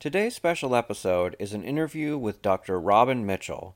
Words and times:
Today's 0.00 0.36
special 0.36 0.76
episode 0.76 1.34
is 1.40 1.52
an 1.52 1.64
interview 1.64 2.16
with 2.16 2.40
Dr. 2.40 2.78
Robin 2.78 3.26
Mitchell. 3.26 3.74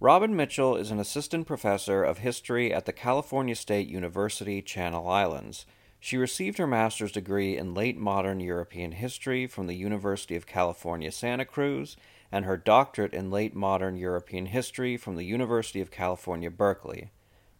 Robin 0.00 0.36
Mitchell 0.36 0.76
is 0.76 0.90
an 0.90 1.00
assistant 1.00 1.46
professor 1.46 2.04
of 2.04 2.18
history 2.18 2.74
at 2.74 2.84
the 2.84 2.92
California 2.92 3.54
State 3.54 3.88
University, 3.88 4.60
Channel 4.60 5.08
Islands. 5.08 5.64
She 5.98 6.18
received 6.18 6.58
her 6.58 6.66
master's 6.66 7.10
degree 7.10 7.56
in 7.56 7.72
late 7.72 7.96
modern 7.96 8.38
European 8.38 8.92
history 8.92 9.46
from 9.46 9.66
the 9.66 9.74
University 9.74 10.36
of 10.36 10.46
California, 10.46 11.10
Santa 11.10 11.46
Cruz, 11.46 11.96
and 12.30 12.44
her 12.44 12.58
doctorate 12.58 13.14
in 13.14 13.30
late 13.30 13.54
modern 13.54 13.96
European 13.96 14.44
history 14.44 14.98
from 14.98 15.16
the 15.16 15.24
University 15.24 15.80
of 15.80 15.90
California, 15.90 16.50
Berkeley. 16.50 17.12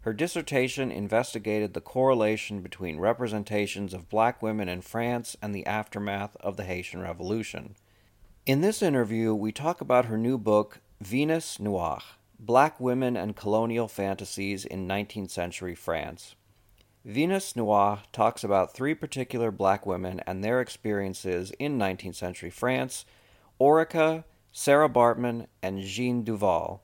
Her 0.03 0.13
dissertation 0.13 0.93
investigated 0.93 1.73
the 1.73 1.81
correlation 1.81 2.61
between 2.61 2.99
representations 2.99 3.95
of 3.95 4.11
black 4.11 4.43
women 4.43 4.69
in 4.69 4.83
France 4.83 5.35
and 5.41 5.55
the 5.55 5.65
aftermath 5.65 6.37
of 6.41 6.59
the 6.59 6.65
Haitian 6.65 7.01
Revolution. 7.01 7.75
In 8.45 8.61
this 8.61 8.83
interview, 8.83 9.33
we 9.33 9.53
talk 9.53 9.81
about 9.81 10.07
her 10.07 10.19
new 10.19 10.37
book, 10.37 10.81
Venus 11.01 11.61
Noire 11.61 12.03
Black 12.41 12.81
Women 12.81 13.17
and 13.17 13.37
Colonial 13.37 13.87
Fantasies 13.87 14.65
in 14.65 14.89
19th 14.89 15.31
Century 15.31 15.77
France. 15.77 16.35
Venus 17.05 17.55
Noire 17.55 18.03
talks 18.11 18.43
about 18.43 18.75
three 18.75 18.95
particular 18.97 19.53
black 19.53 19.87
women 19.87 20.19
and 20.27 20.43
their 20.43 20.61
experiences 20.61 21.53
in 21.61 21.79
19th 21.79 22.17
century 22.17 22.51
France 22.51 23.05
Ourika, 23.61 24.25
Sarah 24.51 24.89
Baartmann, 24.89 25.47
and 25.63 25.81
Jeanne 25.81 26.25
Duval. 26.25 26.83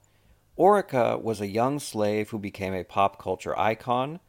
Ourika 0.56 1.20
was 1.20 1.40
a 1.40 1.48
young 1.48 1.80
slave 1.80 2.30
who 2.30 2.38
became 2.38 2.72
a 2.72 2.84
pop 2.84 3.20
culture 3.20 3.58
icon. 3.58 4.20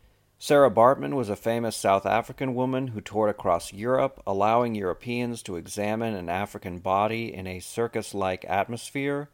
Sarah 0.41 0.71
Baartmann 0.71 1.17
was 1.17 1.27
a 1.27 1.35
famous 1.35 1.75
South 1.75 2.05
African 2.05 2.55
woman 2.55 2.87
who 2.87 3.01
toured 3.01 3.29
across 3.29 3.73
Europe, 3.73 4.23
allowing 4.25 4.73
Europeans 4.73 5.43
to 5.43 5.57
examine 5.57 6.13
an 6.13 6.29
African 6.29 6.79
body 6.79 7.33
in 7.33 7.45
a 7.45 7.59
circus 7.59 8.13
like 8.13 8.45
atmosphere. 8.45 9.29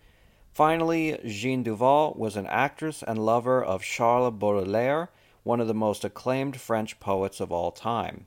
Finally, 0.51 1.19
Jeanne 1.23 1.61
Duval 1.61 2.15
was 2.17 2.35
an 2.35 2.47
actress 2.47 3.03
and 3.03 3.23
lover 3.23 3.63
of 3.63 3.83
Charles 3.83 4.33
Baudelaire, 4.33 5.11
one 5.43 5.61
of 5.61 5.67
the 5.67 5.75
most 5.75 6.03
acclaimed 6.03 6.59
French 6.59 6.99
poets 6.99 7.39
of 7.39 7.51
all 7.51 7.71
time. 7.71 8.25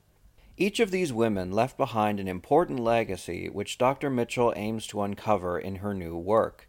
Each 0.55 0.79
of 0.79 0.89
these 0.89 1.11
women 1.11 1.51
left 1.51 1.75
behind 1.75 2.17
an 2.21 2.29
important 2.29 2.79
legacy 2.79 3.49
which 3.49 3.77
Dr. 3.77 4.09
Mitchell 4.09 4.53
aims 4.55 4.87
to 4.87 5.01
uncover 5.01 5.59
in 5.59 5.77
her 5.77 5.93
new 5.93 6.15
work. 6.15 6.68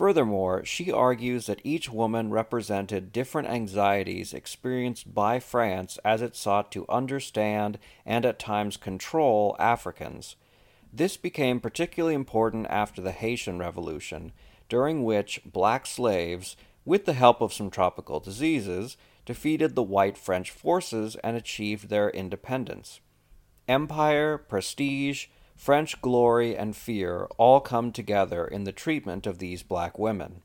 Furthermore, 0.00 0.64
she 0.64 0.90
argues 0.90 1.44
that 1.44 1.60
each 1.62 1.90
woman 1.90 2.30
represented 2.30 3.12
different 3.12 3.48
anxieties 3.48 4.32
experienced 4.32 5.12
by 5.12 5.38
France 5.38 5.98
as 6.02 6.22
it 6.22 6.34
sought 6.34 6.72
to 6.72 6.88
understand 6.88 7.78
and 8.06 8.24
at 8.24 8.38
times 8.38 8.78
control 8.78 9.54
Africans. 9.58 10.36
This 10.90 11.18
became 11.18 11.60
particularly 11.60 12.14
important 12.14 12.66
after 12.70 13.02
the 13.02 13.12
Haitian 13.12 13.58
Revolution, 13.58 14.32
during 14.70 15.04
which 15.04 15.42
black 15.44 15.84
slaves, 15.84 16.56
with 16.86 17.04
the 17.04 17.12
help 17.12 17.42
of 17.42 17.52
some 17.52 17.68
tropical 17.68 18.20
diseases, 18.20 18.96
defeated 19.26 19.74
the 19.74 19.82
white 19.82 20.16
French 20.16 20.50
forces 20.50 21.14
and 21.16 21.36
achieved 21.36 21.90
their 21.90 22.08
independence. 22.08 23.00
Empire, 23.68 24.38
prestige, 24.38 25.26
French 25.60 26.00
glory 26.00 26.56
and 26.56 26.74
fear 26.74 27.28
all 27.36 27.60
come 27.60 27.92
together 27.92 28.46
in 28.46 28.64
the 28.64 28.72
treatment 28.72 29.26
of 29.26 29.36
these 29.36 29.62
black 29.62 29.98
women. 29.98 30.40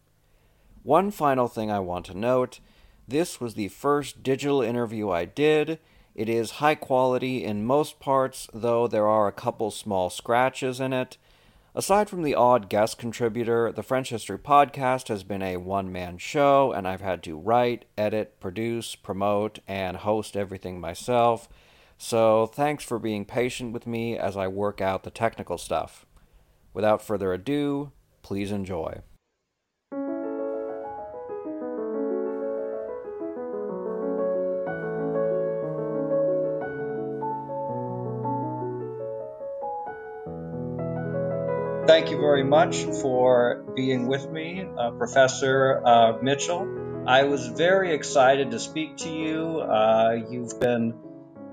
One 0.83 1.09
final 1.09 1.47
thing 1.47 1.71
I 1.71 1.79
want 1.79 2.05
to 2.07 2.17
note 2.17 2.59
this 3.07 3.39
was 3.39 3.53
the 3.53 3.69
first 3.69 4.23
digital 4.23 4.61
interview 4.61 5.09
I 5.09 5.23
did. 5.23 5.79
It 6.15 6.27
is 6.27 6.59
high 6.59 6.75
quality 6.75 7.45
in 7.45 7.63
most 7.63 8.01
parts, 8.01 8.49
though 8.53 8.89
there 8.89 9.07
are 9.07 9.29
a 9.29 9.31
couple 9.31 9.71
small 9.71 10.09
scratches 10.09 10.81
in 10.81 10.91
it. 10.91 11.17
Aside 11.73 12.09
from 12.09 12.23
the 12.23 12.35
odd 12.35 12.67
guest 12.67 12.97
contributor, 12.97 13.71
the 13.71 13.83
French 13.83 14.09
History 14.09 14.37
Podcast 14.37 15.07
has 15.07 15.23
been 15.23 15.41
a 15.41 15.55
one 15.55 15.93
man 15.93 16.17
show, 16.17 16.73
and 16.73 16.85
I've 16.85 16.99
had 16.99 17.23
to 17.23 17.37
write, 17.37 17.85
edit, 17.97 18.41
produce, 18.41 18.95
promote, 18.95 19.59
and 19.65 19.95
host 19.95 20.35
everything 20.35 20.81
myself. 20.81 21.47
So 21.97 22.47
thanks 22.47 22.83
for 22.83 22.99
being 22.99 23.25
patient 23.25 23.73
with 23.73 23.87
me 23.87 24.17
as 24.17 24.35
I 24.35 24.47
work 24.47 24.81
out 24.81 25.03
the 25.03 25.11
technical 25.11 25.57
stuff. 25.57 26.05
Without 26.73 27.01
further 27.01 27.33
ado, 27.33 27.91
please 28.21 28.51
enjoy. 28.51 29.01
Thank 41.87 42.09
you 42.09 42.17
very 42.17 42.43
much 42.43 42.83
for 42.83 43.63
being 43.75 44.07
with 44.07 44.29
me, 44.29 44.67
uh, 44.77 44.91
Professor 44.91 45.81
uh, 45.85 46.17
Mitchell. 46.21 47.03
I 47.07 47.23
was 47.23 47.47
very 47.47 47.93
excited 47.93 48.51
to 48.51 48.59
speak 48.59 48.97
to 48.97 49.09
you. 49.09 49.59
Uh, 49.59 50.17
you've 50.29 50.59
been 50.59 50.95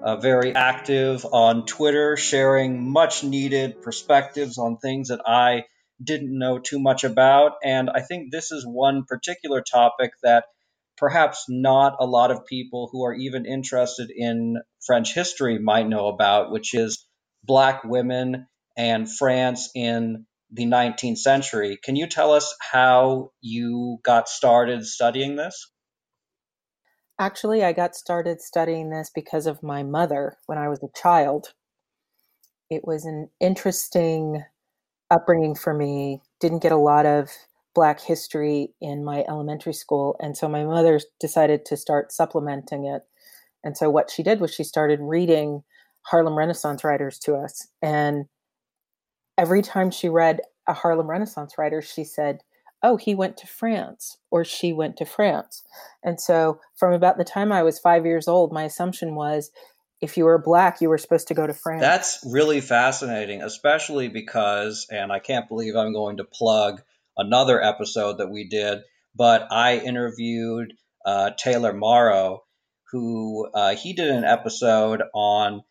uh, 0.02 0.16
very 0.16 0.54
active 0.54 1.24
on 1.24 1.64
Twitter, 1.64 2.16
sharing 2.16 2.90
much 2.90 3.22
needed 3.22 3.82
perspectives 3.82 4.58
on 4.58 4.78
things 4.78 5.08
that 5.08 5.20
I 5.26 5.64
didn't 6.02 6.36
know 6.36 6.58
too 6.58 6.80
much 6.80 7.04
about. 7.04 7.52
And 7.62 7.88
I 7.88 8.00
think 8.00 8.32
this 8.32 8.50
is 8.50 8.66
one 8.66 9.04
particular 9.04 9.60
topic 9.62 10.12
that 10.22 10.44
perhaps 10.96 11.46
not 11.48 11.96
a 12.00 12.06
lot 12.06 12.30
of 12.30 12.46
people 12.46 12.88
who 12.90 13.04
are 13.04 13.14
even 13.14 13.46
interested 13.46 14.10
in 14.10 14.56
French 14.84 15.14
history 15.14 15.58
might 15.58 15.88
know 15.88 16.08
about, 16.08 16.50
which 16.50 16.74
is 16.74 17.06
Black 17.44 17.84
women 17.84 18.46
and 18.76 19.10
France 19.10 19.70
in 19.74 20.26
the 20.50 20.66
19th 20.66 21.18
century. 21.18 21.78
Can 21.82 21.96
you 21.96 22.06
tell 22.06 22.32
us 22.32 22.54
how 22.60 23.30
you 23.40 23.98
got 24.02 24.28
started 24.28 24.84
studying 24.84 25.36
this? 25.36 25.71
Actually, 27.18 27.64
I 27.64 27.72
got 27.72 27.94
started 27.94 28.40
studying 28.40 28.90
this 28.90 29.10
because 29.14 29.46
of 29.46 29.62
my 29.62 29.82
mother 29.82 30.38
when 30.46 30.58
I 30.58 30.68
was 30.68 30.82
a 30.82 30.88
child. 31.00 31.54
It 32.70 32.84
was 32.86 33.04
an 33.04 33.28
interesting 33.40 34.44
upbringing 35.10 35.54
for 35.54 35.74
me. 35.74 36.22
Didn't 36.40 36.62
get 36.62 36.72
a 36.72 36.76
lot 36.76 37.06
of 37.06 37.30
Black 37.74 38.00
history 38.00 38.74
in 38.80 39.04
my 39.04 39.24
elementary 39.28 39.72
school. 39.74 40.16
And 40.20 40.36
so 40.36 40.48
my 40.48 40.64
mother 40.64 41.00
decided 41.20 41.64
to 41.66 41.76
start 41.76 42.12
supplementing 42.12 42.86
it. 42.86 43.02
And 43.64 43.76
so 43.76 43.90
what 43.90 44.10
she 44.10 44.22
did 44.22 44.40
was 44.40 44.54
she 44.54 44.64
started 44.64 45.00
reading 45.00 45.62
Harlem 46.02 46.36
Renaissance 46.36 46.84
writers 46.84 47.18
to 47.20 47.34
us. 47.36 47.68
And 47.80 48.26
every 49.38 49.62
time 49.62 49.90
she 49.90 50.08
read 50.08 50.40
a 50.66 50.72
Harlem 50.74 51.08
Renaissance 51.08 51.56
writer, 51.58 51.82
she 51.82 52.04
said, 52.04 52.40
oh, 52.82 52.96
he 52.96 53.14
went 53.14 53.36
to 53.38 53.46
France 53.46 54.18
or 54.30 54.44
she 54.44 54.72
went 54.72 54.96
to 54.96 55.04
France. 55.04 55.62
And 56.02 56.20
so 56.20 56.60
from 56.76 56.92
about 56.92 57.16
the 57.16 57.24
time 57.24 57.52
I 57.52 57.62
was 57.62 57.78
five 57.78 58.04
years 58.04 58.28
old, 58.28 58.52
my 58.52 58.64
assumption 58.64 59.14
was 59.14 59.50
if 60.00 60.16
you 60.16 60.24
were 60.24 60.38
black, 60.38 60.80
you 60.80 60.88
were 60.88 60.98
supposed 60.98 61.28
to 61.28 61.34
go 61.34 61.46
to 61.46 61.54
France. 61.54 61.80
That's 61.80 62.18
really 62.28 62.60
fascinating, 62.60 63.40
especially 63.42 64.08
because, 64.08 64.86
and 64.90 65.12
I 65.12 65.20
can't 65.20 65.48
believe 65.48 65.76
I'm 65.76 65.92
going 65.92 66.16
to 66.16 66.24
plug 66.24 66.82
another 67.16 67.62
episode 67.62 68.18
that 68.18 68.30
we 68.30 68.48
did, 68.48 68.80
but 69.14 69.46
I 69.52 69.78
interviewed 69.78 70.74
uh, 71.06 71.30
Taylor 71.38 71.72
Morrow, 71.72 72.42
who 72.90 73.48
uh, 73.54 73.76
he 73.76 73.92
did 73.92 74.08
an 74.08 74.24
episode 74.24 75.02
on 75.14 75.62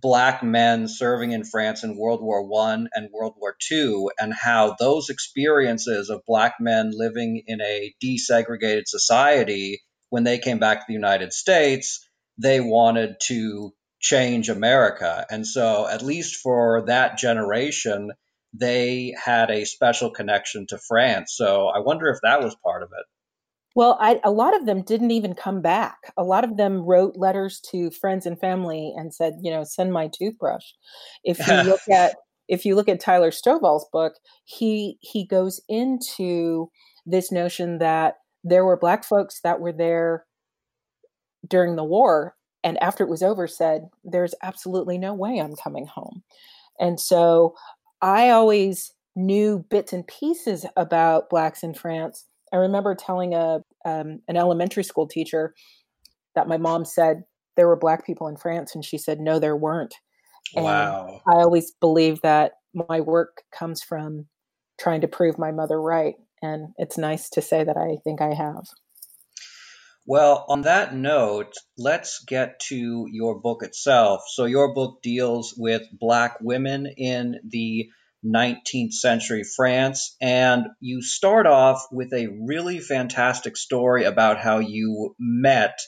black 0.00 0.42
men 0.42 0.88
serving 0.88 1.32
in 1.32 1.44
France 1.44 1.84
in 1.84 1.96
World 1.96 2.22
War 2.22 2.46
One 2.46 2.88
and 2.92 3.10
World 3.12 3.34
War 3.36 3.56
Two, 3.60 4.10
and 4.18 4.32
how 4.32 4.76
those 4.78 5.08
experiences 5.08 6.10
of 6.10 6.22
black 6.26 6.54
men 6.60 6.90
living 6.92 7.42
in 7.46 7.60
a 7.60 7.94
desegregated 8.02 8.86
society, 8.86 9.82
when 10.10 10.24
they 10.24 10.38
came 10.38 10.58
back 10.58 10.80
to 10.80 10.84
the 10.88 10.94
United 10.94 11.32
States, 11.32 12.06
they 12.38 12.60
wanted 12.60 13.16
to 13.24 13.72
change 14.00 14.48
America. 14.48 15.26
And 15.30 15.46
so, 15.46 15.86
at 15.88 16.02
least 16.02 16.36
for 16.36 16.84
that 16.86 17.18
generation, 17.18 18.12
they 18.54 19.14
had 19.22 19.50
a 19.50 19.64
special 19.64 20.10
connection 20.10 20.66
to 20.68 20.78
France. 20.78 21.34
So, 21.36 21.66
I 21.66 21.80
wonder 21.80 22.08
if 22.08 22.20
that 22.22 22.42
was 22.42 22.56
part 22.64 22.82
of 22.82 22.90
it. 22.92 23.04
Well, 23.74 23.96
I, 24.00 24.20
a 24.24 24.30
lot 24.30 24.56
of 24.56 24.66
them 24.66 24.82
didn't 24.82 25.10
even 25.10 25.34
come 25.34 25.62
back. 25.62 26.12
A 26.16 26.24
lot 26.24 26.42
of 26.42 26.56
them 26.56 26.80
wrote 26.82 27.16
letters 27.16 27.60
to 27.70 27.90
friends 27.90 28.26
and 28.26 28.38
family 28.40 28.92
and 28.96 29.14
said, 29.14 29.34
you 29.40 29.50
know, 29.50 29.62
send 29.64 29.92
my 29.92 30.08
toothbrush. 30.08 30.64
If 31.22 31.38
you 31.46 31.54
look 31.62 31.80
at 31.92 32.16
if 32.48 32.64
you 32.64 32.74
look 32.74 32.88
at 32.88 32.98
Tyler 32.98 33.30
Stovall's 33.30 33.86
book, 33.92 34.14
he 34.44 34.98
he 35.00 35.26
goes 35.26 35.60
into 35.68 36.70
this 37.06 37.30
notion 37.30 37.78
that 37.78 38.14
there 38.44 38.64
were 38.64 38.76
black 38.76 39.04
folks 39.04 39.40
that 39.42 39.60
were 39.60 39.72
there 39.72 40.24
during 41.46 41.76
the 41.76 41.84
war 41.84 42.34
and 42.64 42.80
after 42.82 43.04
it 43.04 43.10
was 43.10 43.22
over 43.22 43.46
said 43.46 43.88
there's 44.04 44.34
absolutely 44.42 44.98
no 44.98 45.14
way 45.14 45.38
i'm 45.38 45.54
coming 45.56 45.86
home 45.86 46.22
and 46.78 46.98
so 47.00 47.54
i 48.02 48.30
always 48.30 48.92
knew 49.14 49.64
bits 49.70 49.92
and 49.92 50.06
pieces 50.06 50.66
about 50.76 51.30
blacks 51.30 51.62
in 51.62 51.74
france 51.74 52.26
i 52.52 52.56
remember 52.56 52.94
telling 52.94 53.34
a 53.34 53.60
um, 53.84 54.20
an 54.28 54.36
elementary 54.36 54.84
school 54.84 55.06
teacher 55.06 55.54
that 56.34 56.48
my 56.48 56.56
mom 56.56 56.84
said 56.84 57.22
there 57.56 57.68
were 57.68 57.76
black 57.76 58.04
people 58.04 58.28
in 58.28 58.36
france 58.36 58.74
and 58.74 58.84
she 58.84 58.98
said 58.98 59.20
no 59.20 59.38
there 59.38 59.56
weren't. 59.56 59.94
And 60.56 60.64
wow. 60.64 61.20
I 61.26 61.36
always 61.36 61.72
believe 61.72 62.22
that 62.22 62.52
my 62.72 63.00
work 63.00 63.42
comes 63.52 63.82
from 63.82 64.26
trying 64.80 65.02
to 65.02 65.08
prove 65.08 65.38
my 65.38 65.50
mother 65.50 65.80
right 65.80 66.14
and 66.40 66.68
it's 66.78 66.96
nice 66.96 67.28
to 67.30 67.42
say 67.42 67.64
that 67.64 67.76
i 67.76 67.96
think 68.04 68.20
i 68.20 68.32
have. 68.34 68.64
Well, 70.10 70.46
on 70.48 70.62
that 70.62 70.94
note, 70.94 71.52
let's 71.76 72.24
get 72.24 72.60
to 72.68 73.06
your 73.12 73.38
book 73.38 73.62
itself. 73.62 74.22
So, 74.28 74.46
your 74.46 74.72
book 74.72 75.02
deals 75.02 75.52
with 75.54 75.82
Black 75.92 76.38
women 76.40 76.86
in 76.86 77.40
the 77.46 77.90
19th 78.24 78.92
century 78.92 79.44
France, 79.44 80.16
and 80.20 80.66
you 80.80 81.02
start 81.02 81.46
off 81.46 81.86
with 81.92 82.12
a 82.12 82.28
really 82.46 82.80
fantastic 82.80 83.56
story 83.56 84.04
about 84.04 84.38
how 84.38 84.58
you 84.58 85.14
met 85.18 85.78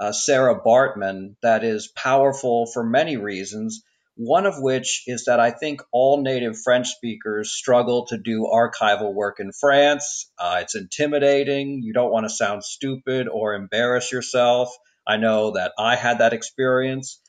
uh, 0.00 0.12
Sarah 0.12 0.60
Baartmann 0.60 1.36
that 1.42 1.62
is 1.64 1.92
powerful 1.94 2.66
for 2.66 2.82
many 2.84 3.16
reasons. 3.16 3.82
One 4.16 4.46
of 4.46 4.60
which 4.60 5.02
is 5.06 5.24
that 5.24 5.40
I 5.40 5.50
think 5.50 5.82
all 5.92 6.22
native 6.22 6.56
French 6.62 6.88
speakers 6.88 7.52
struggle 7.52 8.06
to 8.06 8.18
do 8.18 8.48
archival 8.52 9.12
work 9.12 9.40
in 9.40 9.50
France. 9.52 10.30
Uh, 10.38 10.60
it's 10.62 10.76
intimidating. 10.76 11.82
You 11.82 11.92
don't 11.92 12.12
want 12.12 12.24
to 12.24 12.30
sound 12.30 12.64
stupid 12.64 13.26
or 13.28 13.54
embarrass 13.54 14.12
yourself. 14.12 14.74
I 15.06 15.16
know 15.16 15.52
that 15.52 15.72
I 15.78 15.96
had 15.96 16.18
that 16.18 16.32
experience. 16.32 17.20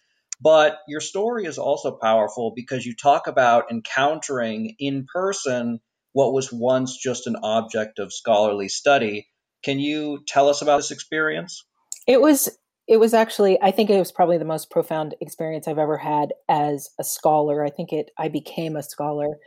But 0.42 0.80
your 0.88 1.02
story 1.02 1.46
is 1.46 1.58
also 1.58 1.92
powerful 1.92 2.54
because 2.56 2.86
you 2.86 2.96
talk 2.96 3.28
about 3.28 3.72
encountering 3.72 4.76
in 4.80 5.06
person 5.12 5.80
what 6.14 6.34
was 6.34 6.52
once 6.52 6.98
just 6.98 7.28
an 7.28 7.36
object 7.44 8.00
of 8.00 8.14
scholarly 8.14 8.70
study. 8.70 9.28
Can 9.64 9.80
you 9.80 10.24
tell 10.28 10.50
us 10.50 10.62
about 10.62 10.78
this 10.78 10.92
experience? 10.92 11.66
It 12.08 12.22
was 12.22 12.50
it 12.88 12.98
was 12.98 13.14
actually 13.14 13.60
i 13.62 13.72
think 13.72 13.90
it 13.90 13.98
was 13.98 14.12
probably 14.12 14.38
the 14.38 14.46
most 14.46 14.70
profound 14.70 15.16
experience 15.22 15.68
i've 15.68 15.78
ever 15.78 15.98
had 15.98 16.34
as 16.50 16.90
a 17.00 17.04
scholar 17.04 17.64
i 17.66 17.70
think 17.70 17.92
it 17.92 18.12
i 18.18 18.28
became 18.28 18.76
a 18.76 18.84
scholar 18.84 19.38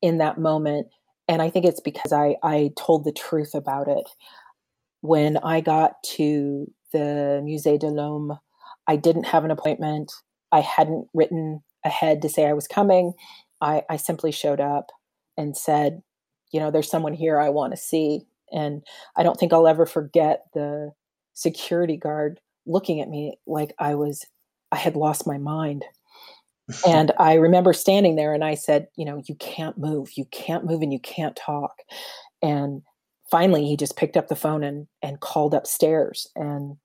in 0.00 0.18
that 0.18 0.38
moment 0.38 0.86
and 1.28 1.42
i 1.42 1.50
think 1.50 1.64
it's 1.64 1.80
because 1.80 2.12
i 2.12 2.36
i 2.42 2.70
told 2.76 3.04
the 3.04 3.12
truth 3.12 3.54
about 3.54 3.88
it 3.88 4.08
when 5.00 5.36
i 5.38 5.60
got 5.60 6.02
to 6.04 6.70
the 6.92 7.40
musée 7.44 7.78
de 7.78 7.88
l'homme 7.88 8.38
i 8.86 8.96
didn't 8.96 9.24
have 9.24 9.44
an 9.44 9.50
appointment 9.50 10.12
i 10.54 10.60
hadn't 10.60 11.06
written 11.12 11.62
ahead 11.84 12.22
to 12.22 12.28
say 12.28 12.46
i 12.46 12.52
was 12.52 12.66
coming 12.66 13.12
i 13.60 13.82
i 13.90 13.96
simply 13.96 14.32
showed 14.32 14.60
up 14.60 14.90
and 15.36 15.56
said 15.56 16.02
you 16.52 16.60
know 16.60 16.70
there's 16.70 16.90
someone 16.90 17.12
here 17.14 17.38
i 17.38 17.48
want 17.50 17.72
to 17.72 17.76
see 17.76 18.22
and 18.52 18.82
i 19.16 19.22
don't 19.22 19.38
think 19.38 19.52
i'll 19.52 19.68
ever 19.68 19.84
forget 19.84 20.44
the 20.54 20.90
security 21.34 21.96
guard 21.96 22.40
looking 22.66 23.00
at 23.00 23.08
me 23.08 23.38
like 23.46 23.74
I 23.78 23.94
was, 23.94 24.24
I 24.72 24.76
had 24.76 24.96
lost 24.96 25.26
my 25.26 25.38
mind. 25.38 25.84
and 26.86 27.12
I 27.18 27.34
remember 27.34 27.72
standing 27.72 28.16
there 28.16 28.32
and 28.32 28.42
I 28.42 28.54
said, 28.54 28.88
you 28.96 29.04
know, 29.04 29.22
you 29.26 29.34
can't 29.34 29.76
move, 29.76 30.10
you 30.16 30.24
can't 30.26 30.64
move 30.64 30.80
and 30.80 30.92
you 30.92 31.00
can't 31.00 31.36
talk. 31.36 31.72
And 32.40 32.82
finally 33.30 33.66
he 33.66 33.76
just 33.76 33.96
picked 33.96 34.16
up 34.16 34.28
the 34.28 34.36
phone 34.36 34.64
and, 34.64 34.86
and 35.02 35.20
called 35.20 35.54
upstairs 35.54 36.26
and 36.34 36.76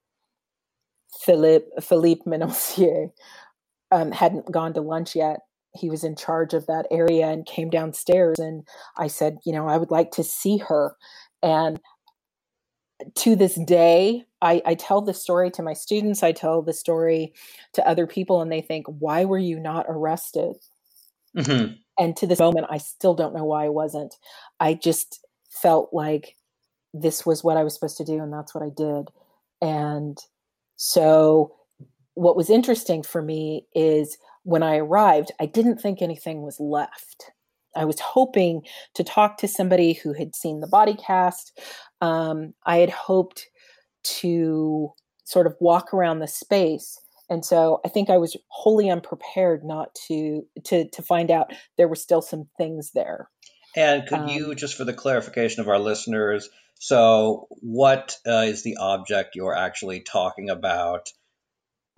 Philippe, 1.21 1.65
Philippe 1.81 2.21
Mennecier 2.25 3.11
um, 3.91 4.11
hadn't 4.11 4.51
gone 4.51 4.73
to 4.73 4.81
lunch 4.81 5.15
yet. 5.15 5.39
He 5.75 5.89
was 5.89 6.03
in 6.03 6.15
charge 6.15 6.53
of 6.53 6.65
that 6.67 6.87
area 6.89 7.27
and 7.27 7.45
came 7.45 7.69
downstairs 7.69 8.39
and 8.39 8.67
I 8.97 9.07
said, 9.07 9.37
you 9.45 9.53
know, 9.53 9.67
I 9.67 9.77
would 9.77 9.91
like 9.91 10.11
to 10.11 10.23
see 10.23 10.57
her. 10.57 10.95
And 11.43 11.79
to 13.15 13.35
this 13.35 13.55
day, 13.55 14.25
I, 14.41 14.61
I 14.65 14.75
tell 14.75 15.01
the 15.01 15.13
story 15.13 15.51
to 15.51 15.63
my 15.63 15.73
students, 15.73 16.23
I 16.23 16.31
tell 16.31 16.61
the 16.61 16.73
story 16.73 17.33
to 17.73 17.87
other 17.87 18.07
people, 18.07 18.41
and 18.41 18.51
they 18.51 18.61
think, 18.61 18.85
why 18.87 19.25
were 19.25 19.37
you 19.37 19.59
not 19.59 19.85
arrested? 19.87 20.55
Mm-hmm. 21.37 21.73
And 21.97 22.15
to 22.17 22.27
this 22.27 22.39
moment, 22.39 22.67
I 22.69 22.77
still 22.77 23.13
don't 23.13 23.33
know 23.33 23.43
why 23.43 23.65
I 23.65 23.69
wasn't. 23.69 24.15
I 24.59 24.73
just 24.73 25.25
felt 25.49 25.89
like 25.93 26.35
this 26.93 27.25
was 27.25 27.43
what 27.43 27.57
I 27.57 27.63
was 27.63 27.73
supposed 27.73 27.97
to 27.97 28.05
do, 28.05 28.21
and 28.21 28.33
that's 28.33 28.53
what 28.53 28.63
I 28.63 28.69
did. 28.69 29.09
And 29.61 30.17
so, 30.75 31.55
what 32.19 32.35
was 32.35 32.49
interesting 32.49 33.01
for 33.01 33.21
me 33.21 33.65
is 33.73 34.17
when 34.43 34.61
I 34.61 34.75
arrived, 34.75 35.31
I 35.39 35.45
didn't 35.45 35.77
think 35.77 36.01
anything 36.01 36.41
was 36.41 36.59
left. 36.59 37.31
I 37.77 37.85
was 37.85 38.01
hoping 38.01 38.63
to 38.95 39.05
talk 39.05 39.37
to 39.37 39.47
somebody 39.47 39.93
who 39.93 40.11
had 40.11 40.35
seen 40.35 40.59
the 40.59 40.67
body 40.67 40.95
cast. 40.95 41.57
Um, 42.01 42.55
I 42.65 42.79
had 42.79 42.89
hoped 42.89 43.47
to 44.03 44.91
sort 45.23 45.47
of 45.47 45.55
walk 45.61 45.93
around 45.93 46.19
the 46.19 46.27
space 46.27 46.99
and 47.29 47.45
so 47.45 47.79
i 47.85 47.89
think 47.89 48.09
i 48.09 48.17
was 48.17 48.35
wholly 48.47 48.89
unprepared 48.89 49.63
not 49.63 49.93
to 49.93 50.43
to 50.63 50.89
to 50.89 51.01
find 51.01 51.29
out 51.29 51.51
there 51.77 51.87
were 51.87 51.95
still 51.95 52.21
some 52.21 52.47
things 52.57 52.91
there 52.95 53.29
and 53.75 54.07
could 54.07 54.19
um, 54.19 54.27
you 54.29 54.55
just 54.55 54.75
for 54.75 54.85
the 54.85 54.93
clarification 54.93 55.61
of 55.61 55.67
our 55.67 55.77
listeners 55.77 56.49
so 56.79 57.47
what 57.59 58.17
uh, 58.25 58.45
is 58.47 58.63
the 58.63 58.77
object 58.77 59.35
you're 59.35 59.55
actually 59.55 59.99
talking 59.99 60.49
about 60.49 61.09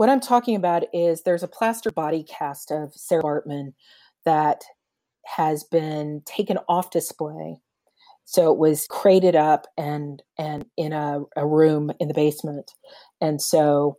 what 0.01 0.09
i'm 0.09 0.19
talking 0.19 0.56
about 0.56 0.83
is 0.94 1.21
there's 1.21 1.44
a 1.44 1.48
plaster 1.48 1.92
body 1.92 2.24
cast 2.24 2.71
of 2.71 2.92
sarah 2.95 3.24
baartman 3.24 3.74
that 4.25 4.63
has 5.25 5.63
been 5.63 6.21
taken 6.25 6.57
off 6.68 6.89
display 6.89 7.62
so 8.25 8.51
it 8.51 8.57
was 8.57 8.88
crated 8.88 9.36
up 9.36 9.68
and 9.77 10.24
and 10.38 10.65
in 10.77 10.94
a, 10.94 11.21
a 11.36 11.45
room 11.45 11.92
in 12.00 12.07
the 12.07 12.13
basement. 12.13 12.71
And 13.19 13.42
so 13.42 13.98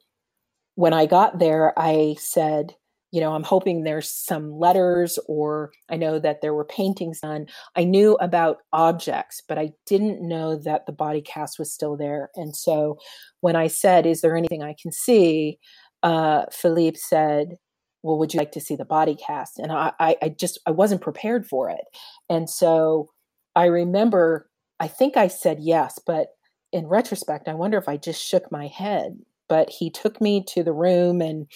when 0.75 0.95
I 0.95 1.05
got 1.05 1.39
there, 1.39 1.79
I 1.79 2.17
said, 2.19 2.75
you 3.11 3.21
know, 3.21 3.35
I'm 3.35 3.43
hoping 3.43 3.85
there's 3.85 4.11
some 4.11 4.59
letters, 4.59 5.19
or 5.29 5.73
I 5.91 5.97
know 5.97 6.19
that 6.19 6.41
there 6.41 6.55
were 6.55 6.65
paintings 6.65 7.21
done. 7.21 7.47
I 7.77 7.85
knew 7.85 8.15
about 8.23 8.61
objects, 8.73 9.43
but 9.47 9.59
I 9.59 9.73
didn't 9.85 10.27
know 10.27 10.57
that 10.57 10.87
the 10.87 10.93
body 10.93 11.21
cast 11.21 11.59
was 11.59 11.71
still 11.71 11.99
there. 11.99 12.31
And 12.37 12.57
so 12.57 12.99
when 13.43 13.55
I 13.55 13.67
said, 13.67 14.07
Is 14.07 14.23
there 14.23 14.37
anything 14.37 14.63
I 14.63 14.75
can 14.81 14.93
see? 14.93 15.59
Uh, 16.03 16.45
Philippe 16.51 16.99
said, 16.99 17.57
Well, 18.03 18.19
would 18.19 18.35
you 18.35 18.39
like 18.39 18.53
to 18.53 18.61
see 18.61 18.77
the 18.77 18.85
body 18.85 19.15
cast? 19.15 19.59
And 19.59 19.73
I, 19.73 19.93
I, 20.01 20.17
I 20.23 20.29
just, 20.31 20.59
I 20.67 20.71
wasn't 20.71 21.01
prepared 21.01 21.47
for 21.47 21.71
it. 21.71 21.85
And 22.29 22.49
so 22.49 23.11
I 23.55 23.67
remember, 23.67 24.49
I 24.81 24.89
think 24.89 25.17
I 25.17 25.29
said 25.29 25.59
yes, 25.61 25.99
but 26.05 26.29
in 26.73 26.87
retrospect, 26.87 27.49
I 27.49 27.55
wonder 27.55 27.79
if 27.79 27.89
I 27.89 27.97
just 27.97 28.25
shook 28.25 28.51
my 28.51 28.67
head. 28.67 29.19
But 29.49 29.69
he 29.69 29.91
took 29.91 30.21
me 30.21 30.45
to 30.49 30.63
the 30.63 30.73
room 30.73 31.21
and 31.21 31.47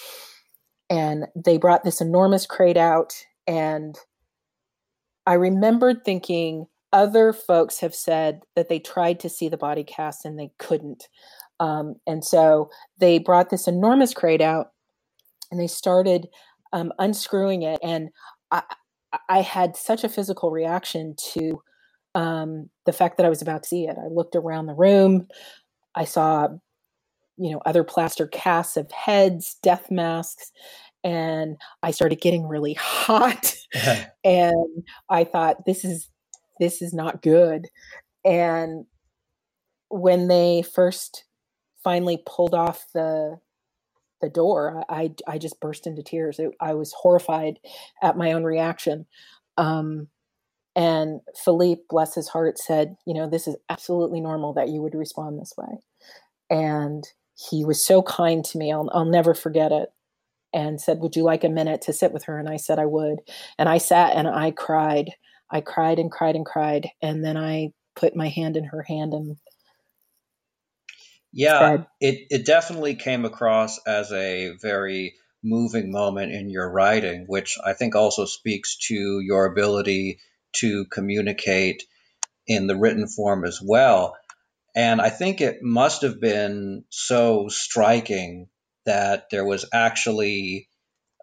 and 0.88 1.26
they 1.34 1.56
brought 1.56 1.82
this 1.82 2.00
enormous 2.00 2.46
crate 2.46 2.76
out 2.76 3.12
and 3.46 3.98
I 5.26 5.34
remembered 5.34 6.04
thinking 6.04 6.66
other 6.92 7.32
folks 7.32 7.80
have 7.80 7.94
said 7.94 8.42
that 8.54 8.68
they 8.68 8.78
tried 8.78 9.20
to 9.20 9.28
see 9.28 9.48
the 9.48 9.56
body 9.56 9.82
cast 9.82 10.24
and 10.24 10.38
they 10.38 10.52
couldn't. 10.58 11.08
Um, 11.60 11.96
and 12.06 12.25
so 12.25 12.70
they 12.98 13.18
brought 13.18 13.50
this 13.50 13.66
enormous 13.66 14.12
crate 14.12 14.40
out 14.40 14.72
and 15.50 15.60
they 15.60 15.66
started 15.66 16.28
um, 16.72 16.92
unscrewing 16.98 17.62
it. 17.62 17.78
And 17.82 18.10
I, 18.50 18.62
I 19.28 19.40
had 19.40 19.76
such 19.76 20.04
a 20.04 20.08
physical 20.08 20.50
reaction 20.50 21.14
to 21.32 21.62
um, 22.14 22.70
the 22.84 22.92
fact 22.92 23.16
that 23.16 23.26
I 23.26 23.28
was 23.28 23.42
about 23.42 23.62
to 23.62 23.68
see 23.68 23.84
it. 23.84 23.96
I 23.98 24.08
looked 24.08 24.36
around 24.36 24.66
the 24.66 24.75
room. 24.75 25.28
I 25.94 26.04
saw, 26.04 26.48
you 27.36 27.50
know, 27.50 27.60
other 27.64 27.84
plaster 27.84 28.26
casts 28.26 28.76
of 28.76 28.90
heads, 28.90 29.56
death 29.62 29.90
masks, 29.90 30.50
and 31.04 31.56
I 31.82 31.90
started 31.90 32.20
getting 32.20 32.46
really 32.46 32.75
hot. 32.78 33.54
and 34.25 34.84
I 35.08 35.25
thought, 35.25 35.64
this 35.66 35.84
is 35.84 36.08
this 36.58 36.80
is 36.80 36.94
not 36.94 37.22
good. 37.22 37.68
And 38.25 38.86
when 39.88 40.28
they 40.28 40.62
first 40.62 41.25
finally 41.86 42.22
pulled 42.26 42.54
off 42.54 42.86
the 42.94 43.38
the 44.22 44.30
door, 44.30 44.84
I 44.90 45.14
I 45.28 45.38
just 45.38 45.60
burst 45.60 45.86
into 45.86 46.02
tears. 46.02 46.40
It, 46.40 46.50
I 46.60 46.74
was 46.74 46.94
horrified 46.94 47.60
at 48.02 48.18
my 48.18 48.32
own 48.32 48.44
reaction. 48.44 49.06
Um, 49.58 50.08
and 50.76 51.20
Philippe, 51.44 51.82
bless 51.90 52.14
his 52.16 52.28
heart, 52.28 52.58
said, 52.58 52.96
you 53.06 53.14
know, 53.14 53.28
this 53.30 53.48
is 53.48 53.56
absolutely 53.70 54.20
normal 54.20 54.54
that 54.54 54.70
you 54.70 54.82
would 54.82 54.94
respond 54.96 55.40
this 55.40 55.54
way. 55.58 55.78
And 56.50 57.04
he 57.36 57.64
was 57.64 57.84
so 57.84 58.02
kind 58.02 58.44
to 58.46 58.58
me. 58.58 58.72
I'll, 58.72 58.90
I'll 58.94 59.06
never 59.06 59.34
forget 59.34 59.72
it. 59.72 59.90
and 60.52 60.80
said, 60.80 61.00
Would 61.00 61.16
you 61.16 61.24
like 61.24 61.44
a 61.44 61.50
minute 61.50 61.82
to 61.82 61.92
sit 61.94 62.12
with 62.12 62.24
her? 62.24 62.38
And 62.38 62.48
I 62.48 62.56
said, 62.58 62.78
I 62.80 62.86
would. 62.86 63.20
And 63.58 63.68
I 63.68 63.78
sat 63.78 64.16
and 64.16 64.28
I 64.28 64.52
cried. 64.52 65.12
I 65.50 65.60
cried 65.62 65.98
and 66.00 66.10
cried 66.12 66.36
and 66.36 66.46
cried. 66.46 66.88
And 67.02 67.24
then 67.24 67.36
I 67.36 67.70
put 67.96 68.16
my 68.16 68.28
hand 68.30 68.56
in 68.56 68.64
her 68.64 68.82
hand 68.82 69.14
and 69.14 69.36
yeah, 71.36 71.84
it, 72.00 72.26
it 72.30 72.46
definitely 72.46 72.94
came 72.94 73.26
across 73.26 73.78
as 73.86 74.10
a 74.10 74.56
very 74.60 75.14
moving 75.44 75.92
moment 75.92 76.32
in 76.32 76.48
your 76.48 76.70
writing, 76.70 77.26
which 77.26 77.58
I 77.64 77.74
think 77.74 77.94
also 77.94 78.24
speaks 78.24 78.78
to 78.88 79.20
your 79.20 79.44
ability 79.44 80.18
to 80.56 80.86
communicate 80.86 81.82
in 82.46 82.66
the 82.66 82.76
written 82.76 83.06
form 83.06 83.44
as 83.44 83.60
well. 83.62 84.16
And 84.74 85.00
I 85.00 85.10
think 85.10 85.40
it 85.42 85.62
must 85.62 86.02
have 86.02 86.20
been 86.20 86.84
so 86.90 87.48
striking 87.48 88.48
that 88.86 89.28
there 89.30 89.44
was 89.44 89.66
actually 89.74 90.68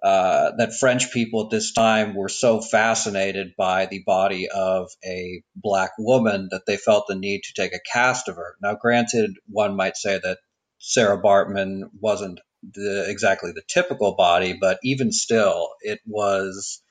uh, 0.04 0.52
that 0.58 0.76
French 0.78 1.14
people 1.14 1.46
at 1.46 1.50
this 1.50 1.72
time 1.72 2.14
were 2.14 2.28
so 2.28 2.60
fascinated 2.60 3.54
by 3.58 3.86
the 3.86 4.04
body 4.06 4.50
of 4.54 4.90
a 5.06 5.42
black 5.56 5.92
woman 5.98 6.50
that 6.52 6.66
they 6.68 6.76
felt 6.76 7.06
the 7.08 7.16
need 7.16 7.44
to 7.44 7.54
take 7.54 7.74
a 7.74 7.80
cast 7.80 8.28
of 8.28 8.36
her. 8.36 8.56
Now, 8.62 8.76
granted, 8.76 9.32
one 9.48 9.78
might 9.78 9.96
say 9.96 10.20
that 10.22 10.40
Sarah 10.78 11.22
Baartmann 11.22 11.84
wasn't 12.02 12.42
the, 12.70 13.10
exactly 13.10 13.54
the 13.54 13.64
typical 13.66 14.16
body, 14.16 14.58
but 14.60 14.78
even 14.84 15.14
still, 15.14 15.70
it 15.80 16.02
was 16.06 16.82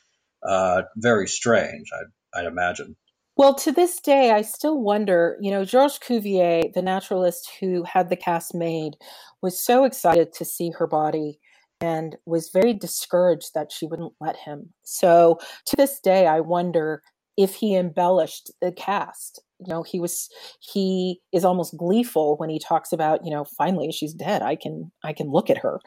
uh, 0.42 0.82
very 0.96 1.28
strange, 1.28 1.88
I'd, 1.94 2.40
I'd 2.40 2.46
imagine. 2.46 2.96
Well, 3.36 3.54
to 3.56 3.72
this 3.72 4.00
day, 4.00 4.30
I 4.30 4.40
still 4.40 4.80
wonder. 4.80 5.36
You 5.40 5.50
know, 5.50 5.66
Georges 5.66 5.98
Cuvier, 5.98 6.72
the 6.72 6.80
naturalist 6.80 7.50
who 7.60 7.82
had 7.82 8.08
the 8.08 8.16
cast 8.16 8.54
made, 8.54 8.94
was 9.42 9.62
so 9.62 9.84
excited 9.84 10.32
to 10.34 10.46
see 10.46 10.70
her 10.78 10.86
body 10.86 11.40
and 11.82 12.16
was 12.24 12.50
very 12.52 12.72
discouraged 12.72 13.50
that 13.54 13.72
she 13.72 13.86
wouldn't 13.86 14.12
let 14.20 14.36
him. 14.36 14.72
So 14.84 15.38
to 15.66 15.76
this 15.76 15.98
day, 16.00 16.26
I 16.26 16.40
wonder 16.40 17.02
if 17.36 17.54
he 17.54 17.76
embellished 17.76 18.52
the 18.60 18.72
cast. 18.72 19.42
You 19.58 19.72
know, 19.72 19.82
he 19.82 19.98
was 19.98 20.28
he 20.60 21.20
is 21.32 21.44
almost 21.44 21.76
gleeful 21.76 22.36
when 22.36 22.50
he 22.50 22.58
talks 22.58 22.92
about, 22.92 23.24
you 23.24 23.30
know, 23.30 23.44
finally 23.58 23.90
she's 23.90 24.14
dead. 24.14 24.42
I 24.42 24.56
can 24.56 24.92
I 25.04 25.12
can 25.12 25.30
look 25.30 25.50
at 25.50 25.58
her. 25.58 25.80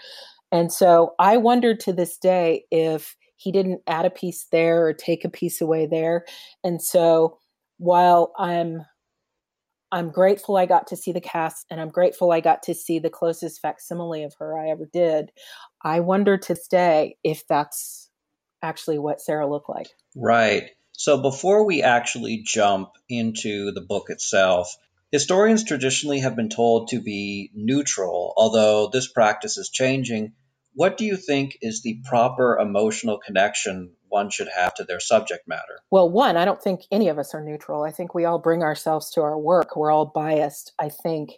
And 0.51 0.71
so 0.71 1.13
I 1.19 1.37
wonder 1.37 1.75
to 1.75 1.93
this 1.93 2.17
day 2.17 2.65
if 2.71 3.15
he 3.37 3.51
didn't 3.51 3.81
add 3.87 4.05
a 4.05 4.09
piece 4.09 4.47
there 4.51 4.85
or 4.85 4.93
take 4.93 5.25
a 5.25 5.29
piece 5.29 5.61
away 5.61 5.87
there. 5.87 6.25
And 6.63 6.81
so 6.81 7.37
while 7.77 8.33
I'm 8.37 8.85
I'm 9.91 10.09
grateful 10.11 10.57
I 10.57 10.65
got 10.65 10.87
to 10.87 10.97
see 10.97 11.11
the 11.11 11.21
cast 11.21 11.65
and 11.69 11.79
I'm 11.79 11.89
grateful 11.89 12.31
I 12.31 12.41
got 12.41 12.63
to 12.63 12.73
see 12.73 12.99
the 12.99 13.09
closest 13.09 13.61
facsimile 13.61 14.23
of 14.23 14.33
her 14.39 14.57
I 14.57 14.69
ever 14.69 14.89
did. 14.91 15.31
I 15.85 16.01
wonder 16.01 16.37
to 16.37 16.57
day 16.69 17.17
if 17.23 17.47
that's 17.47 18.09
actually 18.61 18.99
what 18.99 19.21
Sarah 19.21 19.49
looked 19.49 19.69
like. 19.69 19.87
Right. 20.15 20.71
So 20.91 21.21
before 21.21 21.65
we 21.65 21.83
actually 21.83 22.41
jump 22.43 22.89
into 23.07 23.71
the 23.71 23.81
book 23.81 24.09
itself, 24.09 24.75
historians 25.11 25.63
traditionally 25.63 26.19
have 26.21 26.35
been 26.35 26.49
told 26.49 26.89
to 26.89 26.99
be 26.99 27.51
neutral, 27.53 28.33
although 28.35 28.89
this 28.91 29.07
practice 29.07 29.57
is 29.57 29.69
changing 29.69 30.33
what 30.75 30.97
do 30.97 31.05
you 31.05 31.15
think 31.15 31.57
is 31.61 31.81
the 31.81 32.01
proper 32.03 32.59
emotional 32.59 33.17
connection 33.17 33.91
one 34.09 34.29
should 34.29 34.49
have 34.49 34.73
to 34.75 34.83
their 34.83 34.99
subject 34.99 35.47
matter? 35.47 35.79
Well, 35.89 36.09
one, 36.09 36.37
I 36.37 36.45
don't 36.45 36.61
think 36.61 36.81
any 36.91 37.07
of 37.07 37.17
us 37.17 37.33
are 37.33 37.43
neutral. 37.43 37.83
I 37.83 37.91
think 37.91 38.13
we 38.13 38.25
all 38.25 38.39
bring 38.39 38.61
ourselves 38.61 39.09
to 39.11 39.21
our 39.21 39.39
work. 39.39 39.75
We're 39.75 39.91
all 39.91 40.05
biased. 40.05 40.73
I 40.77 40.89
think 40.89 41.31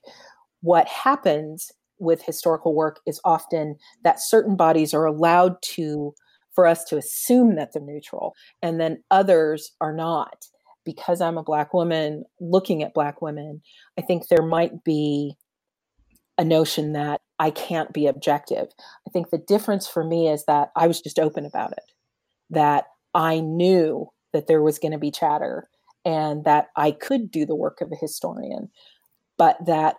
what 0.61 0.87
happens 0.87 1.71
with 1.99 2.23
historical 2.23 2.75
work 2.75 2.99
is 3.05 3.19
often 3.23 3.75
that 4.03 4.19
certain 4.19 4.55
bodies 4.55 4.93
are 4.93 5.05
allowed 5.05 5.55
to 5.61 6.13
for 6.53 6.65
us 6.65 6.83
to 6.85 6.97
assume 6.97 7.55
that 7.55 7.71
they're 7.73 7.81
neutral 7.81 8.33
and 8.61 8.79
then 8.79 9.03
others 9.11 9.71
are 9.79 9.93
not 9.93 10.45
because 10.85 11.21
i'm 11.21 11.37
a 11.37 11.43
black 11.43 11.73
woman 11.73 12.23
looking 12.39 12.81
at 12.81 12.93
black 12.93 13.21
women 13.21 13.61
i 13.97 14.01
think 14.01 14.27
there 14.27 14.45
might 14.45 14.83
be 14.83 15.35
a 16.37 16.43
notion 16.43 16.93
that 16.93 17.21
I 17.39 17.51
can't 17.51 17.93
be 17.93 18.07
objective. 18.07 18.67
I 19.07 19.11
think 19.11 19.29
the 19.29 19.37
difference 19.37 19.87
for 19.87 20.03
me 20.03 20.27
is 20.27 20.45
that 20.45 20.69
I 20.75 20.87
was 20.87 21.01
just 21.01 21.19
open 21.19 21.45
about 21.45 21.71
it, 21.71 21.83
that 22.49 22.85
I 23.13 23.39
knew 23.39 24.07
that 24.33 24.47
there 24.47 24.61
was 24.61 24.79
going 24.79 24.91
to 24.91 24.97
be 24.97 25.11
chatter 25.11 25.67
and 26.05 26.45
that 26.45 26.67
I 26.75 26.91
could 26.91 27.31
do 27.31 27.45
the 27.45 27.55
work 27.55 27.81
of 27.81 27.91
a 27.91 27.95
historian, 27.95 28.69
but 29.37 29.57
that 29.65 29.97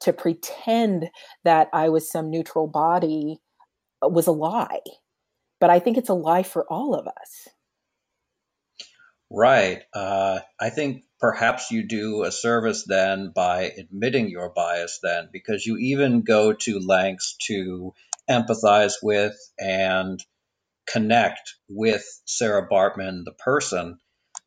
to 0.00 0.12
pretend 0.12 1.10
that 1.44 1.68
I 1.72 1.88
was 1.88 2.10
some 2.10 2.30
neutral 2.30 2.66
body 2.66 3.38
was 4.02 4.26
a 4.26 4.32
lie. 4.32 4.80
But 5.60 5.70
I 5.70 5.78
think 5.78 5.98
it's 5.98 6.08
a 6.08 6.14
lie 6.14 6.42
for 6.42 6.64
all 6.70 6.94
of 6.94 7.06
us. 7.06 7.48
Right. 9.30 9.82
Uh, 9.94 10.40
I 10.58 10.70
think 10.70 11.04
perhaps 11.20 11.70
you 11.70 11.86
do 11.86 12.24
a 12.24 12.32
service 12.32 12.84
then 12.86 13.30
by 13.34 13.70
admitting 13.78 14.28
your 14.28 14.48
bias 14.48 14.98
then 15.02 15.28
because 15.32 15.64
you 15.64 15.76
even 15.76 16.22
go 16.22 16.52
to 16.52 16.80
lengths 16.80 17.36
to 17.46 17.94
empathize 18.28 18.94
with 19.02 19.36
and 19.58 20.22
connect 20.86 21.54
with 21.68 22.04
Sarah 22.24 22.66
Baartmann, 22.68 23.24
the 23.24 23.32
person. 23.32 23.98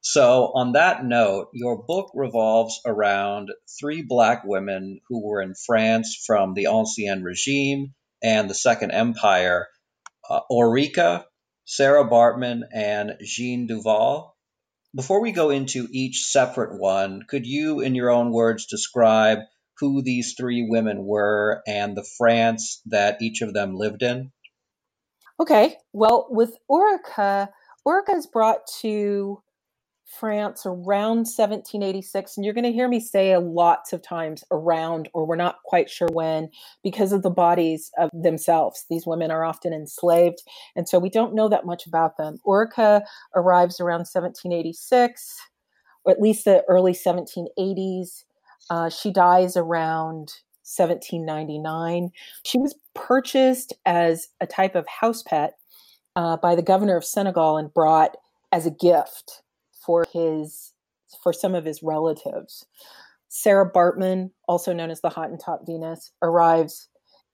So, 0.06 0.52
on 0.54 0.74
that 0.74 1.06
note, 1.06 1.48
your 1.54 1.82
book 1.82 2.12
revolves 2.14 2.82
around 2.86 3.52
three 3.80 4.02
black 4.02 4.44
women 4.44 5.00
who 5.08 5.26
were 5.26 5.42
in 5.42 5.56
France 5.56 6.22
from 6.28 6.54
the 6.54 6.66
Ancien 6.66 7.24
Regime 7.24 7.94
and 8.22 8.50
the 8.50 8.54
Second 8.54 8.92
Empire 8.92 9.68
uh, 10.30 10.42
Sarah 11.66 12.10
Baartmann, 12.10 12.64
and 12.74 13.14
Jeanne 13.22 13.68
Duval. 13.68 14.36
Before 14.94 15.22
we 15.22 15.32
go 15.32 15.52
into 15.52 15.88
each 15.90 16.26
separate 16.26 16.78
one, 16.78 17.22
could 17.28 17.46
you, 17.46 17.80
in 17.80 17.96
your 17.96 18.10
own 18.10 18.34
words, 18.34 18.66
describe 18.66 19.40
who 19.80 20.02
these 20.02 20.36
three 20.38 20.68
women 20.70 21.06
were 21.06 21.64
and 21.66 21.96
the 21.96 22.06
France 22.18 22.82
that 22.88 23.22
each 23.22 23.42
of 23.42 23.54
them 23.54 23.76
lived 23.76 24.04
in? 24.04 24.34
Okay. 25.40 25.78
Well, 25.94 26.28
with 26.30 26.58
Ourika, 26.70 27.48
Ourika 27.88 28.16
is 28.16 28.28
brought 28.28 28.68
to 28.82 29.42
France 30.20 30.66
around 30.66 31.26
1786. 31.26 32.38
And 32.38 32.46
you're 32.46 32.54
going 32.54 32.64
to 32.64 32.72
hear 32.72 32.88
me 32.88 33.00
say 33.00 33.32
a 33.32 33.40
lots 33.40 33.94
of 33.94 34.02
times 34.02 34.44
around, 34.52 35.10
or 35.14 35.26
we're 35.26 35.36
not 35.36 35.64
quite 35.66 35.90
sure 35.90 36.10
when, 36.14 36.50
because 36.84 37.12
of 37.12 37.24
the 37.24 37.30
bodies 37.30 37.92
of 37.98 38.10
themselves. 38.14 38.86
These 38.90 39.06
women 39.06 39.32
are 39.32 39.44
often 39.44 39.74
enslaved. 39.74 40.44
And 40.76 40.88
so 40.88 41.00
we 41.00 41.10
don't 41.10 41.36
know 41.36 41.50
that 41.50 41.66
much 41.66 41.86
about 41.86 42.18
them. 42.18 42.38
Ourika 42.46 43.02
arrives 43.36 43.80
around 43.80 44.00
1786, 44.00 45.38
or 46.06 46.12
at 46.12 46.22
least 46.22 46.46
the 46.46 46.64
early 46.68 46.94
1780s. 46.94 48.24
Uh, 48.70 48.90
she 48.90 49.12
dies 49.12 49.58
around 49.58 50.34
1799. 50.64 52.12
She 52.44 52.58
was 52.58 52.76
purchased 52.94 53.74
as 53.86 54.30
a 54.40 54.48
type 54.48 54.76
of 54.76 54.88
house 54.88 55.24
pet 55.24 55.58
uh, 56.16 56.38
by 56.38 56.56
the 56.56 56.62
governor 56.62 56.96
of 56.96 57.04
Senegal 57.04 57.58
and 57.58 57.74
brought 57.74 58.16
as 58.52 58.66
a 58.66 58.72
gift 58.72 59.42
for 59.86 60.06
his 60.12 60.74
for 61.22 61.34
some 61.34 61.56
of 61.56 61.66
his 61.66 61.84
relatives. 61.84 62.66
Sarah 63.30 63.70
Baartmann, 63.70 64.32
also 64.48 64.74
known 64.74 64.92
as 64.92 65.02
the 65.02 65.10
Hottentot 65.10 65.66
Venus, 65.66 66.12
arrives 66.22 66.90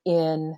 in 0.05 0.57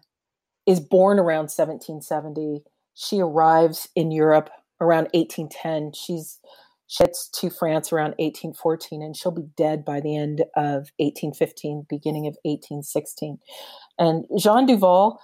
is 0.67 0.79
born 0.79 1.19
around 1.19 1.49
1770. 1.49 2.63
She 2.93 3.19
arrives 3.19 3.89
in 3.95 4.11
Europe 4.11 4.49
around 4.79 5.07
1810. 5.13 5.93
She's 5.93 6.39
she 6.87 7.05
gets 7.05 7.29
to 7.29 7.49
France 7.49 7.93
around 7.93 8.15
1814 8.19 9.01
and 9.01 9.15
she'll 9.15 9.31
be 9.31 9.47
dead 9.55 9.85
by 9.85 10.01
the 10.01 10.17
end 10.17 10.41
of 10.57 10.91
1815, 10.99 11.85
beginning 11.89 12.27
of 12.27 12.35
1816. 12.43 13.37
And 13.97 14.25
Jeanne 14.37 14.65
Duval, 14.65 15.21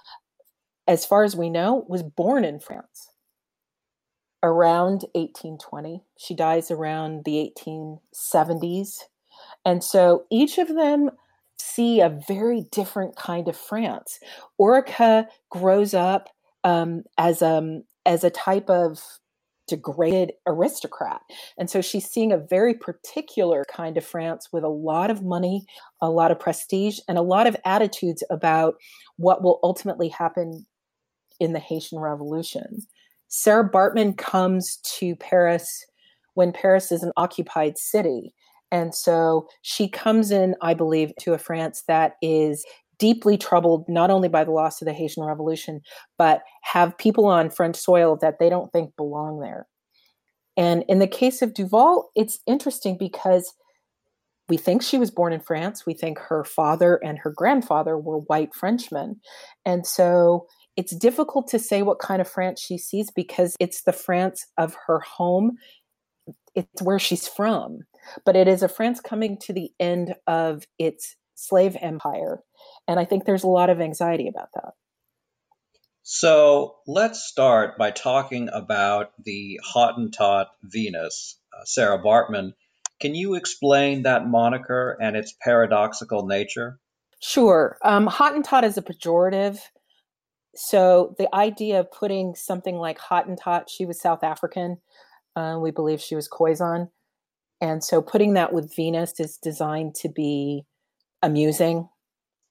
as 0.86 1.04
far 1.04 1.24
as 1.24 1.36
we 1.36 1.50
know, 1.50 1.84
was 1.86 2.02
born 2.02 2.46
in 2.46 2.58
France 2.58 3.07
around 4.42 5.04
1820. 5.14 6.02
She 6.16 6.34
dies 6.34 6.70
around 6.70 7.24
the 7.24 7.52
1870s. 7.58 9.02
And 9.64 9.82
so 9.82 10.24
each 10.30 10.58
of 10.58 10.68
them 10.68 11.10
see 11.58 12.00
a 12.00 12.20
very 12.28 12.66
different 12.70 13.16
kind 13.16 13.48
of 13.48 13.56
France. 13.56 14.20
Ourika 14.60 15.26
grows 15.50 15.94
up 15.94 16.28
um, 16.64 17.02
as, 17.16 17.42
um, 17.42 17.82
as 18.06 18.24
a 18.24 18.30
type 18.30 18.70
of 18.70 19.00
degraded 19.68 20.32
aristocrat. 20.46 21.20
And 21.58 21.68
so 21.68 21.80
she's 21.80 22.06
seeing 22.08 22.32
a 22.32 22.38
very 22.38 22.74
particular 22.74 23.64
kind 23.70 23.96
of 23.96 24.04
France 24.04 24.48
with 24.52 24.64
a 24.64 24.68
lot 24.68 25.10
of 25.10 25.22
money, 25.22 25.66
a 26.00 26.10
lot 26.10 26.30
of 26.30 26.40
prestige, 26.40 26.98
and 27.06 27.18
a 27.18 27.22
lot 27.22 27.46
of 27.46 27.56
attitudes 27.64 28.24
about 28.30 28.76
what 29.16 29.42
will 29.42 29.60
ultimately 29.62 30.08
happen 30.08 30.66
in 31.38 31.52
the 31.52 31.60
Haitian 31.60 31.98
Revolution. 31.98 32.86
Sarah 33.28 33.68
Baartmann 33.68 34.16
comes 34.16 34.78
to 34.98 35.14
Paris 35.16 35.84
when 36.34 36.52
Paris 36.52 36.90
is 36.90 37.02
an 37.02 37.12
occupied 37.16 37.78
city. 37.78 38.34
And 38.70 38.94
so 38.94 39.48
she 39.62 39.88
comes 39.88 40.30
in, 40.30 40.54
I 40.60 40.74
believe, 40.74 41.12
to 41.20 41.32
a 41.32 41.38
France 41.38 41.84
that 41.88 42.14
is 42.22 42.64
deeply 42.98 43.38
troubled 43.38 43.84
not 43.88 44.10
only 44.10 44.28
by 44.28 44.44
the 44.44 44.50
loss 44.50 44.82
of 44.82 44.86
the 44.86 44.92
Haitian 44.92 45.24
Revolution, 45.24 45.80
but 46.16 46.42
have 46.62 46.98
people 46.98 47.26
on 47.26 47.50
French 47.50 47.76
soil 47.76 48.18
that 48.20 48.38
they 48.38 48.50
don't 48.50 48.72
think 48.72 48.96
belong 48.96 49.40
there. 49.40 49.66
And 50.56 50.84
in 50.88 50.98
the 50.98 51.06
case 51.06 51.40
of 51.40 51.54
Duval, 51.54 52.10
it's 52.16 52.40
interesting 52.46 52.96
because 52.98 53.54
we 54.48 54.56
think 54.56 54.82
she 54.82 54.98
was 54.98 55.10
born 55.10 55.32
in 55.32 55.40
France. 55.40 55.86
We 55.86 55.94
think 55.94 56.18
her 56.18 56.42
father 56.42 56.96
and 56.96 57.18
her 57.18 57.30
grandfather 57.30 57.96
were 57.96 58.18
white 58.18 58.54
Frenchmen. 58.54 59.20
And 59.64 59.86
so 59.86 60.46
it's 60.78 60.94
difficult 60.94 61.48
to 61.48 61.58
say 61.58 61.82
what 61.82 61.98
kind 61.98 62.20
of 62.20 62.28
France 62.28 62.60
she 62.60 62.78
sees 62.78 63.10
because 63.10 63.56
it's 63.58 63.82
the 63.82 63.92
France 63.92 64.46
of 64.56 64.76
her 64.86 65.00
home. 65.00 65.56
It's 66.54 66.80
where 66.80 67.00
she's 67.00 67.26
from. 67.26 67.80
But 68.24 68.36
it 68.36 68.46
is 68.46 68.62
a 68.62 68.68
France 68.68 69.00
coming 69.00 69.38
to 69.38 69.52
the 69.52 69.72
end 69.80 70.14
of 70.28 70.62
its 70.78 71.16
slave 71.34 71.76
empire. 71.80 72.44
And 72.86 73.00
I 73.00 73.06
think 73.06 73.24
there's 73.24 73.42
a 73.42 73.48
lot 73.48 73.70
of 73.70 73.80
anxiety 73.80 74.28
about 74.28 74.50
that. 74.54 74.74
So 76.04 76.76
let's 76.86 77.24
start 77.24 77.76
by 77.76 77.90
talking 77.90 78.48
about 78.52 79.10
the 79.24 79.58
Hottentot 79.74 80.46
Venus, 80.62 81.40
uh, 81.52 81.64
Sarah 81.64 82.00
Baartmann. 82.00 82.52
Can 83.00 83.16
you 83.16 83.34
explain 83.34 84.04
that 84.04 84.28
moniker 84.28 84.96
and 85.02 85.16
its 85.16 85.34
paradoxical 85.42 86.24
nature? 86.26 86.78
Sure. 87.20 87.78
Um, 87.84 88.06
Hottentot 88.06 88.62
is 88.62 88.78
a 88.78 88.82
pejorative. 88.82 89.58
So 90.54 91.14
the 91.18 91.32
idea 91.34 91.80
of 91.80 91.92
putting 91.92 92.34
something 92.34 92.76
like 92.76 92.98
Hottentot, 92.98 93.64
she 93.68 93.86
was 93.86 94.00
South 94.00 94.24
African. 94.24 94.78
Uh, 95.36 95.58
we 95.60 95.70
believe 95.70 96.00
she 96.00 96.16
was 96.16 96.28
Khoisan. 96.28 96.90
And 97.60 97.82
so 97.82 98.00
putting 98.00 98.34
that 98.34 98.52
with 98.52 98.74
Venus 98.74 99.18
is 99.18 99.36
designed 99.36 99.94
to 99.96 100.08
be 100.08 100.64
amusing. 101.22 101.88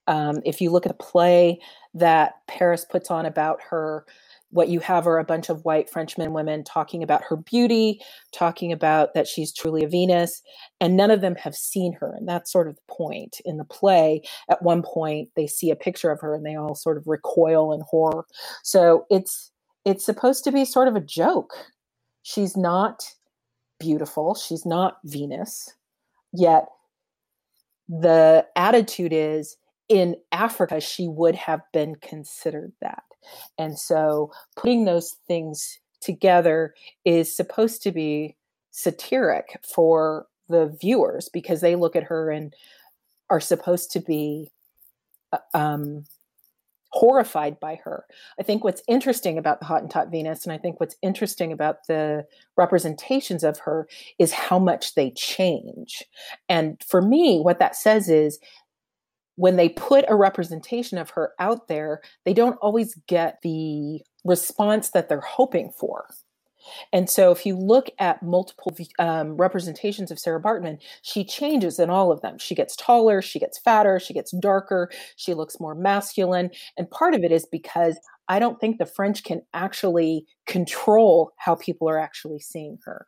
Um, 0.08 0.42
if 0.46 0.62
you 0.62 0.70
look 0.70 0.86
at 0.86 0.98
the 0.98 1.04
play 1.04 1.60
that 1.94 2.36
Paris 2.48 2.86
puts 2.89 3.12
on 3.12 3.25
about 3.25 3.60
her, 3.70 4.06
what 4.50 4.70
you 4.70 4.80
have 4.80 5.08
are 5.08 5.20
a 5.20 5.24
bunch 5.24 5.50
of 5.50 5.66
white 5.66 5.89
Frenchmen 5.89 6.34
women 6.34 6.63
talking 6.63 7.04
about 7.04 7.24
her 7.27 7.36
beauty, 7.36 8.01
talking 8.32 8.72
about 8.72 9.13
that 9.13 9.27
she's 9.27 9.54
truly 9.54 9.84
a 9.84 9.88
Venus, 9.88 10.42
and 10.80 10.96
none 10.96 11.12
of 11.12 11.22
them 11.22 11.36
have 11.36 11.56
seen 11.56 11.94
her. 11.94 12.13
And 12.16 12.27
that's 12.27 12.51
sort 12.51 12.68
of 12.68 12.75
the 12.75 12.94
point. 12.94 13.42
In 13.46 13.58
the 13.58 13.66
play, 13.66 14.22
at 14.50 14.62
one 14.62 14.84
point, 14.84 15.30
they 15.36 15.48
see 15.48 15.70
a 15.70 15.75
picture 15.75 16.12
of 16.12 16.22
her 16.22 16.34
and 16.34 16.46
they 16.46 16.56
all 16.56 16.75
sort 16.75 16.98
of 16.98 17.08
recoil 17.08 17.74
in 17.74 17.82
horror. 17.82 18.25
So 18.63 19.06
it's 19.10 19.51
it's 19.86 20.06
supposed 20.06 20.44
to 20.44 20.51
be 20.51 20.66
sort 20.66 20.88
of 20.88 20.96
a 20.96 21.01
joke. 21.01 21.54
She's 22.24 22.58
not 22.58 23.04
beautiful, 23.80 24.36
she's 24.36 24.66
not 24.66 24.98
Venus, 25.06 25.74
yet 26.34 26.66
the 27.88 28.46
attitude 28.56 29.13
is 29.13 29.58
in 29.88 30.16
Africa, 30.32 30.82
she 30.82 31.08
would 31.08 31.36
have 31.36 31.62
been 31.72 31.96
considered 31.96 32.74
that. 32.82 33.04
And 33.57 33.77
so 33.77 34.31
putting 34.55 34.86
those 34.86 35.15
things 35.27 35.79
together 36.01 36.74
is 37.05 37.36
supposed 37.36 37.81
to 37.84 37.91
be 37.91 38.36
satiric 38.72 39.60
for 39.67 40.27
the 40.50 40.75
viewers 40.79 41.29
because 41.29 41.62
they 41.62 41.75
look 41.75 41.96
at 41.96 42.03
her 42.03 42.29
and 42.29 42.53
are 43.29 43.39
supposed 43.39 43.91
to 43.91 44.00
be 44.00 44.51
uh, 45.34 45.39
um, 45.53 46.05
horrified 46.89 47.60
by 47.60 47.75
her. 47.84 48.05
I 48.39 48.43
think 48.43 48.63
what's 48.63 48.81
interesting 48.88 49.38
about 49.38 49.60
the 49.60 49.65
Hottentot 49.65 50.10
Venus, 50.10 50.46
and 50.46 50.53
I 50.53 50.57
think 50.57 50.79
what's 50.79 50.96
interesting 51.01 51.51
about 51.51 51.88
the 51.88 52.25
representations 52.55 53.43
of 53.43 53.60
her, 53.60 53.88
is 54.19 54.31
how 54.31 54.57
much 54.57 54.96
they 54.96 55.12
change. 55.12 56.03
And 56.48 56.81
for 56.88 57.01
me, 57.01 57.39
what 57.39 57.60
that 57.60 57.75
says 57.75 58.10
is 58.10 58.39
when 59.38 59.56
they 59.56 59.70
put 59.70 60.03
a 60.10 60.15
representation 60.15 60.98
of 60.98 61.12
her 61.12 61.32
out 61.39 61.67
there, 61.67 62.01
they 62.25 62.34
don't 62.34 62.58
always 62.58 62.96
get 63.08 63.39
the 63.44 64.01
response 64.25 64.89
that 64.89 65.08
they're 65.08 65.22
hoping 65.22 65.72
for. 65.72 66.08
And 66.91 67.10
so, 67.10 67.32
if 67.32 67.46
you 67.46 67.56
look 67.56 67.89
at 67.98 68.22
multiple 68.22 68.75
um, 69.00 69.38
representations 69.38 70.12
of 70.12 70.20
Sarah 70.20 70.41
Baartmann, 70.41 70.79
she 71.01 71.24
changes 71.24 71.79
in 71.79 71.89
all 71.89 72.12
of 72.12 72.20
them. 72.20 72.38
She 72.39 72.56
gets 72.56 72.75
taller, 72.75 73.22
she 73.22 73.39
gets 73.39 73.58
fatter, 73.58 74.01
she 74.01 74.13
gets 74.13 74.32
darker, 74.32 74.92
she 75.16 75.33
looks 75.33 75.62
more 75.62 75.75
masculine. 75.75 76.50
And 76.75 76.92
part 76.92 77.14
of 77.14 77.24
it 77.24 77.31
is 77.31 77.46
because 77.50 77.98
I 78.27 78.40
don't 78.40 78.59
think 78.59 78.79
the 78.79 78.85
French 78.85 79.24
can 79.24 79.44
actually 79.53 80.25
control 80.46 81.31
how 81.38 81.55
people 81.55 81.88
are 81.88 82.00
actually 82.00 82.40
seeing 82.40 82.79
her. 82.83 83.07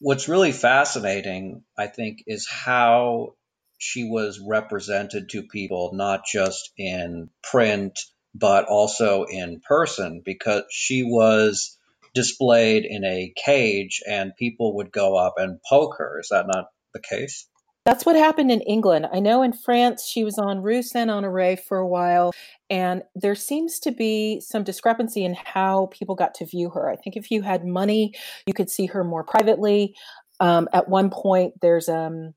What's 0.00 0.28
really 0.28 0.52
fascinating, 0.52 1.62
I 1.76 1.86
think, 1.86 2.22
is 2.26 2.46
how 2.48 3.34
she 3.78 4.04
was 4.04 4.40
represented 4.46 5.28
to 5.30 5.42
people, 5.42 5.90
not 5.94 6.22
just 6.30 6.70
in 6.76 7.30
print, 7.42 7.98
but 8.34 8.66
also 8.66 9.24
in 9.24 9.60
person, 9.60 10.22
because 10.24 10.64
she 10.70 11.02
was 11.02 11.78
displayed 12.14 12.84
in 12.84 13.04
a 13.04 13.32
cage 13.36 14.02
and 14.08 14.36
people 14.38 14.76
would 14.76 14.90
go 14.90 15.16
up 15.16 15.34
and 15.36 15.60
poke 15.68 15.96
her. 15.98 16.18
Is 16.20 16.28
that 16.30 16.46
not 16.46 16.66
the 16.94 17.00
case? 17.00 17.46
That's 17.84 18.04
what 18.04 18.16
happened 18.16 18.50
in 18.50 18.62
England. 18.62 19.06
I 19.12 19.20
know 19.20 19.42
in 19.42 19.52
France 19.52 20.04
she 20.04 20.24
was 20.24 20.38
on 20.38 20.60
Rue 20.60 20.82
Saint 20.82 21.08
Honore 21.08 21.56
for 21.56 21.78
a 21.78 21.86
while, 21.86 22.32
and 22.68 23.04
there 23.14 23.36
seems 23.36 23.78
to 23.80 23.92
be 23.92 24.40
some 24.40 24.64
discrepancy 24.64 25.24
in 25.24 25.34
how 25.34 25.86
people 25.92 26.16
got 26.16 26.34
to 26.34 26.46
view 26.46 26.70
her. 26.70 26.90
I 26.90 26.96
think 26.96 27.16
if 27.16 27.30
you 27.30 27.42
had 27.42 27.64
money, 27.64 28.12
you 28.44 28.54
could 28.54 28.70
see 28.70 28.86
her 28.86 29.04
more 29.04 29.22
privately. 29.22 29.94
Um, 30.40 30.68
at 30.72 30.88
one 30.88 31.10
point, 31.10 31.54
there's 31.62 31.88
um, 31.88 32.34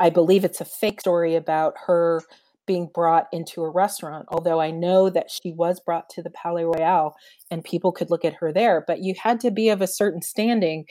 I 0.00 0.10
believe 0.10 0.44
it's 0.44 0.60
a 0.60 0.64
fake 0.64 1.00
story 1.00 1.36
about 1.36 1.74
her 1.86 2.22
being 2.66 2.88
brought 2.92 3.26
into 3.32 3.62
a 3.62 3.70
restaurant, 3.70 4.26
although 4.28 4.60
I 4.60 4.70
know 4.70 5.10
that 5.10 5.30
she 5.30 5.52
was 5.52 5.80
brought 5.80 6.08
to 6.10 6.22
the 6.22 6.30
Palais 6.30 6.64
Royal 6.64 7.14
and 7.50 7.64
people 7.64 7.92
could 7.92 8.10
look 8.10 8.24
at 8.24 8.34
her 8.34 8.52
there. 8.52 8.84
But 8.86 9.02
you 9.02 9.14
had 9.20 9.40
to 9.40 9.50
be 9.50 9.68
of 9.68 9.82
a 9.82 9.86
certain 9.86 10.22
standing 10.22 10.84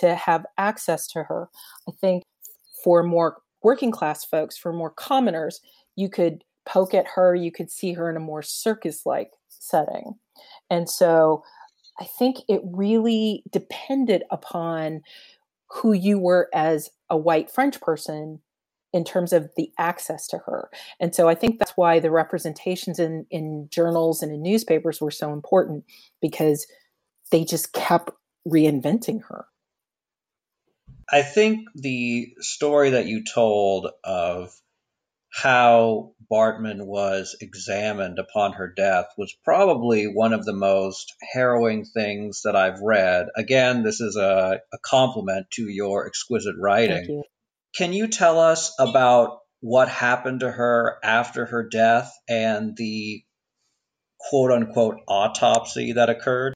to 0.00 0.14
have 0.14 0.46
access 0.58 1.06
to 1.08 1.24
her. 1.24 1.48
I 1.88 1.92
think 2.00 2.22
for 2.82 3.02
more 3.02 3.38
working 3.62 3.90
class 3.90 4.24
folks, 4.24 4.56
for 4.56 4.72
more 4.72 4.90
commoners, 4.90 5.60
you 5.94 6.08
could 6.08 6.42
poke 6.64 6.94
at 6.94 7.06
her, 7.14 7.34
you 7.34 7.52
could 7.52 7.70
see 7.70 7.92
her 7.92 8.10
in 8.10 8.16
a 8.16 8.20
more 8.20 8.42
circus 8.42 9.04
like 9.04 9.30
setting. 9.48 10.14
And 10.70 10.88
so 10.88 11.42
I 12.00 12.04
think 12.18 12.38
it 12.48 12.60
really 12.64 13.42
depended 13.50 14.24
upon 14.30 15.02
who 15.70 15.92
you 15.92 16.18
were 16.18 16.48
as 16.54 16.90
a 17.10 17.16
white 17.16 17.50
French 17.50 17.80
person 17.80 18.40
in 18.92 19.04
terms 19.04 19.32
of 19.32 19.50
the 19.56 19.70
access 19.78 20.26
to 20.28 20.38
her. 20.38 20.70
And 21.00 21.14
so 21.14 21.28
I 21.28 21.34
think 21.34 21.58
that's 21.58 21.76
why 21.76 22.00
the 22.00 22.10
representations 22.10 22.98
in, 22.98 23.26
in 23.30 23.68
journals 23.70 24.22
and 24.22 24.32
in 24.32 24.42
newspapers 24.42 25.00
were 25.00 25.10
so 25.10 25.32
important 25.32 25.84
because 26.20 26.66
they 27.30 27.44
just 27.44 27.72
kept 27.72 28.10
reinventing 28.48 29.22
her. 29.28 29.46
I 31.10 31.22
think 31.22 31.68
the 31.74 32.34
story 32.40 32.90
that 32.90 33.06
you 33.06 33.22
told 33.24 33.88
of 34.02 34.50
how 35.32 36.12
Baartmann 36.30 36.86
was 36.86 37.36
examined 37.40 38.18
upon 38.18 38.54
her 38.54 38.72
death 38.74 39.06
was 39.18 39.36
probably 39.44 40.04
one 40.04 40.32
of 40.32 40.44
the 40.44 40.54
most 40.54 41.14
harrowing 41.32 41.84
things 41.84 42.42
that 42.44 42.56
I've 42.56 42.80
read. 42.80 43.26
Again, 43.36 43.82
this 43.82 44.00
is 44.00 44.16
a, 44.16 44.60
a 44.72 44.78
compliment 44.82 45.50
to 45.52 45.68
your 45.68 46.06
exquisite 46.06 46.56
writing. 46.58 47.22
Can 47.76 47.92
you 47.92 48.08
tell 48.08 48.40
us 48.40 48.74
about 48.78 49.40
what 49.60 49.88
happened 49.88 50.40
to 50.40 50.50
her 50.50 50.98
after 51.04 51.46
her 51.46 51.68
death 51.68 52.12
and 52.28 52.76
the 52.76 53.22
quote 54.18 54.50
unquote 54.50 54.96
autopsy 55.08 55.92
that 55.92 56.08
occurred? 56.08 56.54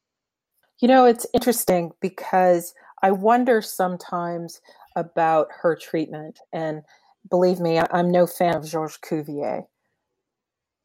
You 0.80 0.88
know, 0.88 1.04
it's 1.04 1.26
interesting 1.34 1.90
because 2.00 2.72
I 3.02 3.10
wonder 3.10 3.60
sometimes 3.60 4.60
about 4.96 5.48
her 5.60 5.76
treatment. 5.76 6.38
And 6.52 6.82
believe 7.28 7.60
me, 7.60 7.80
I'm 7.90 8.10
no 8.10 8.26
fan 8.26 8.56
of 8.56 8.66
Georges 8.66 8.96
Cuvier. 8.96 9.64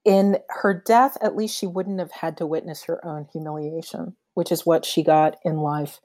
In 0.04 0.38
her 0.50 0.84
death, 0.86 1.18
at 1.22 1.36
least 1.36 1.58
she 1.58 1.66
wouldn't 1.66 2.00
have 2.00 2.12
had 2.12 2.38
to 2.38 2.46
witness 2.46 2.84
her 2.84 3.04
own 3.06 3.28
humiliation, 3.32 4.18
which 4.34 4.52
is 4.52 4.66
what 4.66 4.86
she 4.86 5.02
got 5.02 5.38
in 5.44 5.58
life. 5.58 6.00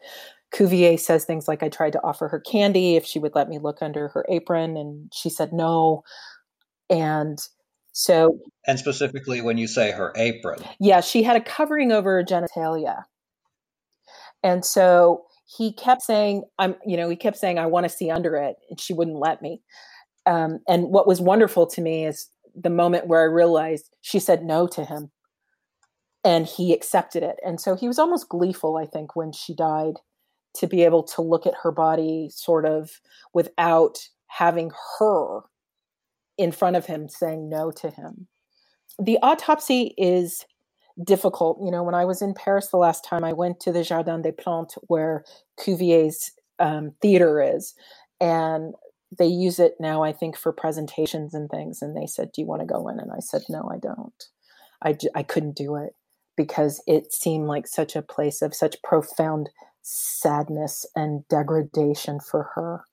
Cuvier 0.52 0.96
says 0.98 1.24
things 1.24 1.46
like, 1.46 1.62
I 1.62 1.68
tried 1.68 1.92
to 1.92 2.02
offer 2.02 2.28
her 2.28 2.40
candy 2.40 2.96
if 2.96 3.04
she 3.04 3.18
would 3.18 3.34
let 3.34 3.48
me 3.48 3.58
look 3.58 3.82
under 3.82 4.08
her 4.08 4.24
apron, 4.28 4.76
and 4.76 5.12
she 5.14 5.30
said 5.30 5.52
no. 5.52 6.02
And 6.88 7.38
so. 7.92 8.38
And 8.66 8.78
specifically 8.78 9.40
when 9.40 9.58
you 9.58 9.68
say 9.68 9.92
her 9.92 10.12
apron. 10.16 10.60
Yeah, 10.80 11.00
she 11.00 11.22
had 11.22 11.36
a 11.36 11.40
covering 11.40 11.92
over 11.92 12.16
her 12.16 12.24
genitalia. 12.24 13.04
And 14.42 14.64
so 14.64 15.24
he 15.46 15.72
kept 15.72 16.02
saying, 16.02 16.44
I'm, 16.58 16.76
you 16.86 16.96
know, 16.96 17.08
he 17.08 17.16
kept 17.16 17.36
saying, 17.36 17.58
I 17.58 17.66
want 17.66 17.84
to 17.84 17.90
see 17.90 18.10
under 18.10 18.36
it. 18.36 18.56
And 18.70 18.80
she 18.80 18.92
wouldn't 18.92 19.18
let 19.18 19.42
me. 19.42 19.62
Um, 20.26 20.60
and 20.68 20.88
what 20.88 21.06
was 21.06 21.20
wonderful 21.20 21.66
to 21.68 21.80
me 21.80 22.06
is 22.06 22.28
the 22.54 22.70
moment 22.70 23.06
where 23.06 23.20
I 23.20 23.24
realized 23.24 23.90
she 24.00 24.18
said 24.18 24.44
no 24.44 24.66
to 24.68 24.84
him 24.84 25.10
and 26.24 26.46
he 26.46 26.72
accepted 26.72 27.22
it. 27.22 27.36
And 27.44 27.60
so 27.60 27.74
he 27.74 27.88
was 27.88 27.98
almost 27.98 28.28
gleeful, 28.28 28.76
I 28.76 28.86
think, 28.86 29.16
when 29.16 29.32
she 29.32 29.54
died 29.54 29.94
to 30.56 30.66
be 30.66 30.84
able 30.84 31.02
to 31.02 31.22
look 31.22 31.46
at 31.46 31.54
her 31.62 31.72
body 31.72 32.28
sort 32.32 32.66
of 32.66 33.00
without 33.32 33.98
having 34.26 34.70
her 34.98 35.40
in 36.38 36.52
front 36.52 36.76
of 36.76 36.86
him 36.86 37.08
saying 37.08 37.48
no 37.48 37.70
to 37.70 37.90
him. 37.90 38.26
The 38.98 39.18
autopsy 39.22 39.94
is 39.98 40.44
difficult. 41.04 41.58
You 41.62 41.70
know, 41.70 41.82
when 41.82 41.94
I 41.94 42.04
was 42.04 42.22
in 42.22 42.34
Paris 42.34 42.68
the 42.68 42.76
last 42.76 43.04
time, 43.04 43.24
I 43.24 43.32
went 43.32 43.60
to 43.60 43.72
the 43.72 43.82
Jardin 43.84 44.22
des 44.22 44.32
Plantes 44.32 44.78
where 44.88 45.24
Cuvier's 45.58 46.32
um, 46.58 46.92
theater 47.00 47.42
is, 47.42 47.74
and 48.20 48.74
they 49.16 49.26
use 49.26 49.58
it 49.58 49.74
now, 49.80 50.02
I 50.02 50.12
think, 50.12 50.36
for 50.36 50.52
presentations 50.52 51.34
and 51.34 51.50
things. 51.50 51.82
And 51.82 51.96
they 51.96 52.06
said, 52.06 52.32
"Do 52.32 52.40
you 52.40 52.46
want 52.46 52.60
to 52.60 52.66
go 52.66 52.88
in?" 52.88 53.00
And 53.00 53.12
I 53.12 53.20
said, 53.20 53.42
"No, 53.48 53.68
I 53.72 53.78
don't. 53.78 54.24
I 54.82 54.96
I 55.14 55.22
couldn't 55.22 55.56
do 55.56 55.76
it 55.76 55.94
because 56.36 56.82
it 56.86 57.12
seemed 57.12 57.46
like 57.46 57.66
such 57.66 57.96
a 57.96 58.02
place 58.02 58.42
of 58.42 58.54
such 58.54 58.82
profound 58.82 59.50
sadness 59.92 60.86
and 60.94 61.26
degradation 61.28 62.20
for 62.20 62.50
her." 62.54 62.84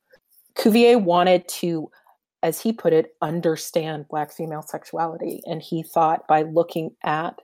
Cuvier 0.55 0.97
wanted 0.97 1.47
to 1.47 1.89
as 2.43 2.61
he 2.61 2.71
put 2.71 2.93
it, 2.93 3.15
understand 3.21 4.07
Black 4.09 4.31
female 4.31 4.61
sexuality. 4.61 5.41
And 5.45 5.61
he 5.61 5.83
thought 5.83 6.27
by 6.27 6.43
looking 6.43 6.91
at 7.03 7.39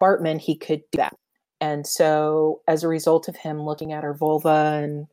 Baartmann, 0.00 0.40
he 0.40 0.56
could 0.56 0.82
do 0.92 0.98
that. 0.98 1.16
And 1.60 1.86
so, 1.86 2.60
as 2.68 2.82
a 2.82 2.88
result 2.88 3.28
of 3.28 3.36
him 3.36 3.62
looking 3.62 3.92
at 3.92 4.04
her 4.04 4.14
vulva 4.14 4.80
and 4.82 5.06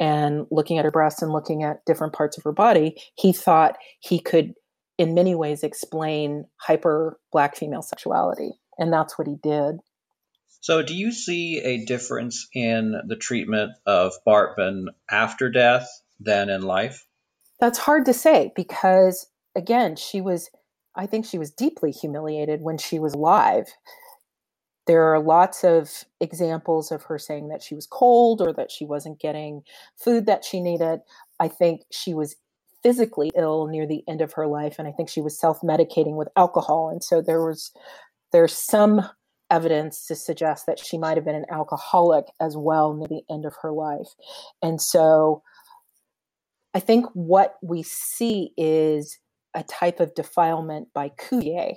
and 0.00 0.46
looking 0.50 0.76
at 0.76 0.84
her 0.84 0.90
breasts 0.90 1.22
and 1.22 1.32
looking 1.32 1.62
at 1.62 1.84
different 1.84 2.12
parts 2.12 2.36
of 2.36 2.42
her 2.42 2.52
body, 2.52 3.00
he 3.14 3.32
thought 3.32 3.78
he 4.00 4.18
could, 4.18 4.52
in 4.98 5.14
many 5.14 5.36
ways, 5.36 5.62
explain 5.62 6.44
hyper 6.56 7.18
Black 7.30 7.56
female 7.56 7.82
sexuality. 7.82 8.50
And 8.76 8.92
that's 8.92 9.16
what 9.16 9.28
he 9.28 9.36
did. 9.40 9.76
So, 10.64 10.80
do 10.80 10.94
you 10.94 11.12
see 11.12 11.60
a 11.60 11.84
difference 11.84 12.48
in 12.54 12.94
the 13.06 13.16
treatment 13.16 13.72
of 13.84 14.14
Baartmann 14.26 14.86
after 15.10 15.50
death 15.50 15.86
than 16.18 16.48
in 16.48 16.62
life? 16.62 17.06
That's 17.60 17.78
hard 17.78 18.06
to 18.06 18.14
say 18.14 18.50
because, 18.56 19.26
again, 19.54 19.94
she 19.94 20.22
was, 20.22 20.48
I 20.96 21.04
think 21.04 21.26
she 21.26 21.36
was 21.36 21.50
deeply 21.50 21.90
humiliated 21.90 22.62
when 22.62 22.78
she 22.78 22.98
was 22.98 23.12
alive. 23.12 23.66
There 24.86 25.02
are 25.12 25.20
lots 25.20 25.64
of 25.64 25.90
examples 26.18 26.90
of 26.90 27.02
her 27.02 27.18
saying 27.18 27.48
that 27.48 27.62
she 27.62 27.74
was 27.74 27.86
cold 27.86 28.40
or 28.40 28.54
that 28.54 28.70
she 28.70 28.86
wasn't 28.86 29.20
getting 29.20 29.64
food 30.02 30.24
that 30.24 30.46
she 30.46 30.62
needed. 30.62 31.00
I 31.38 31.48
think 31.48 31.82
she 31.92 32.14
was 32.14 32.36
physically 32.82 33.30
ill 33.36 33.66
near 33.66 33.86
the 33.86 34.02
end 34.08 34.22
of 34.22 34.32
her 34.32 34.46
life 34.46 34.76
and 34.78 34.88
I 34.88 34.92
think 34.92 35.10
she 35.10 35.20
was 35.20 35.38
self-medicating 35.38 36.16
with 36.16 36.28
alcohol 36.38 36.88
and 36.88 37.04
so 37.04 37.20
there 37.20 37.42
was 37.42 37.70
there's 38.30 38.52
some 38.52 39.08
evidence 39.50 40.06
to 40.06 40.14
suggest 40.14 40.66
that 40.66 40.78
she 40.78 40.98
might 40.98 41.16
have 41.16 41.24
been 41.24 41.34
an 41.34 41.46
alcoholic 41.50 42.26
as 42.40 42.56
well 42.56 42.94
near 42.94 43.08
the 43.08 43.22
end 43.32 43.44
of 43.44 43.54
her 43.62 43.72
life. 43.72 44.08
And 44.62 44.80
so 44.80 45.42
I 46.74 46.80
think 46.80 47.06
what 47.14 47.56
we 47.62 47.82
see 47.82 48.52
is 48.56 49.18
a 49.54 49.62
type 49.62 50.00
of 50.00 50.14
defilement 50.14 50.88
by 50.94 51.10
Cuvier. 51.10 51.74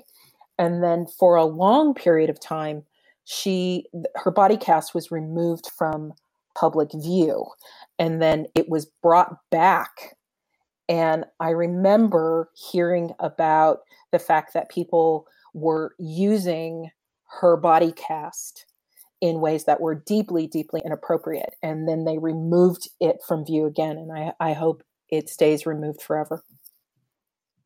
And 0.57 0.83
then 0.83 1.05
for 1.05 1.35
a 1.35 1.45
long 1.45 1.93
period 1.93 2.29
of 2.29 2.39
time, 2.39 2.83
she 3.29 3.83
her 4.15 4.31
body 4.31 4.55
cast 4.55 4.95
was 4.95 5.11
removed 5.11 5.69
from 5.77 6.13
public 6.55 6.89
view 6.93 7.45
and 7.99 8.21
then 8.21 8.45
it 8.55 8.69
was 8.69 8.89
brought 9.03 9.35
back 9.51 10.15
and 10.87 11.25
i 11.41 11.49
remember 11.49 12.49
hearing 12.71 13.11
about 13.19 13.79
the 14.13 14.17
fact 14.17 14.53
that 14.53 14.69
people 14.69 15.27
were 15.53 15.93
using 15.99 16.89
her 17.39 17.57
body 17.57 17.91
cast 17.91 18.65
in 19.19 19.41
ways 19.41 19.65
that 19.65 19.81
were 19.81 19.95
deeply 19.95 20.47
deeply 20.47 20.81
inappropriate 20.85 21.55
and 21.61 21.87
then 21.87 22.05
they 22.05 22.17
removed 22.17 22.87
it 22.99 23.17
from 23.27 23.45
view 23.45 23.65
again 23.65 23.97
and 23.97 24.11
i, 24.11 24.33
I 24.39 24.53
hope 24.53 24.83
it 25.09 25.29
stays 25.29 25.65
removed 25.65 26.01
forever 26.01 26.43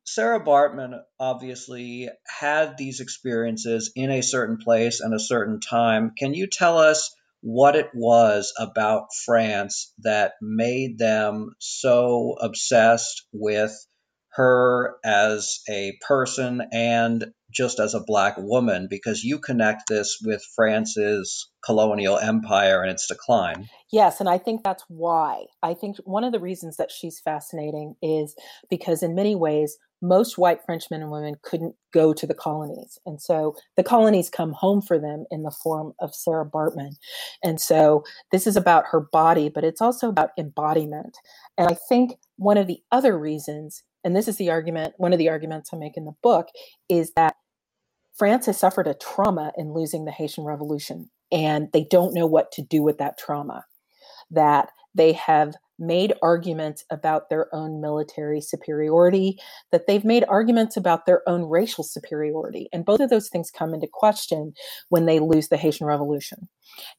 Sarah 0.03 0.43
Baartmann 0.43 0.99
obviously 1.19 2.09
had 2.27 2.77
these 2.77 2.99
experiences 2.99 3.93
in 3.95 4.09
a 4.09 4.23
certain 4.23 4.57
place 4.57 4.99
and 4.99 5.13
a 5.13 5.19
certain 5.19 5.61
time. 5.61 6.11
Can 6.17 6.33
you 6.33 6.47
tell 6.47 6.79
us 6.79 7.15
what 7.41 7.75
it 7.75 7.89
was 7.93 8.53
about 8.57 9.13
France 9.25 9.93
that 9.99 10.33
made 10.41 10.97
them 10.97 11.55
so 11.59 12.35
obsessed 12.41 13.25
with 13.31 13.73
her 14.33 14.97
as 15.03 15.61
a 15.69 15.97
person 16.07 16.61
and 16.71 17.33
just 17.51 17.79
as 17.79 17.93
a 17.93 18.03
black 18.05 18.35
woman 18.37 18.87
because 18.89 19.23
you 19.23 19.39
connect 19.39 19.83
this 19.87 20.19
with 20.23 20.43
France's 20.55 21.49
colonial 21.63 22.17
empire 22.17 22.81
and 22.81 22.91
its 22.91 23.07
decline. 23.07 23.67
Yes, 23.91 24.19
and 24.19 24.29
I 24.29 24.37
think 24.37 24.63
that's 24.63 24.83
why. 24.87 25.45
I 25.61 25.73
think 25.73 25.97
one 26.03 26.23
of 26.23 26.31
the 26.31 26.39
reasons 26.39 26.77
that 26.77 26.91
she's 26.91 27.19
fascinating 27.19 27.95
is 28.01 28.35
because 28.69 29.03
in 29.03 29.15
many 29.15 29.35
ways 29.35 29.77
most 30.01 30.37
white 30.37 30.59
French 30.65 30.85
men 30.89 31.01
and 31.01 31.11
women 31.11 31.35
couldn't 31.43 31.75
go 31.93 32.13
to 32.13 32.25
the 32.25 32.33
colonies. 32.33 32.97
And 33.05 33.21
so 33.21 33.55
the 33.77 33.83
colonies 33.83 34.29
come 34.29 34.53
home 34.53 34.81
for 34.81 34.99
them 34.99 35.25
in 35.29 35.43
the 35.43 35.55
form 35.63 35.93
of 35.99 36.15
Sarah 36.15 36.45
Baartmann. 36.45 36.95
And 37.43 37.61
so 37.61 38.03
this 38.31 38.47
is 38.47 38.55
about 38.55 38.85
her 38.91 38.99
body, 38.99 39.49
but 39.49 39.63
it's 39.63 39.81
also 39.81 40.09
about 40.09 40.31
embodiment. 40.37 41.17
And 41.57 41.67
I 41.69 41.77
think 41.87 42.13
one 42.37 42.57
of 42.57 42.67
the 42.67 42.79
other 42.91 43.17
reasons, 43.17 43.83
and 44.03 44.15
this 44.15 44.27
is 44.27 44.37
the 44.37 44.49
argument, 44.49 44.95
one 44.97 45.13
of 45.13 45.19
the 45.19 45.29
arguments 45.29 45.69
I 45.71 45.77
make 45.77 45.95
in 45.95 46.05
the 46.05 46.15
book, 46.23 46.47
is 46.89 47.13
that 47.15 47.35
France 48.13 48.45
has 48.45 48.57
suffered 48.57 48.87
a 48.87 48.93
trauma 48.93 49.51
in 49.57 49.73
losing 49.73 50.05
the 50.05 50.11
Haitian 50.11 50.43
Revolution, 50.43 51.09
and 51.31 51.69
they 51.71 51.83
don't 51.83 52.13
know 52.13 52.25
what 52.25 52.51
to 52.53 52.61
do 52.61 52.83
with 52.83 52.97
that 52.97 53.17
trauma. 53.17 53.65
That 54.29 54.69
they 54.93 55.13
have 55.13 55.55
made 55.79 56.13
arguments 56.21 56.85
about 56.91 57.29
their 57.29 57.53
own 57.55 57.81
military 57.81 58.39
superiority, 58.39 59.37
that 59.71 59.87
they've 59.87 60.05
made 60.05 60.23
arguments 60.29 60.77
about 60.77 61.05
their 61.07 61.27
own 61.27 61.43
racial 61.49 61.83
superiority. 61.83 62.69
And 62.71 62.85
both 62.85 62.99
of 62.99 63.09
those 63.09 63.29
things 63.29 63.49
come 63.49 63.73
into 63.73 63.87
question 63.91 64.53
when 64.89 65.07
they 65.07 65.19
lose 65.19 65.47
the 65.47 65.57
Haitian 65.57 65.87
Revolution. 65.87 66.47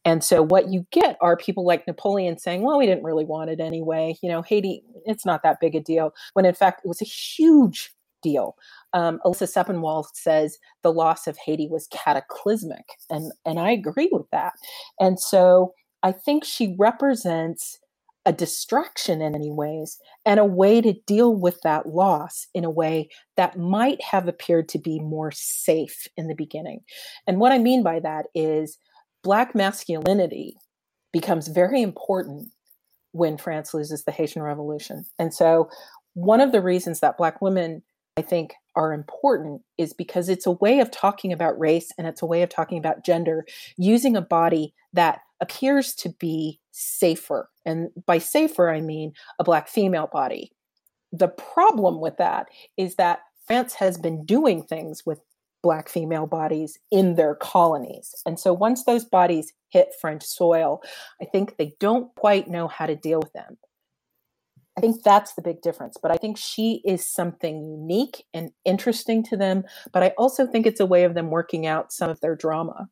And 0.04 0.24
so 0.24 0.42
what 0.42 0.72
you 0.72 0.84
get 0.90 1.16
are 1.20 1.36
people 1.36 1.64
like 1.64 1.86
Napoleon 1.86 2.38
saying, 2.38 2.62
well, 2.62 2.78
we 2.78 2.86
didn't 2.86 3.04
really 3.04 3.24
want 3.24 3.50
it 3.50 3.60
anyway. 3.60 4.16
You 4.20 4.30
know, 4.30 4.42
Haiti, 4.42 4.82
it's 5.04 5.24
not 5.24 5.44
that 5.44 5.60
big 5.60 5.76
a 5.76 5.80
deal. 5.80 6.12
When 6.32 6.44
in 6.44 6.54
fact, 6.54 6.82
it 6.84 6.88
was 6.88 7.00
a 7.00 7.06
huge 7.06 7.94
deal. 8.22 8.56
Um, 8.92 9.20
Alyssa 9.24 9.48
Sepinwall 9.48 10.06
says 10.14 10.58
the 10.82 10.92
loss 10.92 11.26
of 11.26 11.36
Haiti 11.38 11.68
was 11.68 11.88
cataclysmic. 11.88 12.84
And, 13.10 13.32
and 13.44 13.58
I 13.58 13.70
agree 13.70 14.08
with 14.12 14.28
that. 14.30 14.54
And 15.00 15.18
so 15.18 15.74
I 16.02 16.12
think 16.12 16.44
she 16.44 16.74
represents 16.78 17.78
a 18.24 18.32
distraction 18.32 19.20
in 19.20 19.32
many 19.32 19.50
ways 19.50 19.98
and 20.24 20.38
a 20.38 20.44
way 20.44 20.80
to 20.80 20.94
deal 21.06 21.34
with 21.34 21.60
that 21.62 21.86
loss 21.86 22.46
in 22.54 22.64
a 22.64 22.70
way 22.70 23.08
that 23.36 23.58
might 23.58 24.00
have 24.00 24.28
appeared 24.28 24.68
to 24.68 24.78
be 24.78 25.00
more 25.00 25.32
safe 25.32 26.06
in 26.16 26.28
the 26.28 26.34
beginning. 26.34 26.80
And 27.26 27.40
what 27.40 27.52
I 27.52 27.58
mean 27.58 27.82
by 27.82 27.98
that 28.00 28.26
is 28.34 28.78
Black 29.22 29.54
masculinity 29.54 30.56
becomes 31.12 31.48
very 31.48 31.82
important 31.82 32.48
when 33.12 33.36
France 33.36 33.74
loses 33.74 34.04
the 34.04 34.12
Haitian 34.12 34.42
Revolution. 34.42 35.04
And 35.18 35.32
so, 35.32 35.68
one 36.14 36.40
of 36.40 36.52
the 36.52 36.60
reasons 36.60 37.00
that 37.00 37.16
Black 37.16 37.40
women, 37.40 37.82
I 38.16 38.22
think, 38.22 38.54
are 38.74 38.92
important 38.92 39.62
is 39.78 39.92
because 39.92 40.28
it's 40.28 40.46
a 40.46 40.52
way 40.52 40.80
of 40.80 40.90
talking 40.90 41.32
about 41.32 41.58
race 41.58 41.90
and 41.96 42.06
it's 42.06 42.22
a 42.22 42.26
way 42.26 42.42
of 42.42 42.48
talking 42.48 42.78
about 42.78 43.04
gender 43.04 43.44
using 43.76 44.16
a 44.16 44.22
body 44.22 44.74
that 44.92 45.20
appears 45.40 45.94
to 45.96 46.10
be 46.10 46.60
safer. 46.72 47.48
And 47.64 47.90
by 48.06 48.18
safer, 48.18 48.70
I 48.70 48.80
mean 48.80 49.12
a 49.38 49.44
Black 49.44 49.68
female 49.68 50.08
body. 50.12 50.52
The 51.10 51.28
problem 51.28 52.00
with 52.00 52.16
that 52.18 52.48
is 52.76 52.96
that 52.96 53.20
France 53.46 53.74
has 53.74 53.98
been 53.98 54.24
doing 54.24 54.62
things 54.62 55.04
with 55.04 55.20
Black 55.62 55.88
female 55.88 56.26
bodies 56.26 56.78
in 56.90 57.14
their 57.14 57.34
colonies. 57.34 58.14
And 58.26 58.38
so 58.38 58.52
once 58.52 58.84
those 58.84 59.04
bodies 59.04 59.52
hit 59.68 59.94
French 60.00 60.24
soil, 60.24 60.82
I 61.20 61.24
think 61.26 61.56
they 61.56 61.74
don't 61.78 62.14
quite 62.16 62.48
know 62.48 62.68
how 62.68 62.86
to 62.86 62.96
deal 62.96 63.20
with 63.20 63.32
them. 63.32 63.58
I 64.76 64.80
think 64.80 65.02
that's 65.02 65.34
the 65.34 65.42
big 65.42 65.60
difference. 65.60 65.96
But 66.00 66.12
I 66.12 66.16
think 66.16 66.36
she 66.38 66.82
is 66.84 67.10
something 67.10 67.62
unique 67.62 68.24
and 68.32 68.50
interesting 68.64 69.22
to 69.24 69.36
them. 69.36 69.64
But 69.92 70.02
I 70.02 70.08
also 70.18 70.46
think 70.46 70.66
it's 70.66 70.80
a 70.80 70.86
way 70.86 71.04
of 71.04 71.14
them 71.14 71.30
working 71.30 71.66
out 71.66 71.92
some 71.92 72.10
of 72.10 72.20
their 72.20 72.34
drama. 72.34 72.88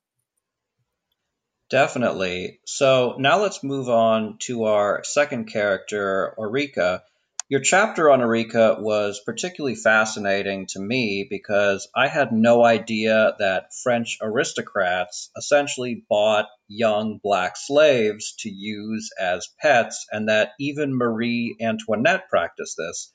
Definitely. 1.70 2.60
So 2.66 3.14
now 3.18 3.40
let's 3.40 3.62
move 3.62 3.88
on 3.88 4.38
to 4.40 4.64
our 4.64 5.04
second 5.04 5.46
character, 5.46 6.34
Ourika. 6.36 7.02
Your 7.50 7.58
chapter 7.58 8.08
on 8.08 8.20
Ourika 8.20 8.80
was 8.80 9.20
particularly 9.26 9.74
fascinating 9.74 10.66
to 10.68 10.78
me 10.78 11.26
because 11.28 11.88
I 11.96 12.06
had 12.06 12.30
no 12.30 12.64
idea 12.64 13.34
that 13.40 13.74
French 13.82 14.18
aristocrats 14.22 15.32
essentially 15.36 16.04
bought 16.08 16.46
young 16.68 17.18
black 17.20 17.56
slaves 17.56 18.36
to 18.38 18.48
use 18.48 19.10
as 19.20 19.48
pets, 19.60 20.06
and 20.12 20.28
that 20.28 20.50
even 20.60 20.96
Marie 20.96 21.56
Antoinette 21.60 22.28
practiced 22.30 22.76
this. 22.78 23.12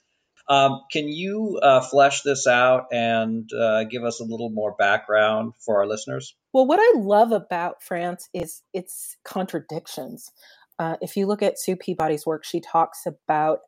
Um, 0.49 0.81
can 0.91 1.07
you 1.07 1.57
uh, 1.63 1.79
flesh 1.79 2.23
this 2.23 2.45
out 2.45 2.87
and 2.91 3.49
uh, 3.53 3.85
give 3.85 4.03
us 4.03 4.19
a 4.19 4.25
little 4.25 4.49
more 4.49 4.75
background 4.77 5.53
for 5.65 5.79
our 5.79 5.87
listeners? 5.87 6.35
Well, 6.51 6.67
what 6.67 6.81
I 6.81 6.99
love 6.99 7.31
about 7.31 7.81
France 7.81 8.27
is 8.33 8.63
its 8.73 9.15
contradictions. 9.23 10.29
Uh, 10.77 10.97
if 10.99 11.15
you 11.15 11.25
look 11.25 11.41
at 11.41 11.57
Sue 11.57 11.77
Peabody's 11.77 12.25
work, 12.25 12.43
she 12.43 12.59
talks 12.59 13.05
about 13.05 13.59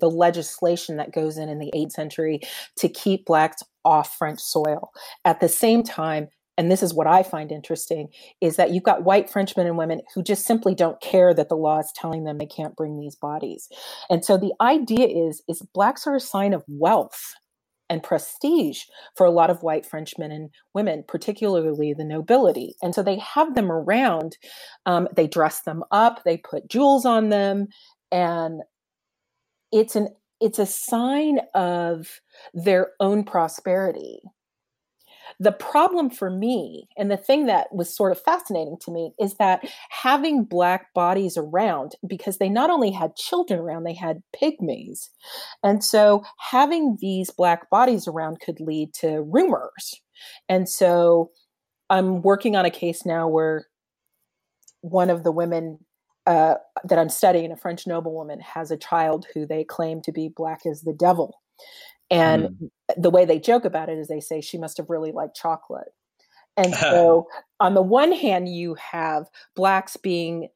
the 0.00 0.10
legislation 0.10 0.96
that 0.96 1.12
goes 1.12 1.38
in 1.38 1.48
in 1.48 1.58
the 1.58 1.70
8th 1.74 1.92
century 1.92 2.40
to 2.76 2.88
keep 2.88 3.26
blacks 3.26 3.62
off 3.84 4.16
French 4.16 4.40
soil. 4.40 4.90
At 5.24 5.40
the 5.40 5.48
same 5.48 5.82
time, 5.82 6.28
and 6.58 6.70
this 6.70 6.82
is 6.82 6.92
what 6.92 7.06
I 7.06 7.22
find 7.22 7.50
interesting, 7.50 8.08
is 8.40 8.56
that 8.56 8.70
you've 8.70 8.82
got 8.82 9.04
white 9.04 9.30
Frenchmen 9.30 9.66
and 9.66 9.78
women 9.78 10.02
who 10.14 10.22
just 10.22 10.44
simply 10.44 10.74
don't 10.74 11.00
care 11.00 11.32
that 11.32 11.48
the 11.48 11.56
law 11.56 11.78
is 11.78 11.92
telling 11.94 12.24
them 12.24 12.36
they 12.36 12.46
can't 12.46 12.76
bring 12.76 12.98
these 12.98 13.16
bodies. 13.16 13.68
And 14.10 14.24
so 14.24 14.36
the 14.36 14.52
idea 14.60 15.06
is, 15.06 15.42
is 15.48 15.62
blacks 15.72 16.06
are 16.06 16.16
a 16.16 16.20
sign 16.20 16.52
of 16.52 16.62
wealth 16.68 17.34
and 17.90 18.02
prestige 18.02 18.82
for 19.16 19.26
a 19.26 19.30
lot 19.30 19.50
of 19.50 19.62
white 19.62 19.84
Frenchmen 19.84 20.30
and 20.30 20.50
women, 20.74 21.04
particularly 21.06 21.92
the 21.92 22.04
nobility. 22.04 22.76
And 22.82 22.94
so 22.94 23.02
they 23.02 23.18
have 23.18 23.54
them 23.54 23.70
around. 23.70 24.36
Um, 24.86 25.08
they 25.16 25.26
dress 25.26 25.62
them 25.62 25.82
up. 25.90 26.22
They 26.24 26.36
put 26.36 26.68
jewels 26.68 27.04
on 27.04 27.30
them, 27.30 27.66
and 28.12 28.60
it's 29.72 29.96
an 29.96 30.08
it's 30.40 30.58
a 30.58 30.66
sign 30.66 31.40
of 31.54 32.20
their 32.54 32.92
own 33.00 33.24
prosperity 33.24 34.20
the 35.38 35.52
problem 35.52 36.10
for 36.10 36.30
me, 36.30 36.88
and 36.98 37.10
the 37.10 37.16
thing 37.16 37.46
that 37.46 37.68
was 37.72 37.94
sort 37.94 38.12
of 38.12 38.20
fascinating 38.20 38.76
to 38.82 38.90
me, 38.90 39.12
is 39.18 39.34
that 39.36 39.64
having 39.88 40.44
Black 40.44 40.92
bodies 40.92 41.38
around, 41.38 41.92
because 42.06 42.36
they 42.36 42.50
not 42.50 42.68
only 42.68 42.90
had 42.90 43.16
children 43.16 43.60
around, 43.60 43.84
they 43.84 43.94
had 43.94 44.22
pygmies. 44.36 45.08
And 45.62 45.82
so 45.82 46.24
having 46.38 46.98
these 47.00 47.30
Black 47.30 47.70
bodies 47.70 48.08
around 48.08 48.40
could 48.40 48.60
lead 48.60 48.92
to 48.94 49.22
rumors. 49.22 50.02
And 50.48 50.68
so 50.68 51.30
I'm 51.88 52.20
working 52.20 52.54
on 52.54 52.66
a 52.66 52.70
case 52.70 53.06
now 53.06 53.26
where 53.26 53.66
one 54.82 55.08
of 55.08 55.24
the 55.24 55.32
women 55.32 55.78
uh, 56.26 56.54
that 56.84 56.98
I'm 56.98 57.08
studying, 57.08 57.52
a 57.52 57.56
French 57.56 57.86
noblewoman, 57.86 58.40
has 58.40 58.70
a 58.70 58.76
child 58.76 59.26
who 59.34 59.46
they 59.46 59.64
claim 59.64 60.00
to 60.02 60.12
be 60.12 60.28
black 60.28 60.66
as 60.66 60.82
the 60.82 60.92
devil. 60.92 61.40
And 62.10 62.48
mm. 62.48 62.70
the 62.96 63.10
way 63.10 63.24
they 63.24 63.38
joke 63.38 63.64
about 63.64 63.88
it 63.88 63.98
is 63.98 64.08
they 64.08 64.20
say 64.20 64.40
she 64.40 64.58
must 64.58 64.76
have 64.76 64.90
really 64.90 65.12
liked 65.12 65.36
chocolate. 65.36 65.88
And 66.56 66.74
so, 66.80 67.26
on 67.58 67.74
the 67.74 67.82
one 67.82 68.12
hand, 68.12 68.48
you 68.48 68.74
have 68.74 69.26
blacks 69.54 69.96
being 69.96 70.48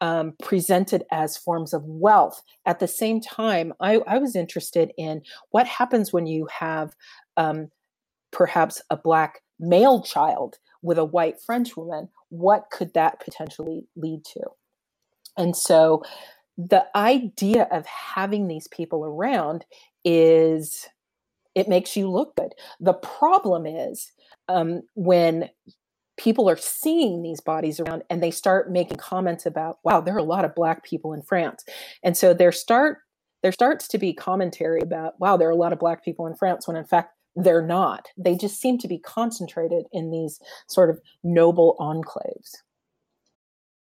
um, 0.00 0.34
presented 0.42 1.04
as 1.12 1.36
forms 1.36 1.72
of 1.72 1.84
wealth. 1.84 2.42
At 2.66 2.80
the 2.80 2.88
same 2.88 3.20
time, 3.20 3.72
I, 3.80 4.00
I 4.06 4.18
was 4.18 4.34
interested 4.34 4.92
in 4.98 5.22
what 5.50 5.66
happens 5.66 6.12
when 6.12 6.26
you 6.26 6.48
have 6.58 6.94
um, 7.36 7.68
perhaps 8.32 8.82
a 8.90 8.96
black 8.96 9.42
male 9.60 10.02
child 10.02 10.58
with 10.82 10.98
a 10.98 11.04
white 11.04 11.40
French 11.40 11.76
woman. 11.76 12.08
What 12.30 12.64
could 12.72 12.94
that 12.94 13.20
potentially 13.20 13.86
lead 13.94 14.24
to? 14.32 14.40
And 15.36 15.56
so, 15.56 16.02
the 16.58 16.84
idea 16.94 17.66
of 17.70 17.86
having 17.86 18.46
these 18.46 18.68
people 18.68 19.04
around 19.04 19.64
is 20.04 20.86
it 21.54 21.68
makes 21.68 21.96
you 21.96 22.10
look 22.10 22.36
good. 22.36 22.52
The 22.78 22.92
problem 22.92 23.66
is 23.66 24.12
um, 24.48 24.82
when 24.94 25.48
people 26.16 26.48
are 26.48 26.56
seeing 26.56 27.22
these 27.22 27.40
bodies 27.40 27.80
around 27.80 28.02
and 28.10 28.22
they 28.22 28.30
start 28.30 28.70
making 28.70 28.98
comments 28.98 29.46
about, 29.46 29.78
wow, 29.82 30.00
there 30.00 30.14
are 30.14 30.18
a 30.18 30.24
lot 30.24 30.44
of 30.44 30.54
black 30.54 30.84
people 30.84 31.12
in 31.12 31.22
France. 31.22 31.64
And 32.02 32.16
so 32.16 32.34
there 32.34 32.52
start 32.52 32.98
there 33.42 33.52
starts 33.52 33.88
to 33.88 33.98
be 33.98 34.14
commentary 34.14 34.80
about, 34.80 35.14
wow, 35.18 35.36
there 35.36 35.48
are 35.48 35.52
a 35.52 35.56
lot 35.56 35.72
of 35.72 35.80
black 35.80 36.04
people 36.04 36.28
in 36.28 36.34
France 36.36 36.68
when 36.68 36.76
in 36.76 36.84
fact 36.84 37.12
they're 37.34 37.66
not. 37.66 38.06
They 38.16 38.36
just 38.36 38.60
seem 38.60 38.78
to 38.78 38.88
be 38.88 38.98
concentrated 38.98 39.86
in 39.92 40.12
these 40.12 40.38
sort 40.68 40.90
of 40.90 41.00
noble 41.24 41.76
enclaves. 41.80 42.52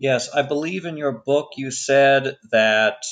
Yes, 0.00 0.30
I 0.30 0.40
believe 0.40 0.86
in 0.86 0.96
your 0.96 1.12
book 1.12 1.50
you 1.58 1.70
said 1.70 2.38
that 2.52 3.04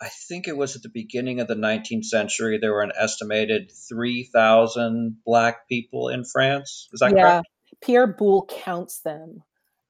I 0.00 0.08
think 0.08 0.46
it 0.46 0.56
was 0.56 0.76
at 0.76 0.82
the 0.82 0.88
beginning 0.88 1.40
of 1.40 1.48
the 1.48 1.56
19th 1.56 2.04
century, 2.04 2.58
there 2.60 2.72
were 2.72 2.82
an 2.82 2.92
estimated 2.96 3.72
3,000 3.88 5.16
black 5.26 5.68
people 5.68 6.08
in 6.08 6.24
France. 6.24 6.88
Is 6.92 7.00
that 7.00 7.12
yeah, 7.14 7.22
correct? 7.22 7.46
Pierre 7.82 8.06
Boulle 8.06 8.48
counts 8.48 9.00
them. 9.00 9.42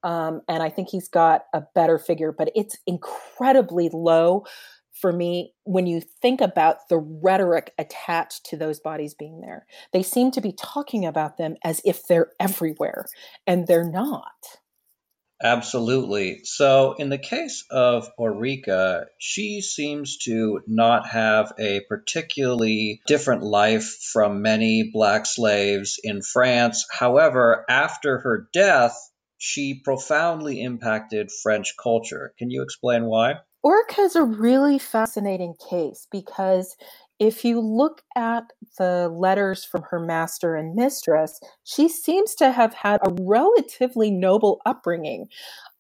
Um, 0.03 0.41
and 0.49 0.63
I 0.63 0.71
think 0.71 0.89
he's 0.89 1.09
got 1.09 1.43
a 1.53 1.63
better 1.75 1.99
figure, 1.99 2.33
but 2.33 2.51
it's 2.57 2.79
incredibly 2.87 3.91
low 3.93 4.47
for 4.91 5.13
me 5.13 5.53
when 5.65 5.87
you 5.87 6.01
think 6.01 6.41
about 6.41 6.89
the 6.89 6.99
rhetoric 6.99 7.73
attached 7.79 8.47
to 8.47 8.57
those 8.57 8.81
bodies 8.81 9.15
being 9.15 9.41
there. 9.43 9.67
They 9.93 10.03
seem 10.03 10.31
to 10.33 10.41
be 10.41 10.53
talking 10.53 11.05
about 11.05 11.37
them 11.37 11.57
as 11.63 11.83
if 11.85 12.07
they're 12.07 12.33
everywhere, 12.41 13.07
and 13.47 13.67
they're 13.67 13.89
not. 13.89 14.62
Absolutely. 15.43 16.45
So, 16.45 16.93
in 16.93 17.09
the 17.09 17.19
case 17.19 17.65
of 17.69 18.09
Ourika, 18.17 19.07
she 19.19 19.61
seems 19.61 20.19
to 20.19 20.61
not 20.69 21.09
have 21.09 21.53
a 21.59 21.81
particularly 21.89 23.01
different 23.07 23.43
life 23.43 23.99
from 24.13 24.43
many 24.43 24.91
black 24.93 25.27
slaves 25.27 25.99
in 26.03 26.23
France. 26.23 26.87
However, 26.91 27.65
after 27.69 28.19
her 28.19 28.49
death, 28.53 28.97
she 29.37 29.81
profoundly 29.83 30.63
impacted 30.63 31.33
French 31.33 31.75
culture. 31.77 32.33
Can 32.39 32.51
you 32.51 32.63
explain 32.63 33.05
why? 33.07 33.41
Ulrika 33.65 34.03
is 34.03 34.15
a 34.15 34.23
really 34.23 34.79
fascinating 34.79 35.55
case 35.69 36.07
because 36.11 36.77
if 37.19 37.45
you 37.45 37.61
look 37.61 38.03
at 38.17 38.45
the 38.79 39.09
letters 39.09 39.65
from 39.65 39.83
her 39.91 40.01
master 40.01 40.57
and 40.57 40.75
mistress, 40.75 41.39
she 41.65 41.89
seems 41.89 42.35
to 42.37 42.51
have 42.51 42.75
had 42.75 43.01
a 43.05 43.15
relatively 43.21 44.11
noble 44.11 44.61
upbringing. 44.67 45.29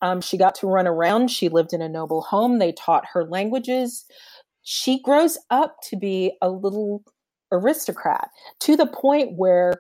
Um, 0.03 0.21
she 0.21 0.37
got 0.37 0.55
to 0.57 0.67
run 0.67 0.87
around, 0.87 1.29
she 1.29 1.49
lived 1.49 1.73
in 1.73 1.83
a 1.83 1.89
noble 1.89 2.23
home, 2.23 2.59
they 2.59 2.73
taught 2.73 3.05
her 3.13 3.25
languages. 3.25 4.05
She 4.63 5.01
grows 5.03 5.39
up 5.51 5.77
to 5.89 5.97
be 5.97 6.37
a 6.41 6.49
little 6.51 7.03
aristocrat 7.51 8.31
to 8.61 8.77
the 8.77 8.87
point 8.87 9.37
where 9.37 9.75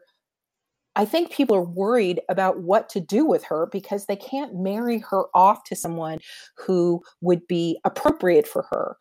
I 0.94 1.04
think 1.06 1.32
people 1.32 1.56
are 1.56 1.64
worried 1.64 2.20
about 2.28 2.60
what 2.60 2.88
to 2.90 3.00
do 3.00 3.24
with 3.24 3.44
her 3.44 3.66
because 3.72 4.06
they 4.06 4.16
can't 4.16 4.54
marry 4.54 4.98
her 5.10 5.24
off 5.34 5.64
to 5.64 5.76
someone 5.76 6.18
who 6.58 7.02
would 7.22 7.46
be 7.46 7.78
appropriate 7.84 8.46
for 8.46 8.66
her, 8.70 8.96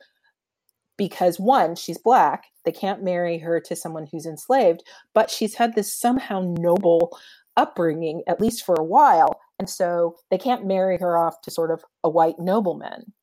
because 1.01 1.39
one, 1.39 1.75
she's 1.75 1.97
black. 1.97 2.43
They 2.63 2.71
can't 2.71 3.03
marry 3.03 3.39
her 3.39 3.59
to 3.61 3.75
someone 3.75 4.05
who's 4.05 4.27
enslaved, 4.27 4.83
but 5.15 5.31
she's 5.31 5.55
had 5.55 5.73
this 5.73 5.91
somehow 5.91 6.53
noble 6.59 7.17
upbringing, 7.57 8.21
at 8.27 8.39
least 8.39 8.63
for 8.63 8.75
a 8.75 8.83
while. 8.83 9.39
And 9.57 9.67
so 9.67 10.17
they 10.29 10.37
can't 10.37 10.67
marry 10.67 10.99
her 10.99 11.17
off 11.17 11.41
to 11.41 11.49
sort 11.49 11.71
of 11.71 11.83
a 12.03 12.09
white 12.11 12.37
nobleman. 12.37 13.13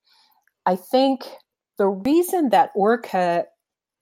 I 0.66 0.74
think 0.74 1.22
the 1.76 1.86
reason 1.86 2.48
that 2.48 2.74
Ourika, 2.76 3.44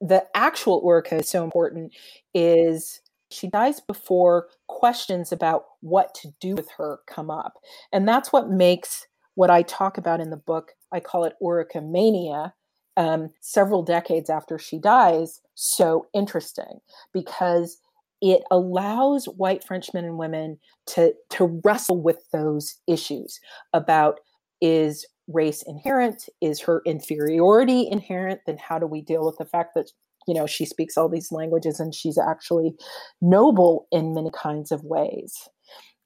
the 0.00 0.24
actual 0.34 0.82
Ourika, 0.82 1.20
is 1.20 1.28
so 1.28 1.44
important 1.44 1.92
is 2.32 3.02
she 3.30 3.46
dies 3.46 3.80
before 3.80 4.48
questions 4.68 5.32
about 5.32 5.64
what 5.82 6.14
to 6.14 6.28
do 6.40 6.54
with 6.54 6.70
her 6.78 7.00
come 7.06 7.30
up. 7.30 7.58
And 7.92 8.08
that's 8.08 8.32
what 8.32 8.48
makes 8.48 9.06
what 9.34 9.50
I 9.50 9.60
talk 9.60 9.98
about 9.98 10.22
in 10.22 10.30
the 10.30 10.38
book, 10.38 10.72
I 10.90 11.00
call 11.00 11.24
it 11.24 11.34
Ourika 11.42 11.86
mania, 11.86 12.54
um, 12.96 13.30
several 13.40 13.82
decades 13.82 14.30
after 14.30 14.58
she 14.58 14.78
dies 14.78 15.40
so 15.54 16.06
interesting 16.14 16.80
because 17.12 17.78
it 18.22 18.42
allows 18.50 19.26
white 19.26 19.62
Frenchmen 19.62 20.04
and 20.04 20.18
women 20.18 20.58
to 20.86 21.14
to 21.30 21.60
wrestle 21.64 22.00
with 22.00 22.18
those 22.32 22.76
issues 22.86 23.40
about 23.72 24.20
is 24.60 25.06
race 25.28 25.62
inherent? 25.66 26.28
Is 26.40 26.60
her 26.60 26.82
inferiority 26.86 27.88
inherent? 27.90 28.40
Then 28.46 28.58
how 28.58 28.78
do 28.78 28.86
we 28.86 29.02
deal 29.02 29.26
with 29.26 29.36
the 29.38 29.44
fact 29.44 29.74
that 29.74 29.90
you 30.26 30.34
know 30.34 30.46
she 30.46 30.64
speaks 30.64 30.96
all 30.96 31.08
these 31.08 31.30
languages 31.30 31.78
and 31.78 31.94
she's 31.94 32.18
actually 32.18 32.74
noble 33.20 33.86
in 33.92 34.14
many 34.14 34.30
kinds 34.30 34.72
of 34.72 34.82
ways? 34.84 35.48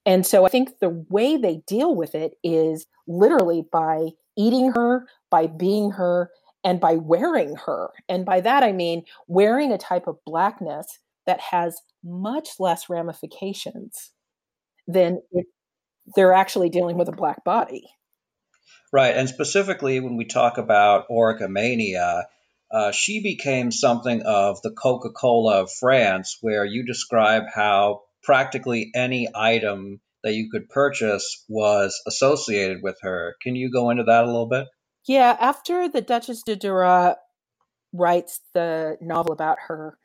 And 0.07 0.27
so 0.27 0.47
i 0.47 0.49
think 0.49 0.79
the 0.81 1.05
way 1.11 1.37
they 1.37 1.63
deal 1.67 1.95
with 1.95 2.15
it 2.15 2.33
is 2.43 2.87
literally 3.07 3.65
by 3.71 4.09
eating 4.37 4.73
her 4.73 5.07
by 5.31 5.47
being 5.47 5.91
her 5.91 6.31
and 6.65 6.81
by 6.81 6.95
wearing 6.95 7.57
her. 7.67 7.91
And 8.09 8.25
by 8.25 8.41
that, 8.41 8.63
I 8.63 8.73
mean 8.73 9.05
wearing 9.27 9.73
a 9.73 9.79
type 9.79 10.07
of 10.07 10.19
blackness 10.25 10.99
that 11.27 11.41
has 11.41 11.81
much 12.05 12.59
less 12.59 12.89
ramifications 12.89 14.11
than 14.87 15.21
if 15.33 15.47
they're 16.15 16.33
actually 16.33 16.71
dealing 16.71 16.97
with 16.99 17.09
a 17.09 17.13
black 17.13 17.45
body. 17.45 17.85
Right. 18.93 19.17
And 19.17 19.29
specifically, 19.29 20.01
when 20.01 20.17
we 20.17 20.25
talk 20.25 20.59
about 20.59 21.09
Ourika 21.09 21.49
mania, 21.49 22.27
uh, 22.73 22.93
she 22.93 23.23
became 23.23 23.71
something 23.71 24.23
of 24.23 24.61
the 24.63 24.71
Coca 24.71 25.11
Cola 25.11 25.63
of 25.63 25.73
France, 25.73 26.39
where 26.41 26.65
you 26.65 26.85
describe 26.85 27.45
how 27.53 28.03
practically 28.23 28.91
any 28.95 29.29
item 29.35 30.01
that 30.23 30.35
you 30.35 30.51
could 30.51 30.69
purchase 30.69 31.45
was 31.49 32.01
associated 32.07 32.83
with 32.83 32.99
her. 33.03 33.37
Can 33.43 33.57
you 33.57 33.71
go 33.71 33.91
into 33.91 34.05
that 34.05 34.25
a 34.25 34.27
little 34.27 34.49
bit? 34.49 34.67
Yeah, 35.07 35.37
after 35.41 35.89
the 35.89 36.01
Duchess 36.01 36.43
de 36.43 36.57
Duras 36.57 37.17
writes 37.93 38.41
the 38.55 38.97
novel 39.01 39.33
about 39.33 39.59
her, 39.69 39.99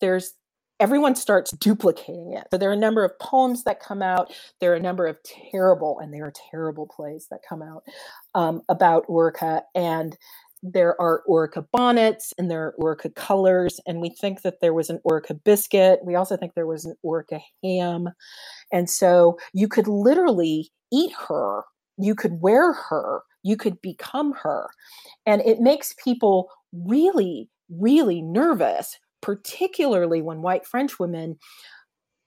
there's 0.00 0.34
everyone 0.80 1.14
starts 1.14 1.52
duplicating 1.52 2.32
it. 2.32 2.48
So 2.50 2.58
there 2.58 2.70
are 2.70 2.74
a 2.74 2.76
number 2.76 3.04
of 3.04 3.16
poems 3.20 3.62
that 3.64 3.78
come 3.78 4.02
out. 4.02 4.32
There 4.60 4.72
are 4.72 4.76
a 4.76 4.80
number 4.80 5.06
of 5.06 5.16
terrible, 5.22 6.00
and 6.00 6.12
there 6.12 6.26
are 6.26 6.32
terrible 6.50 6.88
plays 6.88 7.28
that 7.30 7.40
come 7.48 7.62
out 7.62 7.84
um, 8.34 8.62
about 8.68 9.06
Ourika. 9.06 9.62
And 9.76 10.16
there 10.62 11.00
are 11.00 11.22
Ourika 11.28 11.66
bonnets 11.72 12.32
and 12.38 12.50
there 12.50 12.66
are 12.66 12.74
Ourika 12.80 13.14
colors. 13.14 13.80
And 13.86 14.00
we 14.00 14.10
think 14.10 14.42
that 14.42 14.60
there 14.60 14.74
was 14.74 14.90
an 14.90 15.00
Ourika 15.06 15.38
biscuit. 15.44 16.00
We 16.04 16.14
also 16.14 16.36
think 16.36 16.54
there 16.54 16.66
was 16.66 16.84
an 16.84 16.96
Ourika 17.04 17.40
ham. 17.62 18.08
And 18.72 18.88
so 18.88 19.38
you 19.52 19.68
could 19.68 19.88
literally 19.88 20.70
eat 20.92 21.12
her, 21.28 21.62
you 21.96 22.14
could 22.14 22.40
wear 22.40 22.72
her, 22.72 23.22
you 23.42 23.56
could 23.56 23.80
become 23.82 24.32
her. 24.42 24.68
And 25.26 25.42
it 25.42 25.60
makes 25.60 25.94
people 26.02 26.50
really, 26.72 27.50
really 27.68 28.22
nervous, 28.22 28.98
particularly 29.20 30.22
when 30.22 30.42
white 30.42 30.66
French 30.66 30.98
women 30.98 31.38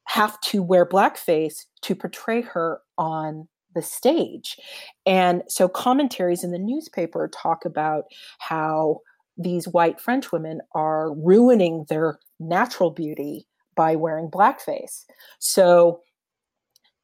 have 0.08 0.40
to 0.42 0.62
wear 0.62 0.86
blackface 0.86 1.66
to 1.82 1.96
portray 1.96 2.42
her 2.42 2.82
on 2.98 3.48
the 3.74 3.82
stage. 3.82 4.58
And 5.06 5.44
so 5.48 5.68
commentaries 5.68 6.44
in 6.44 6.52
the 6.52 6.60
newspaper 6.60 7.30
talk 7.34 7.66
about 7.66 8.06
how 8.40 9.00
these 9.38 9.68
white 9.68 10.00
French 10.00 10.32
women 10.32 10.62
are 10.74 11.14
ruining 11.14 11.86
their 11.90 12.20
natural 12.40 12.92
beauty 12.92 13.48
by 13.76 13.96
wearing 13.96 14.30
blackface. 14.30 15.04
So 15.40 16.00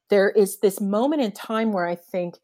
there 0.08 0.30
is 0.30 0.60
this 0.60 0.80
moment 0.80 1.22
in 1.22 1.32
time 1.32 1.72
where 1.72 1.86
I 1.86 1.94
think 1.94 2.36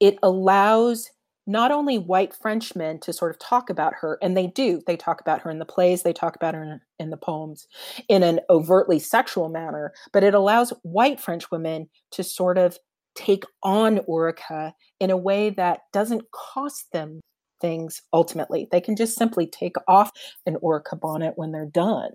it 0.00 0.18
allows 0.22 1.10
not 1.46 1.72
only 1.72 1.96
white 1.96 2.34
Frenchmen 2.34 3.00
to 3.00 3.12
sort 3.12 3.30
of 3.30 3.38
talk 3.38 3.70
about 3.70 3.94
her, 4.00 4.18
and 4.20 4.36
they 4.36 4.46
do, 4.46 4.82
they 4.86 4.96
talk 4.96 5.20
about 5.20 5.40
her 5.40 5.50
in 5.50 5.58
the 5.58 5.64
plays, 5.64 6.02
they 6.02 6.12
talk 6.12 6.36
about 6.36 6.54
her 6.54 6.62
in, 6.62 6.80
in, 6.98 7.10
the 7.10 7.16
poems 7.16 7.66
in 8.06 8.22
an 8.22 8.40
overtly 8.50 8.98
sexual 8.98 9.48
manner, 9.48 9.92
but 10.12 10.22
it 10.22 10.34
allows 10.34 10.74
white 10.82 11.18
French 11.18 11.50
women 11.50 11.88
to 12.10 12.22
sort 12.22 12.58
of 12.58 12.78
take 13.14 13.44
on 13.62 14.00
Ourika 14.08 14.72
in 15.00 15.10
a 15.10 15.16
way 15.16 15.48
that 15.48 15.80
doesn't 15.90 16.30
cost 16.32 16.92
them 16.92 17.20
things 17.62 18.02
ultimately. 18.12 18.68
They 18.70 18.82
can 18.82 18.94
just 18.94 19.16
simply 19.16 19.46
take 19.46 19.76
off 19.88 20.10
an 20.44 20.56
Ourika 20.62 21.00
bonnet 21.00 21.32
when 21.36 21.52
they're 21.52 21.66
done. 21.66 22.10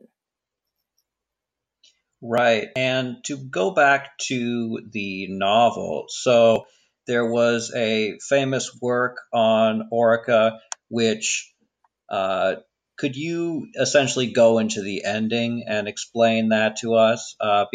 Right. 2.22 2.68
And 2.76 3.18
to 3.26 3.38
go 3.38 3.72
back 3.72 4.18
to 4.28 4.80
the 4.92 5.28
novel, 5.30 6.06
so 6.08 6.66
there 7.08 7.26
was 7.26 7.72
a 7.76 8.18
famous 8.20 8.78
work 8.82 9.18
on 9.34 9.90
Ourika, 9.92 10.60
which 10.90 11.54
uh, 12.10 12.56
could 12.98 13.16
you 13.16 13.68
essentially 13.80 14.32
go 14.32 14.60
into 14.60 14.82
the 14.82 15.04
ending 15.04 15.66
and 15.68 15.88
explain 15.88 16.50
that 16.50 16.78
to 16.78 16.96
us? 16.96 17.36
Uh, 17.40 17.66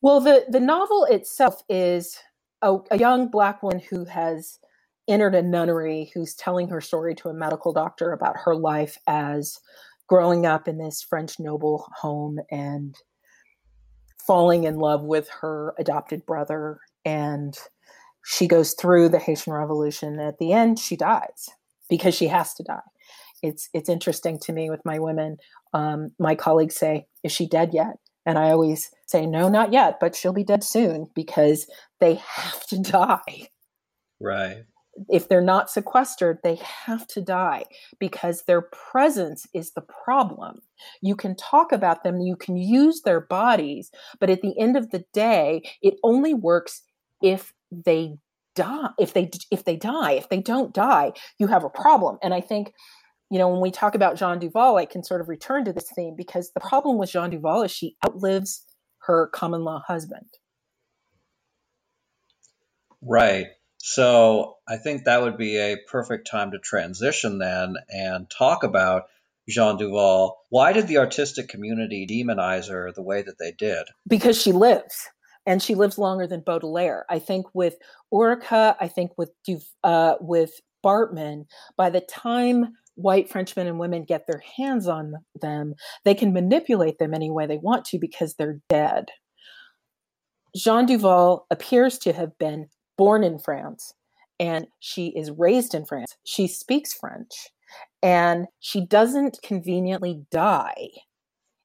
well, 0.00 0.20
the, 0.20 0.44
the 0.48 0.60
novel 0.60 1.04
itself 1.04 1.62
is 1.68 2.18
a, 2.62 2.76
a 2.90 2.98
young 2.98 3.28
black 3.28 3.62
woman 3.62 3.80
who 3.80 4.04
has 4.04 4.58
entered 5.08 5.34
a 5.34 5.42
nunnery 5.42 6.10
who's 6.14 6.34
telling 6.34 6.68
her 6.68 6.80
story 6.80 7.14
to 7.14 7.28
a 7.28 7.34
medical 7.34 7.72
doctor 7.72 8.12
about 8.12 8.36
her 8.44 8.54
life 8.54 8.98
as 9.06 9.58
growing 10.08 10.46
up 10.46 10.68
in 10.68 10.78
this 10.78 11.02
French 11.02 11.38
noble 11.38 11.88
home 11.96 12.38
and 12.50 12.94
falling 14.26 14.64
in 14.64 14.76
love 14.76 15.02
with 15.02 15.28
her 15.40 15.74
adopted 15.78 16.26
brother 16.26 16.80
and 17.06 17.56
she 18.24 18.48
goes 18.48 18.74
through 18.74 19.08
the 19.08 19.20
Haitian 19.20 19.52
Revolution. 19.52 20.18
At 20.18 20.38
the 20.38 20.52
end, 20.52 20.80
she 20.80 20.96
dies 20.96 21.48
because 21.88 22.14
she 22.14 22.26
has 22.26 22.52
to 22.54 22.64
die. 22.64 22.80
It's 23.42 23.68
it's 23.72 23.88
interesting 23.88 24.38
to 24.40 24.52
me 24.52 24.68
with 24.68 24.84
my 24.84 24.98
women. 24.98 25.36
Um, 25.72 26.10
my 26.18 26.34
colleagues 26.34 26.76
say, 26.76 27.06
"Is 27.22 27.30
she 27.30 27.46
dead 27.48 27.70
yet?" 27.72 27.98
And 28.26 28.36
I 28.38 28.50
always 28.50 28.90
say, 29.06 29.26
"No, 29.26 29.48
not 29.48 29.72
yet, 29.72 29.98
but 30.00 30.16
she'll 30.16 30.32
be 30.32 30.42
dead 30.42 30.64
soon 30.64 31.06
because 31.14 31.70
they 32.00 32.14
have 32.14 32.66
to 32.66 32.80
die." 32.80 33.48
Right. 34.20 34.64
If 35.10 35.28
they're 35.28 35.42
not 35.42 35.70
sequestered, 35.70 36.38
they 36.42 36.54
have 36.54 37.06
to 37.08 37.20
die 37.20 37.64
because 38.00 38.42
their 38.42 38.62
presence 38.62 39.46
is 39.54 39.72
the 39.72 39.82
problem. 39.82 40.62
You 41.02 41.14
can 41.14 41.36
talk 41.36 41.70
about 41.70 42.02
them, 42.02 42.20
you 42.20 42.34
can 42.34 42.56
use 42.56 43.02
their 43.02 43.20
bodies, 43.20 43.90
but 44.18 44.30
at 44.30 44.40
the 44.40 44.58
end 44.58 44.74
of 44.74 44.90
the 44.90 45.04
day, 45.12 45.62
it 45.82 45.94
only 46.02 46.32
works 46.32 46.82
if 47.22 47.52
they 47.70 48.16
die 48.54 48.88
if 48.98 49.12
they 49.12 49.30
if 49.50 49.64
they 49.64 49.76
die 49.76 50.12
if 50.12 50.28
they 50.28 50.40
don't 50.40 50.74
die 50.74 51.12
you 51.38 51.46
have 51.46 51.62
a 51.62 51.68
problem 51.68 52.18
and 52.22 52.34
i 52.34 52.40
think 52.40 52.72
you 53.30 53.38
know 53.38 53.48
when 53.48 53.60
we 53.60 53.70
talk 53.70 53.94
about 53.94 54.16
jeanne 54.16 54.38
duval 54.38 54.76
i 54.76 54.86
can 54.86 55.04
sort 55.04 55.20
of 55.20 55.28
return 55.28 55.64
to 55.64 55.72
this 55.72 55.90
theme 55.94 56.14
because 56.16 56.50
the 56.52 56.60
problem 56.60 56.96
with 56.96 57.10
jeanne 57.10 57.30
duval 57.30 57.62
is 57.62 57.70
she 57.70 57.96
outlives 58.04 58.64
her 59.00 59.28
common 59.28 59.62
law 59.62 59.82
husband 59.86 60.26
right 63.02 63.48
so 63.76 64.56
i 64.66 64.76
think 64.76 65.04
that 65.04 65.22
would 65.22 65.36
be 65.36 65.58
a 65.58 65.76
perfect 65.90 66.26
time 66.26 66.50
to 66.50 66.58
transition 66.58 67.38
then 67.38 67.74
and 67.90 68.28
talk 68.30 68.64
about 68.64 69.04
Jeanne 69.48 69.76
Duval. 69.76 70.38
Why 70.48 70.72
did 70.72 70.88
the 70.88 70.98
artistic 70.98 71.48
community 71.48 72.04
demonize 72.04 72.68
her 72.68 72.90
the 72.90 73.00
way 73.00 73.22
that 73.22 73.38
they 73.38 73.52
did? 73.52 73.86
Because 74.08 74.42
she 74.42 74.50
lives 74.50 75.08
and 75.46 75.62
she 75.62 75.74
lives 75.74 75.98
longer 75.98 76.26
than 76.26 76.42
Baudelaire. 76.44 77.06
I 77.08 77.18
think 77.18 77.46
with 77.54 77.76
Ourika, 78.12 78.76
I 78.80 78.88
think 78.88 79.12
with 79.16 79.30
uh, 79.84 80.14
with 80.20 80.60
Baartmann, 80.84 81.46
by 81.76 81.90
the 81.90 82.00
time 82.00 82.74
white 82.96 83.28
Frenchmen 83.28 83.66
and 83.66 83.78
women 83.78 84.04
get 84.04 84.26
their 84.26 84.42
hands 84.56 84.88
on 84.88 85.14
them, 85.40 85.74
they 86.04 86.14
can 86.14 86.32
manipulate 86.32 86.98
them 86.98 87.14
any 87.14 87.30
way 87.30 87.46
they 87.46 87.58
want 87.58 87.84
to 87.86 87.98
because 87.98 88.34
they're 88.34 88.60
dead. 88.68 89.06
Jeanne 90.56 90.86
Duval 90.86 91.46
appears 91.50 91.98
to 91.98 92.12
have 92.12 92.36
been 92.38 92.68
born 92.96 93.22
in 93.22 93.38
France 93.38 93.92
and 94.40 94.66
she 94.80 95.08
is 95.08 95.30
raised 95.30 95.74
in 95.74 95.84
France. 95.84 96.16
She 96.24 96.48
speaks 96.48 96.94
French 96.94 97.48
and 98.02 98.46
she 98.60 98.84
doesn't 98.84 99.38
conveniently 99.42 100.22
die 100.30 100.88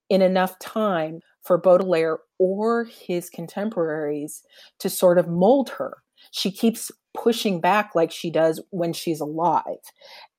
in 0.09 0.21
enough 0.21 0.59
time 0.59 1.21
for 1.43 1.57
Baudelaire 1.57 2.19
or 2.39 2.85
his 2.85 3.29
contemporaries 3.29 4.43
to 4.79 4.89
sort 4.89 5.17
of 5.17 5.27
mold 5.27 5.69
her. 5.77 5.97
She 6.31 6.51
keeps 6.51 6.91
pushing 7.13 7.59
back 7.59 7.93
like 7.93 8.11
she 8.11 8.29
does 8.29 8.61
when 8.69 8.93
she's 8.93 9.19
alive. 9.19 9.63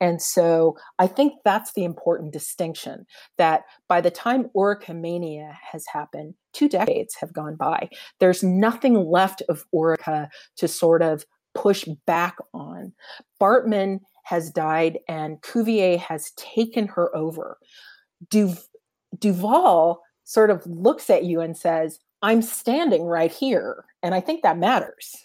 And 0.01 0.21
so 0.21 0.75
I 0.97 1.07
think 1.07 1.33
that's 1.43 1.73
the 1.73 1.83
important 1.83 2.33
distinction 2.33 3.05
that 3.37 3.63
by 3.87 4.01
the 4.01 4.11
time 4.11 4.49
Ourika 4.55 4.95
mania 4.95 5.57
has 5.71 5.85
happened, 5.91 6.33
two 6.53 6.67
decades 6.67 7.15
have 7.19 7.33
gone 7.33 7.55
by. 7.55 7.89
There's 8.19 8.43
nothing 8.43 8.95
left 8.95 9.43
of 9.49 9.65
Ourika 9.73 10.29
to 10.57 10.67
sort 10.67 11.01
of 11.01 11.25
push 11.53 11.85
back 12.07 12.37
on. 12.53 12.93
Baartmann 13.39 13.99
has 14.23 14.49
died 14.49 14.99
and 15.07 15.41
Cuvier 15.41 15.99
has 15.99 16.31
taken 16.37 16.87
her 16.87 17.15
over. 17.15 17.57
Du- 18.29 18.55
Duval 19.19 20.01
sort 20.23 20.49
of 20.49 20.65
looks 20.65 21.09
at 21.09 21.23
you 21.23 21.41
and 21.41 21.57
says, 21.57 21.99
I'm 22.21 22.41
standing 22.41 23.03
right 23.03 23.31
here. 23.31 23.85
And 24.01 24.15
I 24.15 24.21
think 24.21 24.43
that 24.43 24.57
matters. 24.57 25.15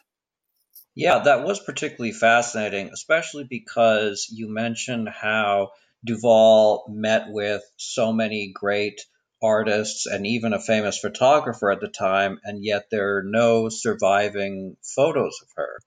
Yeah, 0.95 1.21
that 1.21 1.45
was 1.45 1.61
particularly 1.61 2.13
fascinating, 2.13 2.91
especially 2.93 3.45
because 3.49 4.27
you 4.33 4.53
mentioned 4.53 5.09
how 5.09 5.71
Duval 6.05 6.87
met 6.89 7.27
with 7.29 7.63
so 7.77 8.13
many 8.13 8.53
great 8.53 9.01
artists 9.41 10.07
and 10.07 10.27
even 10.27 10.53
a 10.53 10.61
famous 10.61 10.99
photographer 10.99 11.71
at 11.71 11.81
the 11.81 11.89
time, 11.89 12.41
and 12.43 12.65
yet 12.65 12.87
there 12.91 13.19
are 13.19 13.23
no 13.23 13.69
surviving 13.69 14.77
photos 14.83 15.39
of 15.43 15.49
her. 15.57 15.79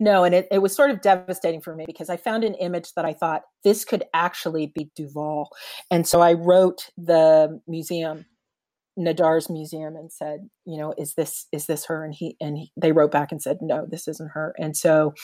No, 0.00 0.24
and 0.24 0.34
it, 0.34 0.48
it 0.50 0.58
was 0.58 0.74
sort 0.74 0.90
of 0.90 1.00
devastating 1.00 1.60
for 1.60 1.74
me 1.74 1.84
because 1.86 2.08
I 2.08 2.16
found 2.16 2.44
an 2.44 2.54
image 2.54 2.94
that 2.94 3.04
I 3.04 3.12
thought 3.12 3.42
this 3.64 3.84
could 3.84 4.04
actually 4.14 4.72
be 4.74 4.90
Duval. 4.96 5.50
And 5.90 6.06
so 6.06 6.20
I 6.20 6.32
wrote 6.34 6.90
the 6.96 7.60
museum, 7.66 8.26
Nadar's 8.98 9.50
museum, 9.50 9.96
and 9.96 10.12
said, 10.12 10.48
you 10.64 10.78
know, 10.78 10.94
is 10.96 11.14
this 11.14 11.46
is 11.52 11.66
this 11.66 11.84
her? 11.86 12.04
And 12.04 12.14
he 12.14 12.36
and 12.40 12.58
he, 12.58 12.72
they 12.76 12.92
wrote 12.92 13.10
back 13.10 13.32
and 13.32 13.42
said, 13.42 13.58
no, 13.60 13.86
this 13.88 14.08
isn't 14.08 14.30
her. 14.30 14.54
And 14.58 14.76
so 14.76 15.14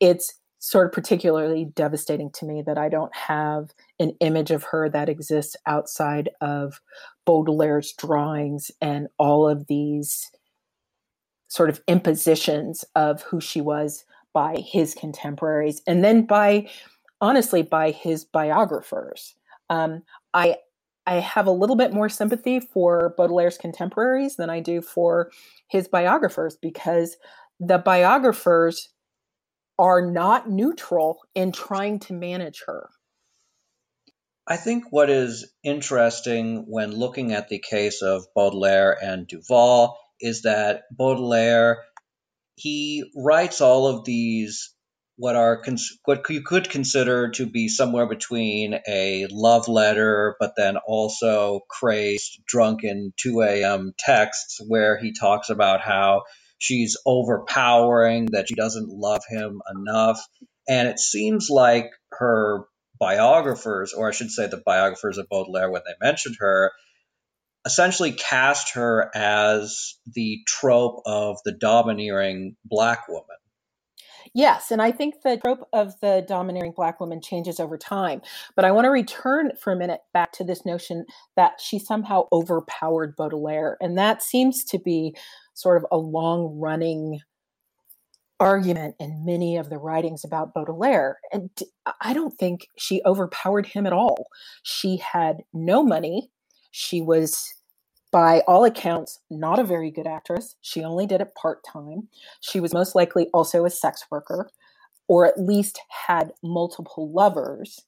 it's 0.00 0.34
sort 0.60 0.86
of 0.86 0.92
particularly 0.92 1.66
devastating 1.76 2.30
to 2.32 2.44
me 2.44 2.62
that 2.62 2.78
I 2.78 2.88
don't 2.88 3.14
have 3.14 3.70
an 4.00 4.12
image 4.20 4.50
of 4.50 4.64
her 4.64 4.88
that 4.90 5.08
exists 5.08 5.56
outside 5.66 6.30
of 6.40 6.80
Baudelaire's 7.26 7.92
drawings 7.92 8.70
and 8.80 9.06
all 9.18 9.48
of 9.48 9.66
these 9.68 10.30
sort 11.48 11.70
of 11.70 11.80
impositions 11.88 12.84
of 12.94 13.22
who 13.22 13.40
she 13.40 13.60
was 13.60 14.04
by 14.32 14.56
his 14.56 14.94
contemporaries 14.94 15.82
and 15.86 16.04
then 16.04 16.24
by 16.24 16.68
honestly 17.20 17.62
by 17.62 17.90
his 17.90 18.24
biographers. 18.24 19.34
Um, 19.70 20.02
I 20.32 20.58
I 21.06 21.20
have 21.20 21.46
a 21.46 21.52
little 21.52 21.76
bit 21.76 21.94
more 21.94 22.10
sympathy 22.10 22.60
for 22.60 23.14
Baudelaire's 23.16 23.56
contemporaries 23.56 24.36
than 24.36 24.50
I 24.50 24.60
do 24.60 24.82
for 24.82 25.30
his 25.66 25.88
biographers 25.88 26.56
because 26.60 27.16
the 27.58 27.78
biographers 27.78 28.90
are 29.78 30.02
not 30.04 30.50
neutral 30.50 31.20
in 31.34 31.50
trying 31.50 31.98
to 32.00 32.12
manage 32.12 32.64
her. 32.66 32.90
I 34.46 34.56
think 34.56 34.84
what 34.90 35.08
is 35.08 35.50
interesting 35.62 36.64
when 36.68 36.90
looking 36.90 37.32
at 37.32 37.48
the 37.48 37.58
case 37.58 38.02
of 38.02 38.26
Baudelaire 38.34 38.96
and 39.02 39.26
Duval 39.26 39.98
is 40.20 40.42
that 40.42 40.82
Baudelaire 40.90 41.78
he 42.56 43.04
writes 43.16 43.60
all 43.60 43.86
of 43.86 44.04
these 44.04 44.74
what 45.16 45.36
are 45.36 45.62
what 46.04 46.28
you 46.30 46.42
could 46.42 46.70
consider 46.70 47.30
to 47.30 47.46
be 47.46 47.68
somewhere 47.68 48.08
between 48.08 48.78
a 48.88 49.26
love 49.30 49.66
letter, 49.66 50.36
but 50.38 50.54
then 50.56 50.76
also 50.76 51.60
crazed, 51.68 52.40
drunken 52.46 53.12
2 53.16 53.42
a.m. 53.42 53.92
texts 53.98 54.60
where 54.66 54.96
he 54.96 55.12
talks 55.12 55.50
about 55.50 55.80
how 55.80 56.22
she's 56.58 56.96
overpowering, 57.04 58.26
that 58.32 58.48
she 58.48 58.54
doesn't 58.54 58.88
love 58.88 59.22
him 59.28 59.60
enough. 59.76 60.20
And 60.68 60.86
it 60.86 61.00
seems 61.00 61.48
like 61.50 61.90
her 62.12 62.64
biographers, 63.00 63.94
or 63.94 64.08
I 64.08 64.12
should 64.12 64.30
say 64.30 64.46
the 64.46 64.62
biographers 64.64 65.18
of 65.18 65.28
Baudelaire, 65.28 65.70
when 65.70 65.82
they 65.84 66.06
mentioned 66.06 66.36
her, 66.38 66.70
essentially 67.68 68.12
cast 68.12 68.72
her 68.74 69.10
as 69.14 69.94
the 70.06 70.40
trope 70.46 71.02
of 71.04 71.36
the 71.44 71.52
domineering 71.52 72.56
black 72.64 73.06
woman. 73.08 73.36
Yes, 74.34 74.70
and 74.70 74.80
I 74.80 74.90
think 74.90 75.16
the 75.22 75.36
trope 75.36 75.68
of 75.74 76.00
the 76.00 76.24
domineering 76.26 76.72
black 76.74 76.98
woman 76.98 77.20
changes 77.20 77.60
over 77.60 77.76
time. 77.76 78.22
But 78.56 78.64
I 78.64 78.72
want 78.72 78.86
to 78.86 78.90
return 78.90 79.52
for 79.60 79.70
a 79.70 79.76
minute 79.76 80.00
back 80.14 80.32
to 80.32 80.44
this 80.44 80.64
notion 80.64 81.04
that 81.36 81.60
she 81.60 81.78
somehow 81.78 82.24
overpowered 82.32 83.16
Baudelaire. 83.16 83.76
And 83.82 83.98
that 83.98 84.22
seems 84.22 84.64
to 84.64 84.78
be 84.78 85.14
sort 85.52 85.76
of 85.76 85.86
a 85.92 85.98
long 85.98 86.58
running 86.58 87.20
argument 88.40 88.94
in 88.98 89.26
many 89.26 89.58
of 89.58 89.68
the 89.68 89.78
writings 89.78 90.24
about 90.24 90.54
Baudelaire. 90.54 91.18
And 91.32 91.50
I 92.00 92.14
don't 92.14 92.38
think 92.38 92.68
she 92.78 93.02
overpowered 93.04 93.66
him 93.66 93.86
at 93.86 93.92
all. 93.92 94.28
She 94.62 94.98
had 94.98 95.42
no 95.52 95.82
money. 95.82 96.30
She 96.70 97.00
was 97.00 97.54
by 98.10 98.40
all 98.46 98.64
accounts, 98.64 99.20
not 99.30 99.58
a 99.58 99.64
very 99.64 99.90
good 99.90 100.06
actress. 100.06 100.56
She 100.60 100.82
only 100.82 101.06
did 101.06 101.20
it 101.20 101.34
part 101.34 101.62
time. 101.64 102.08
She 102.40 102.60
was 102.60 102.72
most 102.72 102.94
likely 102.94 103.28
also 103.34 103.64
a 103.64 103.70
sex 103.70 104.04
worker, 104.10 104.50
or 105.08 105.26
at 105.26 105.40
least 105.40 105.80
had 106.06 106.32
multiple 106.42 107.10
lovers. 107.10 107.80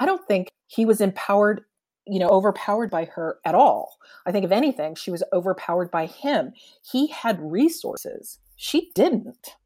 I 0.00 0.06
don't 0.06 0.26
think 0.26 0.48
he 0.66 0.86
was 0.86 1.00
empowered, 1.00 1.62
you 2.06 2.18
know, 2.18 2.28
overpowered 2.28 2.90
by 2.90 3.04
her 3.06 3.38
at 3.44 3.54
all. 3.54 3.98
I 4.26 4.32
think, 4.32 4.44
if 4.44 4.52
anything, 4.52 4.94
she 4.94 5.10
was 5.10 5.22
overpowered 5.32 5.90
by 5.90 6.06
him. 6.06 6.52
He 6.90 7.08
had 7.08 7.40
resources, 7.40 8.38
she 8.56 8.90
didn't. 8.94 9.56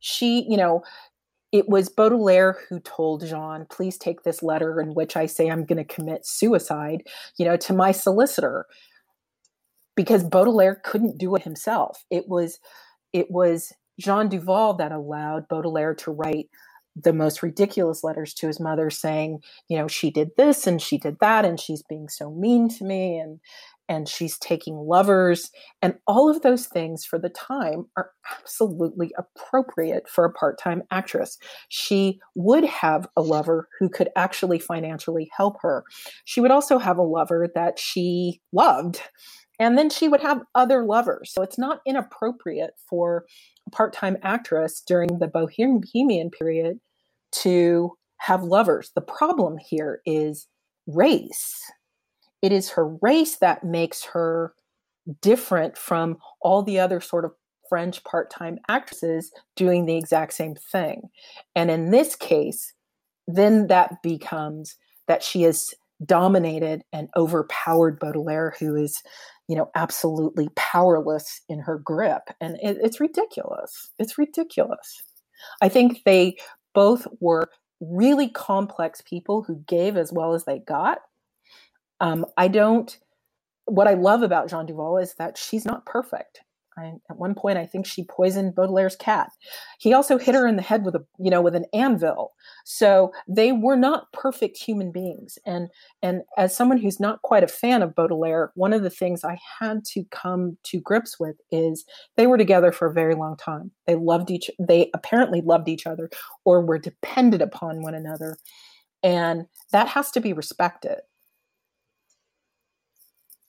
She, 0.00 0.46
you 0.48 0.56
know, 0.56 0.82
it 1.52 1.68
was 1.68 1.88
Baudelaire 1.88 2.58
who 2.68 2.78
told 2.80 3.26
Jeanne, 3.26 3.66
please 3.68 3.98
take 3.98 4.22
this 4.22 4.42
letter 4.42 4.80
in 4.80 4.94
which 4.94 5.16
I 5.16 5.26
say 5.26 5.50
I'm 5.50 5.64
going 5.64 5.84
to 5.84 5.94
commit 5.94 6.24
suicide, 6.26 7.06
you 7.36 7.44
know, 7.44 7.56
to 7.56 7.72
my 7.72 7.92
solicitor 7.92 8.66
because 10.00 10.24
Baudelaire 10.24 10.80
couldn't 10.82 11.18
do 11.18 11.34
it 11.34 11.42
himself. 11.42 12.06
It 12.10 12.26
was 12.26 12.58
it 13.12 13.30
was 13.30 13.70
Jeanne 14.00 14.30
Duval 14.30 14.72
that 14.78 14.92
allowed 14.92 15.46
Baudelaire 15.46 15.94
to 15.96 16.10
write 16.10 16.48
the 16.96 17.12
most 17.12 17.42
ridiculous 17.42 18.02
letters 18.02 18.32
to 18.32 18.46
his 18.46 18.58
mother 18.58 18.88
saying, 18.88 19.40
you 19.68 19.76
know, 19.76 19.88
she 19.88 20.10
did 20.10 20.30
this 20.38 20.66
and 20.66 20.80
she 20.80 20.96
did 20.96 21.18
that 21.20 21.44
and 21.44 21.60
she's 21.60 21.82
being 21.82 22.08
so 22.08 22.30
mean 22.30 22.70
to 22.70 22.84
me 22.84 23.18
and 23.18 23.40
and 23.90 24.08
she's 24.08 24.38
taking 24.38 24.76
lovers 24.76 25.50
and 25.82 25.96
all 26.06 26.30
of 26.30 26.40
those 26.40 26.66
things 26.66 27.04
for 27.04 27.18
the 27.18 27.28
time 27.28 27.84
are 27.98 28.10
absolutely 28.38 29.12
appropriate 29.18 30.08
for 30.08 30.24
a 30.24 30.32
part-time 30.32 30.82
actress. 30.90 31.36
She 31.68 32.20
would 32.34 32.64
have 32.64 33.06
a 33.18 33.20
lover 33.20 33.68
who 33.78 33.90
could 33.90 34.08
actually 34.16 34.60
financially 34.60 35.28
help 35.36 35.56
her. 35.60 35.84
She 36.24 36.40
would 36.40 36.52
also 36.52 36.78
have 36.78 36.96
a 36.96 37.02
lover 37.02 37.48
that 37.54 37.78
she 37.78 38.40
loved 38.50 39.02
and 39.60 39.76
then 39.76 39.90
she 39.90 40.08
would 40.08 40.22
have 40.22 40.42
other 40.54 40.84
lovers. 40.84 41.30
So 41.32 41.42
it's 41.42 41.58
not 41.58 41.82
inappropriate 41.86 42.72
for 42.88 43.26
a 43.66 43.70
part 43.70 43.92
time 43.92 44.16
actress 44.22 44.82
during 44.84 45.18
the 45.18 45.28
Bohemian 45.28 46.30
period 46.30 46.80
to 47.32 47.92
have 48.16 48.42
lovers. 48.42 48.90
The 48.94 49.02
problem 49.02 49.58
here 49.58 50.00
is 50.06 50.48
race. 50.86 51.60
It 52.42 52.52
is 52.52 52.70
her 52.70 52.88
race 53.02 53.36
that 53.36 53.62
makes 53.62 54.04
her 54.06 54.54
different 55.20 55.76
from 55.76 56.16
all 56.40 56.62
the 56.62 56.80
other 56.80 57.00
sort 57.00 57.26
of 57.26 57.32
French 57.68 58.02
part 58.02 58.30
time 58.30 58.58
actresses 58.68 59.30
doing 59.56 59.84
the 59.84 59.96
exact 59.96 60.32
same 60.32 60.54
thing. 60.54 61.02
And 61.54 61.70
in 61.70 61.90
this 61.90 62.16
case, 62.16 62.72
then 63.28 63.66
that 63.68 64.02
becomes 64.02 64.76
that 65.06 65.22
she 65.22 65.42
has 65.42 65.72
dominated 66.04 66.82
and 66.92 67.08
overpowered 67.16 67.98
Baudelaire, 67.98 68.54
who 68.58 68.74
is 68.74 69.02
you 69.50 69.56
know, 69.56 69.68
absolutely 69.74 70.48
powerless 70.54 71.40
in 71.48 71.58
her 71.58 71.78
grip. 71.78 72.22
And 72.40 72.54
it, 72.62 72.78
it's 72.80 73.00
ridiculous. 73.00 73.90
It's 73.98 74.16
ridiculous. 74.16 75.02
I 75.60 75.68
think 75.68 76.02
they 76.04 76.36
both 76.72 77.04
were 77.18 77.50
really 77.80 78.28
complex 78.28 79.00
people 79.00 79.42
who 79.42 79.64
gave 79.66 79.96
as 79.96 80.12
well 80.12 80.34
as 80.34 80.44
they 80.44 80.60
got. 80.60 80.98
Um, 81.98 82.26
I 82.36 82.46
don't, 82.46 82.96
what 83.64 83.88
I 83.88 83.94
love 83.94 84.22
about 84.22 84.48
Jeanne 84.48 84.66
Duval 84.66 84.98
is 84.98 85.14
that 85.14 85.36
she's 85.36 85.64
not 85.64 85.84
perfect. 85.84 86.42
I, 86.78 86.92
at 87.10 87.18
one 87.18 87.34
point, 87.34 87.58
I 87.58 87.66
think 87.66 87.86
she 87.86 88.04
poisoned 88.04 88.54
Baudelaire's 88.54 88.96
cat. 88.96 89.30
He 89.78 89.92
also 89.92 90.18
hit 90.18 90.34
her 90.34 90.46
in 90.46 90.56
the 90.56 90.62
head 90.62 90.84
with 90.84 90.94
a, 90.94 91.04
you 91.18 91.30
know, 91.30 91.42
with 91.42 91.54
an 91.54 91.66
anvil. 91.72 92.32
So 92.64 93.12
they 93.28 93.52
were 93.52 93.76
not 93.76 94.12
perfect 94.12 94.56
human 94.56 94.92
beings. 94.92 95.38
And 95.44 95.68
and 96.02 96.22
as 96.36 96.56
someone 96.56 96.78
who's 96.78 97.00
not 97.00 97.22
quite 97.22 97.44
a 97.44 97.48
fan 97.48 97.82
of 97.82 97.94
Baudelaire, 97.94 98.52
one 98.54 98.72
of 98.72 98.82
the 98.82 98.90
things 98.90 99.24
I 99.24 99.38
had 99.58 99.84
to 99.86 100.04
come 100.10 100.56
to 100.64 100.80
grips 100.80 101.18
with 101.18 101.36
is 101.50 101.84
they 102.16 102.26
were 102.26 102.38
together 102.38 102.72
for 102.72 102.88
a 102.88 102.94
very 102.94 103.14
long 103.14 103.36
time. 103.36 103.70
They 103.86 103.96
loved 103.96 104.30
each. 104.30 104.50
They 104.58 104.90
apparently 104.94 105.40
loved 105.40 105.68
each 105.68 105.86
other, 105.86 106.10
or 106.44 106.64
were 106.64 106.78
dependent 106.78 107.42
upon 107.42 107.82
one 107.82 107.94
another, 107.94 108.36
and 109.02 109.46
that 109.72 109.88
has 109.88 110.10
to 110.12 110.20
be 110.20 110.32
respected. 110.32 111.00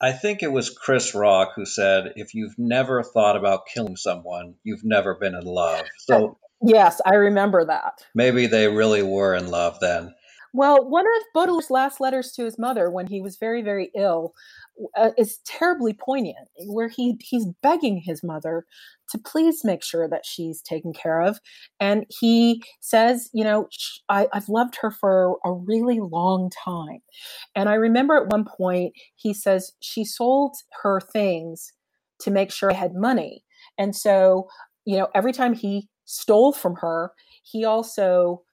I 0.02 0.12
think 0.14 0.41
it 0.41 0.52
was 0.52 0.72
Chris 0.72 1.14
Rock 1.14 1.52
who 1.56 1.66
said, 1.66 2.14
"If 2.16 2.34
you've 2.34 2.58
never 2.58 3.04
thought 3.04 3.36
about 3.38 3.68
killing 3.68 3.95
someone, 3.95 4.56
you've 4.64 4.84
never 4.84 5.14
been 5.16 5.36
in 5.36 5.45
love." 5.45 5.86
So 5.99 6.38
yes, 6.62 6.99
I 7.06 7.16
remember 7.16 7.66
that. 7.66 8.06
Maybe 8.16 8.47
they 8.47 8.68
really 8.68 9.04
were 9.04 9.36
in 9.36 9.52
love 9.52 9.80
then. 9.80 10.16
Well, 10.54 10.89
one 10.89 11.06
of 11.06 11.24
Baudelaire's 11.34 11.70
last 11.70 12.02
letters 12.02 12.34
to 12.34 12.43
his 12.43 12.60
mother 12.60 12.89
when 12.89 13.08
he 13.08 13.22
was 13.22 13.38
very, 13.38 13.62
very 13.62 13.89
ill 13.95 14.34
uh, 14.96 15.12
is 15.18 15.40
terribly 15.46 15.94
poignant, 15.94 16.48
where 16.66 16.88
he 16.90 17.18
he's 17.22 17.46
begging 17.62 18.02
his 18.04 18.24
mother 18.24 18.66
to 19.10 19.18
please 19.18 19.64
make 19.64 19.84
sure 19.84 20.08
that 20.08 20.26
she's 20.26 20.62
taken 20.62 20.94
care 20.94 21.22
of, 21.22 21.40
and 21.80 22.06
he 22.20 22.64
says, 22.80 23.30
you 23.34 23.44
know, 23.44 23.68
I, 24.10 24.28
I've 24.34 24.50
loved 24.50 24.78
her 24.82 24.92
for 24.92 25.38
a 25.46 25.52
really 25.52 26.00
long 26.00 26.50
time, 26.50 27.00
and 27.56 27.70
I 27.70 27.76
remember 27.76 28.16
at 28.16 28.28
one 28.28 28.46
point 28.46 28.94
he 29.16 29.34
says 29.34 29.74
she 29.82 30.06
sold 30.06 30.56
her 30.84 31.00
things 31.00 31.74
to 32.22 32.32
make 32.32 32.52
sure 32.52 32.72
I 32.72 32.76
had 32.76 32.94
money, 32.94 33.44
and 33.78 33.96
so 33.96 34.48
you 34.86 34.98
know 34.98 35.10
every 35.14 35.34
time 35.34 35.54
he 35.54 35.90
stole 36.06 36.54
from 36.54 36.76
her, 36.78 37.12
he 37.44 37.66
also 37.66 38.44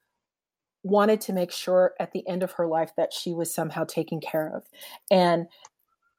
wanted 0.85 1.21
to 1.21 1.33
make 1.33 1.51
sure 1.51 1.93
at 1.99 2.13
the 2.13 2.27
end 2.29 2.43
of 2.43 2.53
her 2.53 2.67
life 2.67 2.93
that 2.97 3.13
she 3.13 3.33
was 3.33 3.53
somehow 3.53 3.85
taken 3.85 4.21
care 4.21 4.51
of. 4.55 4.63
And, 5.11 5.47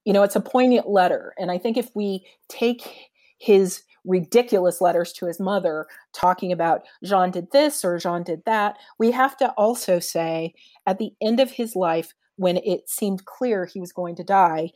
you 0.06 0.14
know, 0.14 0.24
it's 0.24 0.36
a 0.36 0.41
poignant 0.41 0.89
letter. 0.89 1.34
And 1.38 1.52
I 1.52 1.58
think 1.58 1.78
if 1.78 1.89
we 1.93 2.26
take 2.47 3.10
his 3.38 3.84
ridiculous 4.06 4.82
letters 4.82 5.12
to 5.14 5.26
his 5.26 5.39
mother 5.39 5.86
talking 6.14 6.52
about 6.52 6.84
Jeanne 7.04 7.32
did 7.32 7.52
this 7.52 7.84
or 7.84 7.97
Jeanne 7.97 8.24
did 8.24 8.43
that, 8.45 8.78
we 8.97 9.12
have 9.12 9.38
to 9.38 9.50
also 9.52 10.00
say 10.00 10.54
at 10.88 10.97
the 10.97 11.12
end 11.22 11.39
of 11.39 11.52
his 11.52 11.76
life, 11.76 12.14
when 12.38 12.58
it 12.58 12.89
seemed 12.89 13.26
clear 13.26 13.66
he 13.66 13.82
was 13.82 13.91
going 13.91 14.16
to 14.16 14.24
die, 14.24 14.72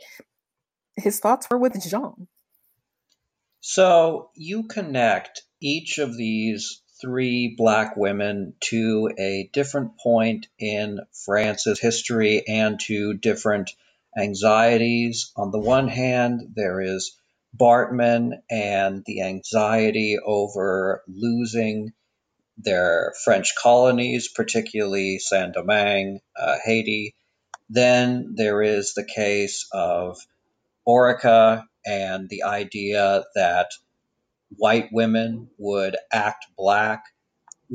his 0.97 1.19
thoughts 1.19 1.47
were 1.49 1.57
with 1.57 1.81
Jeanne. 1.89 2.27
So 3.61 4.29
you 4.35 4.63
connect 4.63 5.43
each 5.61 5.97
of 5.97 6.17
these 6.17 6.81
three 6.99 7.55
black 7.57 7.95
women 7.95 8.53
to 8.59 9.09
a 9.17 9.49
different 9.53 9.97
point 9.97 10.47
in 10.59 10.99
France's 11.25 11.79
history 11.79 12.43
and 12.47 12.79
to 12.81 13.13
different 13.13 13.71
anxieties. 14.17 15.31
On 15.35 15.51
the 15.51 15.59
one 15.59 15.87
hand, 15.87 16.53
there 16.55 16.81
is 16.81 17.17
Baartmann 17.53 18.41
and 18.49 19.03
the 19.05 19.21
anxiety 19.21 20.17
over 20.23 21.03
losing 21.07 21.93
their 22.57 23.13
French 23.23 23.55
colonies, 23.55 24.29
particularly 24.29 25.19
Saint 25.19 25.53
Domingue, 25.53 26.19
uh, 26.35 26.57
Haiti. 26.63 27.15
Then 27.69 28.33
there 28.35 28.61
is 28.61 28.93
the 28.93 29.05
case 29.05 29.67
of 29.71 30.17
Ourika 30.87 31.63
and 31.85 32.29
the 32.29 32.43
idea 32.43 33.23
that 33.35 33.71
white 34.57 34.89
women 34.91 35.49
would 35.57 35.95
act 36.11 36.45
black. 36.57 37.03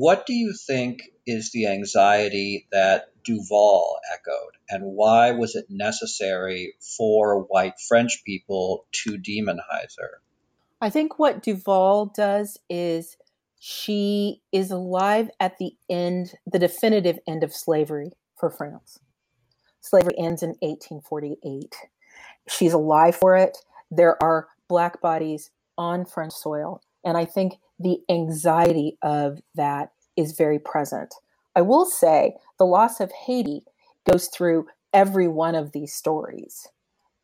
What 0.01 0.27
do 0.27 0.33
you 0.33 0.55
think 0.55 1.11
is 1.27 1.51
the 1.51 1.67
anxiety 1.67 2.69
that 2.71 3.09
Duval 3.25 3.99
echoed, 4.15 4.53
and 4.71 4.85
why 4.85 5.33
was 5.33 5.57
it 5.57 5.67
necessary 5.69 6.75
for 6.79 7.43
white 7.43 7.81
French 7.81 8.23
people 8.25 8.87
to 9.03 9.19
demonize 9.19 9.97
her? 9.99 10.23
I 10.81 10.89
think 10.89 11.19
what 11.19 11.43
Duval 11.43 12.13
does 12.15 12.59
is 12.71 13.17
she 13.59 14.41
is 14.53 14.71
alive 14.71 15.31
at 15.41 15.59
the 15.59 15.73
end, 15.91 16.35
the 16.47 16.61
definitive 16.61 17.19
end 17.27 17.43
of 17.43 17.53
slavery 17.53 18.13
for 18.39 18.51
France. 18.51 19.01
Slavery 19.81 20.15
ends 20.17 20.45
in 20.45 20.51
1848. 20.61 21.75
She's 22.49 22.73
alive 22.73 23.17
for 23.17 23.35
it. 23.35 23.59
There 23.91 24.17
are 24.23 24.47
black 24.69 25.01
bodies 25.01 25.51
on 25.77 26.05
French 26.05 26.35
soil. 26.35 26.83
And 27.05 27.19
I 27.19 27.25
think 27.25 27.55
the 27.79 27.99
anxiety 28.09 28.99
of 29.03 29.41
that 29.55 29.93
is 30.17 30.33
very 30.33 30.59
present. 30.59 31.15
I 31.55 31.63
will 31.63 31.87
say 31.87 32.35
the 32.59 32.67
loss 32.67 33.01
of 33.01 33.13
Haiti 33.13 33.63
goes 34.11 34.29
through 34.29 34.67
every 34.93 35.29
one 35.29 35.55
of 35.55 35.73
these 35.73 35.93
stories 35.93 36.69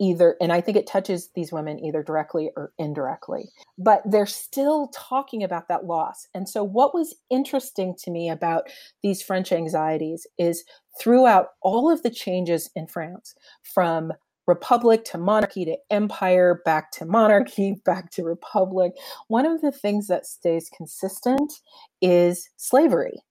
either 0.00 0.36
and 0.40 0.52
i 0.52 0.60
think 0.60 0.76
it 0.76 0.86
touches 0.86 1.30
these 1.34 1.52
women 1.52 1.78
either 1.78 2.02
directly 2.02 2.50
or 2.56 2.72
indirectly 2.78 3.48
but 3.78 4.02
they're 4.04 4.26
still 4.26 4.88
talking 4.88 5.42
about 5.42 5.68
that 5.68 5.84
loss 5.84 6.26
and 6.34 6.48
so 6.48 6.64
what 6.64 6.94
was 6.94 7.14
interesting 7.30 7.94
to 7.96 8.10
me 8.10 8.28
about 8.28 8.68
these 9.02 9.22
french 9.22 9.52
anxieties 9.52 10.26
is 10.36 10.64
throughout 11.00 11.50
all 11.62 11.90
of 11.90 12.02
the 12.02 12.10
changes 12.10 12.70
in 12.74 12.86
france 12.86 13.34
from 13.62 14.12
republic 14.46 15.04
to 15.04 15.18
monarchy 15.18 15.64
to 15.64 15.76
empire 15.90 16.60
back 16.64 16.90
to 16.92 17.04
monarchy 17.04 17.80
back 17.84 18.10
to 18.10 18.22
republic 18.22 18.92
one 19.28 19.46
of 19.46 19.60
the 19.60 19.72
things 19.72 20.06
that 20.06 20.26
stays 20.26 20.70
consistent 20.76 21.52
is 22.00 22.50
slavery 22.56 23.22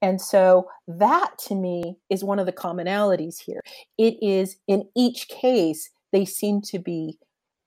and 0.00 0.20
so 0.20 0.68
that 0.86 1.30
to 1.46 1.54
me 1.54 1.96
is 2.08 2.22
one 2.22 2.38
of 2.38 2.46
the 2.46 2.52
commonalities 2.52 3.40
here. 3.40 3.60
It 3.96 4.16
is 4.22 4.56
in 4.68 4.88
each 4.96 5.28
case, 5.28 5.90
they 6.12 6.24
seem 6.24 6.62
to 6.62 6.78
be, 6.78 7.18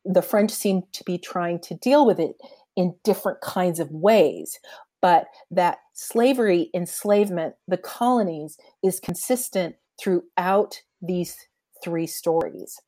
the 0.06 0.22
French 0.22 0.52
seem 0.52 0.84
to 0.94 1.04
be 1.04 1.18
trying 1.18 1.60
to 1.62 1.76
deal 1.76 2.06
with 2.06 2.20
it 2.20 2.36
in 2.76 2.96
different 3.04 3.42
kinds 3.42 3.80
of 3.80 3.92
ways. 3.92 4.60
But 5.02 5.28
that 5.50 5.80
slavery, 5.94 6.70
enslavement, 6.74 7.56
the 7.68 7.78
colonies 7.78 8.58
is 8.84 9.00
consistent 9.00 9.76
throughout 10.00 10.82
these 11.02 11.36
three 11.84 12.08
stories. 12.08 12.80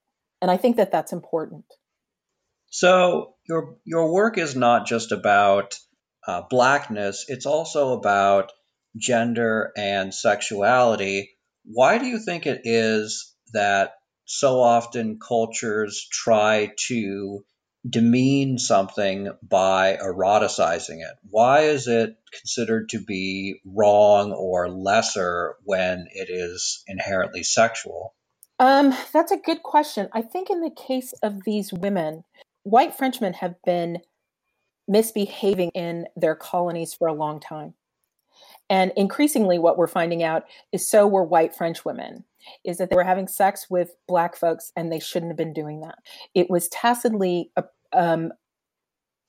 And 0.42 0.52
I 0.52 0.58
think 0.58 0.78
that 0.78 0.92
that's 0.92 1.14
important. 1.14 1.66
So 2.70 3.36
your 3.48 3.78
your 3.86 4.12
work 4.12 4.38
is 4.38 4.56
not 4.56 4.88
just 4.88 5.12
about 5.12 5.78
uh, 6.28 6.42
blackness; 6.50 7.26
it's 7.28 7.46
also 7.46 7.94
about 7.94 8.52
gender 8.98 9.72
and 9.78 10.14
sexuality. 10.14 11.38
Why 11.66 11.98
do 11.98 12.08
you 12.08 12.20
think 12.20 12.46
it 12.46 12.62
is 12.64 13.34
that 13.54 13.94
so 14.26 14.62
often 14.62 15.20
cultures 15.20 16.08
try 16.12 16.74
to 16.88 17.46
demean 17.88 18.58
something 18.58 19.30
by 19.42 19.98
eroticizing 19.98 21.02
it? 21.02 21.16
Why 21.30 21.62
is 21.66 21.88
it 21.88 22.16
considered 22.32 22.90
to 22.90 23.00
be 23.00 23.60
wrong 23.66 24.32
or 24.32 24.70
lesser 24.70 25.56
when 25.64 26.08
it 26.12 26.30
is 26.30 26.84
inherently 26.88 27.44
sexual? 27.44 28.16
Um, 28.60 28.96
that's 29.12 29.32
a 29.32 29.38
good 29.38 29.64
question. 29.64 30.10
I 30.14 30.22
think 30.22 30.50
in 30.50 30.62
the 30.62 30.70
case 30.70 31.14
of 31.24 31.44
these 31.44 31.74
women, 31.74 32.24
white 32.64 32.96
Frenchmen 32.96 33.34
have 33.34 33.56
been 33.66 34.00
misbehaving 34.88 35.72
in 35.74 36.08
their 36.16 36.36
colonies 36.36 36.94
for 36.94 37.08
a 37.08 37.14
long 37.14 37.40
time. 37.40 37.74
And 38.70 38.92
increasingly, 38.96 39.60
what 39.60 39.78
we're 39.78 39.88
finding 39.88 40.24
out 40.24 40.46
is 40.72 40.90
so 40.90 41.08
were 41.08 41.24
white 41.24 41.56
French 41.56 41.86
women, 41.86 42.24
is 42.64 42.78
that 42.78 42.90
they 42.90 42.96
were 42.96 43.04
having 43.04 43.28
sex 43.28 43.68
with 43.70 43.96
black 44.08 44.36
folks 44.36 44.72
and 44.76 44.92
they 44.92 45.00
shouldn't 45.00 45.32
have 45.32 45.38
been 45.38 45.54
doing 45.54 45.82
that. 45.82 46.00
It 46.34 46.50
was 46.50 46.70
tacitly 46.70 47.52
uh, 47.58 47.64
um, 47.92 48.32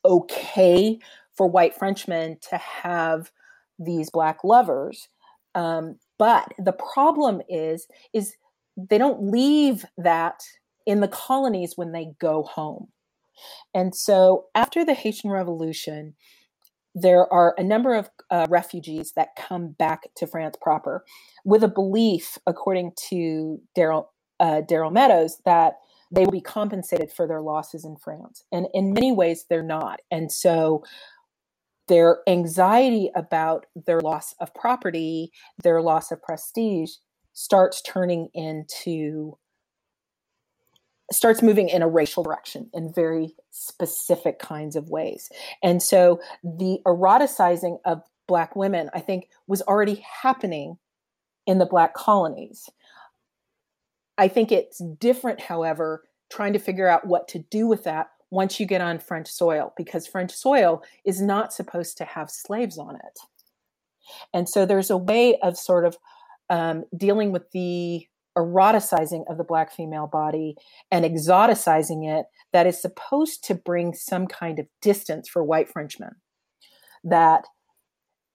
okay 0.04 0.98
for 1.36 1.46
white 1.48 1.74
Frenchmen 1.74 2.38
to 2.50 2.56
have 2.56 3.30
these 3.78 4.10
black 4.10 4.44
lovers. 4.44 5.08
Um, 5.54 5.96
but 6.18 6.52
the 6.58 6.72
problem 6.72 7.42
is, 7.48 7.86
is 8.12 8.34
they 8.76 8.98
don't 8.98 9.30
leave 9.30 9.84
that 9.96 10.42
in 10.86 11.00
the 11.00 11.08
colonies 11.08 11.74
when 11.76 11.92
they 11.92 12.12
go 12.18 12.42
home. 12.42 12.88
And 13.74 13.94
so 13.94 14.46
after 14.54 14.84
the 14.84 14.94
Haitian 14.94 15.30
Revolution, 15.30 16.14
there 16.94 17.32
are 17.32 17.54
a 17.58 17.64
number 17.64 17.94
of 17.94 18.08
uh, 18.30 18.46
refugees 18.48 19.12
that 19.16 19.36
come 19.36 19.68
back 19.68 20.08
to 20.16 20.26
France 20.26 20.56
proper 20.60 21.04
with 21.44 21.64
a 21.64 21.68
belief, 21.68 22.38
according 22.46 22.92
to 23.08 23.60
Darrell 23.74 24.12
uh, 24.40 24.60
Darrell 24.62 24.90
Meadows, 24.90 25.38
that 25.44 25.74
they 26.10 26.24
will 26.24 26.32
be 26.32 26.40
compensated 26.40 27.10
for 27.10 27.26
their 27.26 27.40
losses 27.40 27.84
in 27.84 27.96
France. 27.96 28.44
And 28.52 28.68
in 28.72 28.92
many 28.92 29.10
ways, 29.12 29.46
they're 29.48 29.62
not. 29.62 30.00
And 30.10 30.30
so 30.30 30.84
their 31.88 32.18
anxiety 32.26 33.10
about 33.14 33.66
their 33.86 34.00
loss 34.00 34.34
of 34.40 34.54
property, 34.54 35.30
their 35.62 35.82
loss 35.82 36.10
of 36.10 36.22
prestige, 36.22 36.92
starts 37.34 37.82
turning 37.82 38.28
into 38.32 39.36
starts 41.12 41.42
moving 41.42 41.68
in 41.68 41.82
a 41.82 41.88
racial 41.88 42.22
direction 42.22 42.70
in 42.72 42.92
very 42.92 43.34
specific 43.50 44.38
kinds 44.38 44.74
of 44.74 44.88
ways. 44.88 45.28
And 45.62 45.82
so 45.82 46.20
the 46.42 46.78
eroticizing 46.86 47.78
of 47.84 48.02
Black 48.26 48.56
women, 48.56 48.88
I 48.94 49.00
think, 49.00 49.28
was 49.46 49.60
already 49.62 50.02
happening 50.22 50.78
in 51.46 51.58
the 51.58 51.66
Black 51.66 51.92
colonies. 51.92 52.70
I 54.16 54.28
think 54.28 54.50
it's 54.50 54.82
different, 54.98 55.40
however, 55.40 56.04
trying 56.30 56.54
to 56.54 56.58
figure 56.58 56.88
out 56.88 57.06
what 57.06 57.28
to 57.28 57.40
do 57.50 57.66
with 57.66 57.84
that 57.84 58.08
once 58.30 58.58
you 58.58 58.66
get 58.66 58.80
on 58.80 58.98
French 58.98 59.28
soil, 59.28 59.74
because 59.76 60.06
French 60.06 60.32
soil 60.32 60.82
is 61.04 61.20
not 61.20 61.52
supposed 61.52 61.98
to 61.98 62.04
have 62.04 62.30
slaves 62.30 62.78
on 62.78 62.96
it. 62.96 63.18
And 64.32 64.48
so 64.48 64.64
there's 64.64 64.90
a 64.90 64.96
way 64.96 65.36
of 65.40 65.58
sort 65.58 65.84
of 65.84 65.98
um, 66.50 66.84
dealing 66.96 67.32
with 67.32 67.50
the 67.52 68.06
eroticizing 68.36 69.24
of 69.28 69.38
the 69.38 69.44
black 69.44 69.72
female 69.72 70.06
body 70.06 70.56
and 70.90 71.04
exoticizing 71.04 72.04
it 72.04 72.26
that 72.52 72.66
is 72.66 72.80
supposed 72.80 73.44
to 73.44 73.54
bring 73.54 73.94
some 73.94 74.26
kind 74.26 74.58
of 74.58 74.66
distance 74.82 75.28
for 75.28 75.42
white 75.42 75.68
Frenchmen. 75.68 76.16
That, 77.04 77.44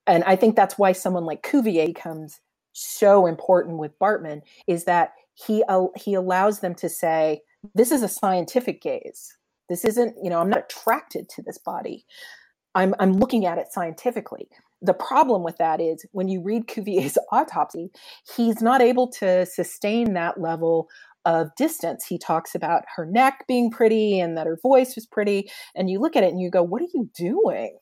and 0.07 0.23
I 0.23 0.35
think 0.35 0.55
that's 0.55 0.77
why 0.77 0.93
someone 0.93 1.25
like 1.25 1.43
Cuvier 1.43 1.93
comes 1.93 2.39
so 2.73 3.25
important 3.25 3.77
with 3.77 3.97
Baartmann 3.99 4.41
is 4.67 4.85
that 4.85 5.13
he 5.33 5.63
uh, 5.67 5.87
he 5.95 6.13
allows 6.13 6.59
them 6.59 6.75
to 6.75 6.89
say 6.89 7.41
this 7.73 7.91
is 7.91 8.03
a 8.03 8.07
scientific 8.07 8.81
gaze. 8.81 9.35
This 9.69 9.85
isn't, 9.85 10.15
you 10.21 10.29
know, 10.29 10.39
I'm 10.39 10.49
not 10.49 10.65
attracted 10.65 11.29
to 11.29 11.41
this 11.41 11.57
body. 11.57 12.05
I'm 12.75 12.93
I'm 12.99 13.13
looking 13.13 13.45
at 13.45 13.57
it 13.57 13.71
scientifically 13.71 14.47
the 14.81 14.93
problem 14.93 15.43
with 15.43 15.57
that 15.57 15.81
is 15.81 16.05
when 16.11 16.29
you 16.29 16.41
read 16.41 16.67
Cuvier's 16.67 17.17
autopsy, 17.31 17.89
he's 18.35 18.61
not 18.61 18.81
able 18.81 19.09
to 19.13 19.45
sustain 19.45 20.13
that 20.13 20.39
level 20.39 20.87
of 21.25 21.53
distance. 21.57 22.05
He 22.05 22.17
talks 22.17 22.55
about 22.55 22.83
her 22.95 23.05
neck 23.05 23.45
being 23.47 23.69
pretty 23.71 24.19
and 24.19 24.37
that 24.37 24.47
her 24.47 24.57
voice 24.61 24.95
was 24.95 25.05
pretty. 25.05 25.49
And 25.75 25.89
you 25.89 25.99
look 25.99 26.15
at 26.15 26.23
it 26.23 26.31
and 26.31 26.41
you 26.41 26.49
go, 26.49 26.63
What 26.63 26.81
are 26.81 26.87
you 26.93 27.09
doing? 27.15 27.77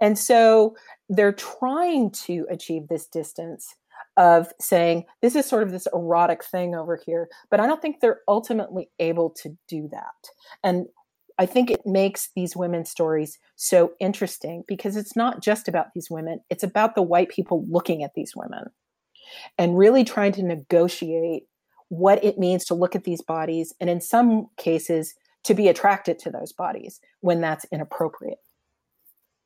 And 0.00 0.18
so 0.18 0.74
they're 1.08 1.32
trying 1.32 2.10
to 2.26 2.46
achieve 2.50 2.88
this 2.88 3.06
distance 3.06 3.74
of 4.16 4.48
saying, 4.60 5.04
This 5.22 5.34
is 5.34 5.46
sort 5.46 5.62
of 5.62 5.72
this 5.72 5.88
erotic 5.92 6.44
thing 6.44 6.74
over 6.74 7.00
here. 7.04 7.28
But 7.50 7.60
I 7.60 7.66
don't 7.66 7.80
think 7.80 8.00
they're 8.00 8.20
ultimately 8.28 8.90
able 8.98 9.30
to 9.42 9.56
do 9.68 9.88
that. 9.90 10.30
And 10.62 10.86
I 11.38 11.46
think 11.46 11.70
it 11.70 11.82
makes 11.84 12.30
these 12.34 12.56
women's 12.56 12.90
stories 12.90 13.38
so 13.56 13.92
interesting 14.00 14.64
because 14.66 14.96
it's 14.96 15.14
not 15.14 15.42
just 15.42 15.68
about 15.68 15.92
these 15.94 16.10
women, 16.10 16.40
it's 16.48 16.64
about 16.64 16.94
the 16.94 17.02
white 17.02 17.28
people 17.28 17.64
looking 17.68 18.02
at 18.02 18.14
these 18.14 18.32
women 18.34 18.70
and 19.58 19.76
really 19.76 20.04
trying 20.04 20.32
to 20.32 20.42
negotiate 20.42 21.44
what 21.88 22.24
it 22.24 22.38
means 22.38 22.64
to 22.66 22.74
look 22.74 22.96
at 22.96 23.04
these 23.04 23.22
bodies 23.22 23.74
and 23.80 23.90
in 23.90 24.00
some 24.00 24.46
cases 24.56 25.14
to 25.44 25.54
be 25.54 25.68
attracted 25.68 26.18
to 26.18 26.30
those 26.30 26.52
bodies 26.52 27.00
when 27.20 27.40
that's 27.40 27.66
inappropriate. 27.70 28.38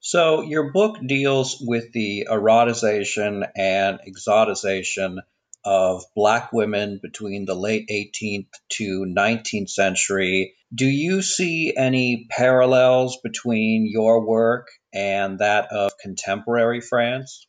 So, 0.03 0.41
your 0.41 0.73
book 0.73 0.97
deals 1.07 1.59
with 1.61 1.93
the 1.93 2.27
eroticization 2.31 3.47
and 3.55 4.01
exotization 4.09 5.19
of 5.65 6.05
Black 6.15 6.53
women 6.53 6.99
between 7.03 7.45
the 7.45 7.55
late 7.55 7.89
18th 7.91 8.49
to 8.71 9.05
19th 9.07 9.71
century. 9.71 10.55
Do 10.75 10.87
you 10.87 11.23
see 11.23 11.75
any 11.77 12.27
parallels 12.31 13.19
between 13.23 13.89
your 13.91 14.27
work 14.27 14.69
and 14.95 15.39
that 15.41 15.73
of 15.73 15.93
contemporary 16.01 16.81
France? 16.81 17.47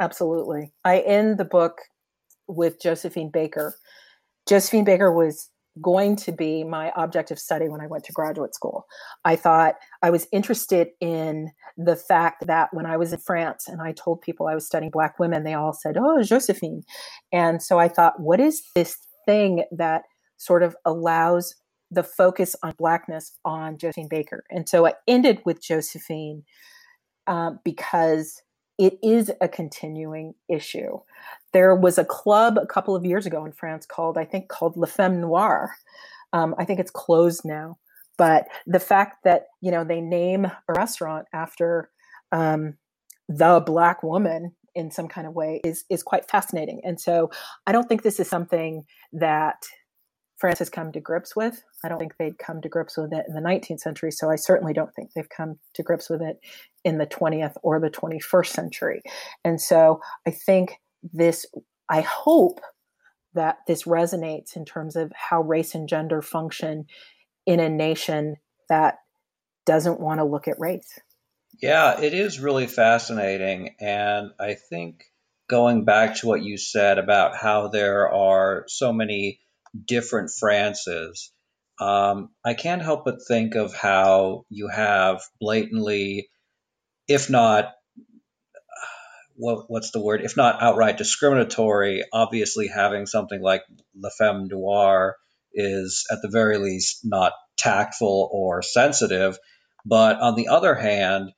Absolutely. 0.00 0.72
I 0.84 1.00
end 1.00 1.38
the 1.38 1.44
book 1.44 1.78
with 2.46 2.80
Josephine 2.80 3.30
Baker. 3.30 3.74
Josephine 4.48 4.84
Baker 4.84 5.12
was 5.12 5.50
going 5.80 6.16
to 6.16 6.32
be 6.32 6.64
my 6.64 6.90
object 6.92 7.30
of 7.30 7.38
study 7.38 7.68
when 7.68 7.80
I 7.80 7.86
went 7.86 8.04
to 8.04 8.12
graduate 8.12 8.54
school. 8.54 8.86
I 9.24 9.36
thought 9.36 9.74
I 10.02 10.10
was 10.10 10.26
interested 10.32 10.88
in 11.00 11.50
the 11.76 11.96
fact 11.96 12.46
that 12.46 12.68
when 12.72 12.86
I 12.86 12.96
was 12.96 13.12
in 13.12 13.18
France 13.20 13.68
and 13.68 13.80
I 13.80 13.92
told 13.92 14.20
people 14.20 14.46
I 14.46 14.54
was 14.54 14.66
studying 14.66 14.90
Black 14.90 15.18
women, 15.18 15.44
they 15.44 15.54
all 15.54 15.72
said, 15.72 15.96
Oh, 15.98 16.22
Josephine. 16.22 16.82
And 17.32 17.62
so 17.62 17.78
I 17.78 17.88
thought, 17.88 18.20
what 18.20 18.40
is 18.40 18.62
this 18.74 18.96
thing 19.26 19.64
that 19.72 20.02
sort 20.36 20.62
of 20.62 20.76
allows 20.84 21.54
the 21.90 22.02
focus 22.02 22.54
on 22.62 22.74
Blackness 22.78 23.38
on 23.44 23.78
Josephine 23.78 24.08
Baker? 24.08 24.44
And 24.50 24.68
so 24.68 24.86
I 24.86 24.94
ended 25.06 25.40
with 25.44 25.62
Josephine 25.62 26.44
um, 27.26 27.60
because 27.64 28.42
it 28.78 28.98
is 29.02 29.30
a 29.40 29.48
continuing 29.48 30.34
issue. 30.48 30.98
There 31.52 31.74
was 31.74 31.98
a 31.98 32.04
club 32.04 32.58
a 32.60 32.66
couple 32.66 32.94
of 32.94 33.04
years 33.04 33.26
ago 33.26 33.44
in 33.44 33.52
France 33.52 33.86
called, 33.86 34.18
I 34.18 34.24
think, 34.24 34.48
called 34.48 34.76
La 34.76 34.86
Femme 34.86 35.20
Noire. 35.20 35.74
Um, 36.32 36.54
I 36.58 36.64
think 36.64 36.80
it's 36.80 36.90
closed 36.90 37.42
now. 37.44 37.78
But 38.18 38.48
the 38.66 38.80
fact 38.80 39.24
that 39.24 39.46
you 39.60 39.70
know 39.70 39.84
they 39.84 40.00
name 40.00 40.44
a 40.44 40.72
restaurant 40.74 41.26
after 41.32 41.90
um, 42.32 42.74
the 43.28 43.62
black 43.64 44.02
woman 44.02 44.54
in 44.74 44.90
some 44.90 45.08
kind 45.08 45.26
of 45.26 45.34
way 45.34 45.60
is 45.64 45.84
is 45.88 46.02
quite 46.02 46.28
fascinating. 46.28 46.80
And 46.84 47.00
so 47.00 47.30
I 47.66 47.72
don't 47.72 47.88
think 47.88 48.02
this 48.02 48.20
is 48.20 48.28
something 48.28 48.84
that 49.12 49.64
France 50.36 50.60
has 50.60 50.70
come 50.70 50.92
to 50.92 51.00
grips 51.00 51.34
with. 51.34 51.62
I 51.84 51.88
don't 51.88 51.98
think 51.98 52.14
they'd 52.18 52.38
come 52.38 52.60
to 52.60 52.68
grips 52.68 52.96
with 52.96 53.12
it 53.12 53.24
in 53.28 53.34
the 53.34 53.40
19th 53.40 53.80
century, 53.80 54.12
so 54.12 54.30
I 54.30 54.36
certainly 54.36 54.72
don't 54.72 54.94
think 54.94 55.10
they've 55.14 55.28
come 55.28 55.58
to 55.74 55.82
grips 55.82 56.08
with 56.08 56.22
it 56.22 56.38
in 56.84 56.98
the 56.98 57.06
20th 57.06 57.54
or 57.62 57.80
the 57.80 57.90
21st 57.90 58.46
century. 58.46 59.02
And 59.44 59.60
so 59.60 60.00
I 60.26 60.30
think 60.30 60.78
this, 61.12 61.46
I 61.88 62.00
hope 62.00 62.60
that 63.34 63.58
this 63.66 63.84
resonates 63.84 64.56
in 64.56 64.64
terms 64.64 64.96
of 64.96 65.12
how 65.14 65.42
race 65.42 65.74
and 65.74 65.88
gender 65.88 66.22
function 66.22 66.86
in 67.46 67.60
a 67.60 67.68
nation 67.68 68.36
that 68.68 68.98
doesn't 69.66 70.00
want 70.00 70.18
to 70.18 70.24
look 70.24 70.48
at 70.48 70.58
race. 70.58 70.98
Yeah, 71.60 72.00
it 72.00 72.14
is 72.14 72.40
really 72.40 72.66
fascinating. 72.66 73.74
And 73.80 74.30
I 74.38 74.54
think 74.54 75.04
going 75.48 75.84
back 75.84 76.16
to 76.16 76.26
what 76.26 76.42
you 76.42 76.56
said 76.56 76.98
about 76.98 77.36
how 77.36 77.68
there 77.68 78.12
are 78.12 78.64
so 78.68 78.92
many 78.92 79.40
different 79.86 80.30
Frances, 80.30 81.32
um, 81.80 82.30
I 82.44 82.54
can't 82.54 82.82
help 82.82 83.04
but 83.04 83.26
think 83.26 83.54
of 83.54 83.74
how 83.74 84.44
you 84.48 84.68
have 84.68 85.22
blatantly, 85.40 86.28
if 87.06 87.30
not 87.30 87.72
what, 89.38 89.70
what's 89.70 89.90
the 89.90 90.00
word? 90.00 90.20
If 90.22 90.36
not 90.36 90.62
outright 90.62 90.98
discriminatory, 90.98 92.04
obviously 92.12 92.68
having 92.68 93.06
something 93.06 93.40
like 93.40 93.62
La 93.96 94.10
Femme 94.16 94.48
Noire 94.48 95.16
is 95.52 96.06
at 96.10 96.18
the 96.22 96.28
very 96.28 96.58
least 96.58 97.00
not 97.04 97.32
tactful 97.56 98.28
or 98.32 98.62
sensitive. 98.62 99.38
But 99.86 100.20
on 100.20 100.34
the 100.34 100.48
other 100.48 100.74
hand, 100.74 101.30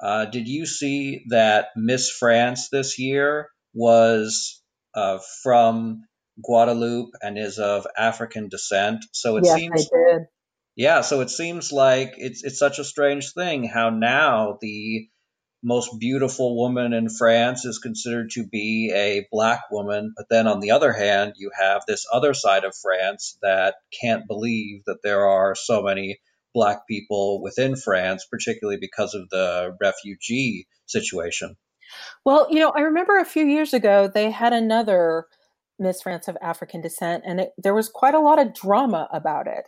uh, 0.00 0.24
did 0.24 0.48
you 0.48 0.66
see 0.66 1.24
that 1.28 1.68
Miss 1.76 2.10
France 2.10 2.68
this 2.70 2.98
year 2.98 3.48
was 3.74 4.62
uh, 4.94 5.18
from 5.42 6.02
Guadeloupe 6.40 7.14
and 7.20 7.38
is 7.38 7.58
of 7.58 7.86
African 7.96 8.48
descent. 8.48 9.04
So 9.12 9.36
it 9.36 9.44
yes, 9.44 9.56
seems 9.56 9.90
I 9.92 9.96
did. 9.96 10.22
Yeah, 10.74 11.00
so 11.02 11.20
it 11.20 11.30
seems 11.30 11.70
like 11.70 12.14
it's 12.16 12.42
it's 12.44 12.58
such 12.58 12.78
a 12.78 12.84
strange 12.84 13.34
thing 13.34 13.64
how 13.64 13.90
now 13.90 14.56
the 14.60 15.08
most 15.62 15.98
beautiful 15.98 16.56
woman 16.56 16.92
in 16.92 17.08
France 17.08 17.64
is 17.64 17.78
considered 17.78 18.30
to 18.30 18.44
be 18.44 18.92
a 18.94 19.26
black 19.30 19.62
woman, 19.70 20.12
but 20.16 20.26
then 20.28 20.46
on 20.46 20.60
the 20.60 20.72
other 20.72 20.92
hand, 20.92 21.34
you 21.36 21.50
have 21.58 21.82
this 21.86 22.06
other 22.12 22.34
side 22.34 22.64
of 22.64 22.74
France 22.74 23.38
that 23.42 23.76
can't 24.00 24.26
believe 24.26 24.82
that 24.86 25.02
there 25.02 25.26
are 25.26 25.54
so 25.54 25.82
many 25.82 26.18
black 26.52 26.86
people 26.86 27.40
within 27.42 27.76
France, 27.76 28.26
particularly 28.30 28.78
because 28.80 29.14
of 29.14 29.28
the 29.30 29.76
refugee 29.80 30.66
situation. 30.86 31.56
Well, 32.24 32.48
you 32.50 32.58
know, 32.58 32.70
I 32.70 32.80
remember 32.80 33.18
a 33.18 33.24
few 33.24 33.46
years 33.46 33.72
ago 33.72 34.10
they 34.12 34.30
had 34.30 34.52
another 34.52 35.26
Miss 35.78 36.02
France 36.02 36.28
of 36.28 36.36
African 36.40 36.80
descent, 36.80 37.24
and 37.26 37.40
it, 37.40 37.50
there 37.58 37.74
was 37.74 37.88
quite 37.88 38.14
a 38.14 38.20
lot 38.20 38.38
of 38.38 38.54
drama 38.54 39.08
about 39.12 39.46
it. 39.46 39.64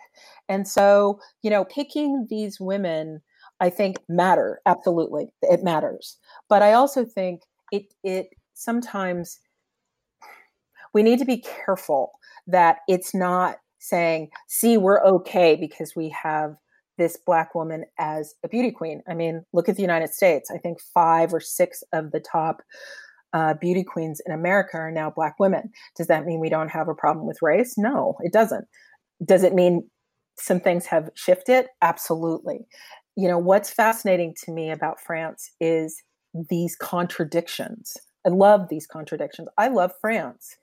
And 0.49 0.67
so, 0.67 1.21
you 1.43 1.51
know, 1.51 1.65
picking 1.65 2.27
these 2.29 2.61
women, 2.61 3.23
I 3.61 3.71
think, 3.71 3.99
matter 4.09 4.61
absolutely. 4.67 5.29
It 5.43 5.63
matters, 5.63 6.19
but 6.49 6.63
I 6.63 6.73
also 6.73 7.05
think 7.05 7.43
it 7.73 7.95
it 8.03 8.29
sometimes 8.55 9.41
we 10.93 11.03
need 11.03 11.19
to 11.19 11.25
be 11.25 11.39
careful 11.39 12.13
that 12.47 12.79
it's 12.89 13.15
not 13.15 13.57
saying, 13.79 14.31
"See, 14.49 14.77
we're 14.79 15.03
okay 15.05 15.57
because 15.57 15.95
we 15.97 16.09
have." 16.11 16.57
This 16.97 17.17
black 17.17 17.57
woman 17.57 17.87
as 17.99 18.37
a 18.45 18.49
beauty 18.49 18.71
queen. 18.71 19.03
I 19.09 19.15
mean, 19.15 19.45
look 19.53 19.69
at 19.69 19.75
the 19.75 19.83
United 19.83 20.15
States. 20.15 20.49
I 20.49 20.59
think 20.59 20.81
five 20.81 21.35
or 21.35 21.41
six 21.41 21.83
of 21.93 22.13
the 22.13 22.21
top 22.21 22.63
uh, 23.33 23.55
beauty 23.55 23.85
queens 23.85 24.21
in 24.27 24.33
America 24.33 24.77
are 24.79 24.93
now 24.93 25.11
Black 25.11 25.37
women. 25.41 25.71
Does 25.97 26.09
that 26.09 26.27
mean 26.27 26.41
we 26.41 26.51
don't 26.51 26.71
have 26.71 26.89
a 26.89 26.95
problem 26.95 27.27
with 27.27 27.43
race? 27.43 27.77
No, 27.79 28.17
it 28.23 28.33
doesn't. 28.33 28.67
Does 29.25 29.45
it 29.45 29.55
mean 29.55 29.91
some 30.39 30.61
things 30.61 30.87
have 30.87 31.11
shifted? 31.15 31.67
Absolutely. 31.83 32.67
You 33.17 33.29
know, 33.29 33.39
what's 33.39 33.71
fascinating 33.71 34.35
to 34.45 34.53
me 34.53 34.71
about 34.71 35.01
France 35.01 35.51
is 35.61 36.03
these 36.51 36.77
contradictions. 36.77 37.97
I 38.27 38.31
love 38.31 38.69
these 38.69 38.87
contradictions. 38.87 39.49
I 39.59 39.69
love 39.69 39.93
France. 40.01 40.57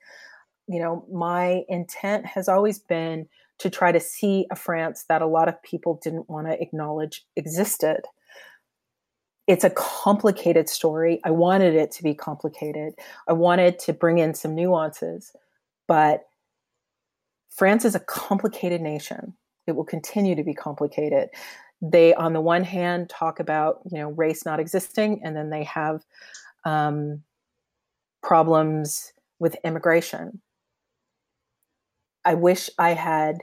You 0.68 0.80
know, 0.80 1.06
my 1.10 1.62
intent 1.68 2.26
has 2.26 2.48
always 2.48 2.78
been 2.78 3.26
to 3.58 3.70
try 3.70 3.92
to 3.92 4.00
see 4.00 4.46
a 4.50 4.56
France 4.56 5.04
that 5.08 5.22
a 5.22 5.26
lot 5.26 5.48
of 5.48 5.62
people 5.62 6.00
didn't 6.02 6.28
want 6.28 6.46
to 6.48 6.60
acknowledge 6.60 7.24
existed 7.36 8.02
it's 9.46 9.64
a 9.64 9.70
complicated 9.70 10.68
story. 10.68 11.20
I 11.24 11.30
wanted 11.30 11.74
it 11.74 11.90
to 11.92 12.02
be 12.02 12.14
complicated. 12.14 12.94
I 13.28 13.32
wanted 13.32 13.78
to 13.80 13.92
bring 13.92 14.18
in 14.18 14.34
some 14.34 14.54
nuances, 14.54 15.34
but 15.88 16.22
France 17.50 17.84
is 17.84 17.94
a 17.94 18.00
complicated 18.00 18.80
nation. 18.80 19.34
It 19.66 19.72
will 19.72 19.84
continue 19.84 20.34
to 20.34 20.44
be 20.44 20.54
complicated. 20.54 21.28
They, 21.82 22.14
on 22.14 22.32
the 22.32 22.40
one 22.40 22.64
hand, 22.64 23.10
talk 23.10 23.40
about 23.40 23.80
you 23.90 23.98
know 23.98 24.10
race 24.10 24.44
not 24.46 24.60
existing, 24.60 25.20
and 25.24 25.36
then 25.36 25.50
they 25.50 25.64
have 25.64 26.04
um, 26.64 27.22
problems 28.22 29.12
with 29.38 29.56
immigration. 29.64 30.40
I 32.24 32.34
wish 32.34 32.70
I 32.78 32.90
had 32.90 33.38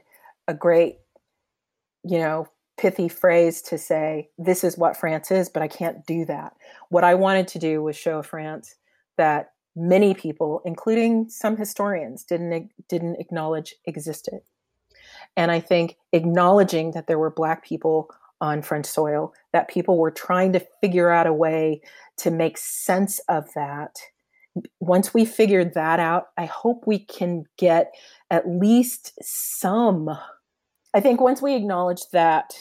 a 0.48 0.54
great, 0.54 1.00
you 2.04 2.18
know, 2.18 2.48
pithy 2.78 3.10
phrase 3.10 3.62
to 3.62 3.78
say 3.78 4.30
this 4.38 4.64
is 4.64 4.78
what 4.78 4.96
France 4.96 5.32
is, 5.32 5.50
but 5.50 5.62
I 5.62 5.68
can't 5.68 6.06
do 6.06 6.24
that. 6.26 6.54
What 6.88 7.04
I 7.04 7.16
wanted 7.16 7.50
to 7.50 7.60
do 7.60 7.84
was 7.84 7.98
show 7.98 8.24
France 8.24 8.76
that 9.18 9.52
many 9.76 10.14
people, 10.14 10.62
including 10.64 11.30
some 11.30 11.58
historians, 11.58 12.24
didn't 12.24 12.72
didn't 12.88 13.18
acknowledge 13.20 13.76
existed. 13.86 14.40
And 15.36 15.52
I 15.52 15.60
think 15.60 15.98
acknowledging 16.14 16.92
that 16.92 17.08
there 17.08 17.20
were 17.20 17.30
black 17.30 17.66
people 17.66 18.10
on 18.42 18.62
French 18.62 18.86
soil, 18.86 19.34
that 19.54 19.68
people 19.68 19.98
were 19.98 20.12
trying 20.12 20.54
to 20.54 20.66
figure 20.82 21.10
out 21.10 21.28
a 21.28 21.34
way 21.34 21.82
to 22.18 22.32
make 22.32 22.58
sense 22.58 23.20
of 23.30 23.48
that. 23.56 23.96
Once 24.80 25.14
we 25.14 25.26
figured 25.26 25.74
that 25.74 26.00
out, 26.00 26.28
I 26.38 26.46
hope 26.46 26.86
we 26.86 27.00
can 27.00 27.44
get 27.58 27.92
at 28.30 28.48
least 28.48 29.14
some 29.22 30.10
I 30.94 31.02
think 31.02 31.22
once 31.22 31.42
we 31.42 31.56
acknowledge 31.56 32.02
that 32.14 32.54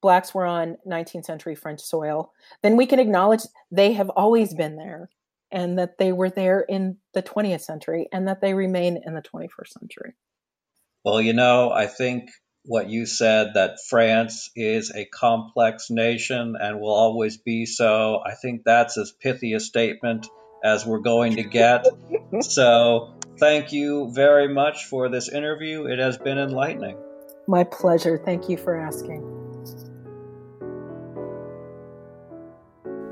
blacks 0.00 0.34
were 0.34 0.46
on 0.46 0.78
19th 0.86 1.24
century 1.24 1.54
French 1.54 1.80
soil, 1.80 2.32
then 2.62 2.76
we 2.76 2.86
can 2.86 2.98
acknowledge 2.98 3.42
they 3.70 3.92
have 3.92 4.10
always 4.10 4.54
been 4.54 4.76
there 4.76 5.10
and 5.50 5.78
that 5.78 5.98
they 5.98 6.12
were 6.12 6.30
there 6.30 6.60
in 6.60 6.96
the 7.14 7.22
20th 7.22 7.60
century 7.60 8.08
and 8.12 8.26
that 8.26 8.40
they 8.40 8.54
remain 8.54 9.00
in 9.04 9.14
the 9.14 9.22
21st 9.22 9.68
century. 9.80 10.14
Well, 11.04 11.20
you 11.20 11.32
know, 11.32 11.70
I 11.70 11.86
think 11.86 12.30
what 12.66 12.90
you 12.90 13.06
said 13.06 13.52
that 13.54 13.78
France 13.88 14.50
is 14.56 14.90
a 14.94 15.04
complex 15.04 15.88
nation 15.90 16.56
and 16.60 16.80
will 16.80 16.94
always 16.94 17.36
be 17.36 17.66
so. 17.66 18.20
I 18.24 18.34
think 18.34 18.64
that's 18.64 18.98
as 18.98 19.12
pithy 19.12 19.54
a 19.54 19.60
statement 19.60 20.26
as 20.64 20.84
we're 20.84 21.00
going 21.00 21.36
to 21.36 21.44
get. 21.44 21.86
so, 22.40 23.14
thank 23.38 23.72
you 23.72 24.10
very 24.12 24.52
much 24.52 24.86
for 24.86 25.08
this 25.08 25.28
interview. 25.28 25.86
It 25.86 25.98
has 25.98 26.18
been 26.18 26.38
enlightening. 26.38 26.98
My 27.46 27.62
pleasure. 27.64 28.18
Thank 28.18 28.48
you 28.48 28.56
for 28.56 28.74
asking. 28.74 29.32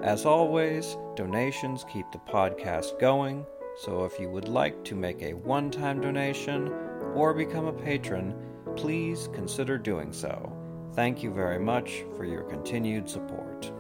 As 0.03 0.27
always, 0.27 0.99
donations 1.17 1.87
keep 1.91 2.11
the 2.13 2.19
podcast 2.19 2.99
going, 2.99 3.47
so 3.79 4.05
if 4.05 4.19
you 4.19 4.29
would 4.29 4.49
like 4.49 4.85
to 4.85 4.95
make 4.95 5.23
a 5.23 5.33
one 5.33 5.71
time 5.71 6.01
donation 6.01 6.71
or 7.15 7.33
become 7.33 7.67
a 7.67 7.73
patron, 7.73 8.35
please 8.77 9.29
consider 9.33 9.79
doing 9.79 10.12
so. 10.12 10.53
Thank 10.95 11.22
you 11.22 11.33
very 11.33 11.59
much 11.59 12.05
for 12.16 12.25
your 12.25 12.43
continued 12.43 13.09
support. 13.09 13.72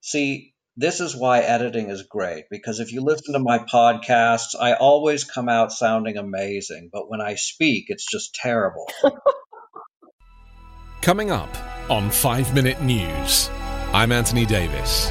See, 0.00 0.54
this 0.76 1.00
is 1.00 1.16
why 1.16 1.40
editing 1.40 1.88
is 1.88 2.02
great 2.02 2.44
because 2.50 2.78
if 2.78 2.92
you 2.92 3.00
listen 3.00 3.32
to 3.32 3.38
my 3.38 3.58
podcasts, 3.58 4.54
I 4.58 4.74
always 4.74 5.24
come 5.24 5.48
out 5.48 5.72
sounding 5.72 6.16
amazing, 6.16 6.90
but 6.92 7.08
when 7.08 7.20
I 7.20 7.36
speak, 7.36 7.86
it's 7.88 8.08
just 8.08 8.34
terrible. 8.34 8.88
Coming 11.00 11.30
up 11.30 11.50
on 11.90 12.10
5 12.10 12.54
Minute 12.54 12.82
News, 12.82 13.50
I'm 13.92 14.12
Anthony 14.12 14.46
Davis. 14.46 15.10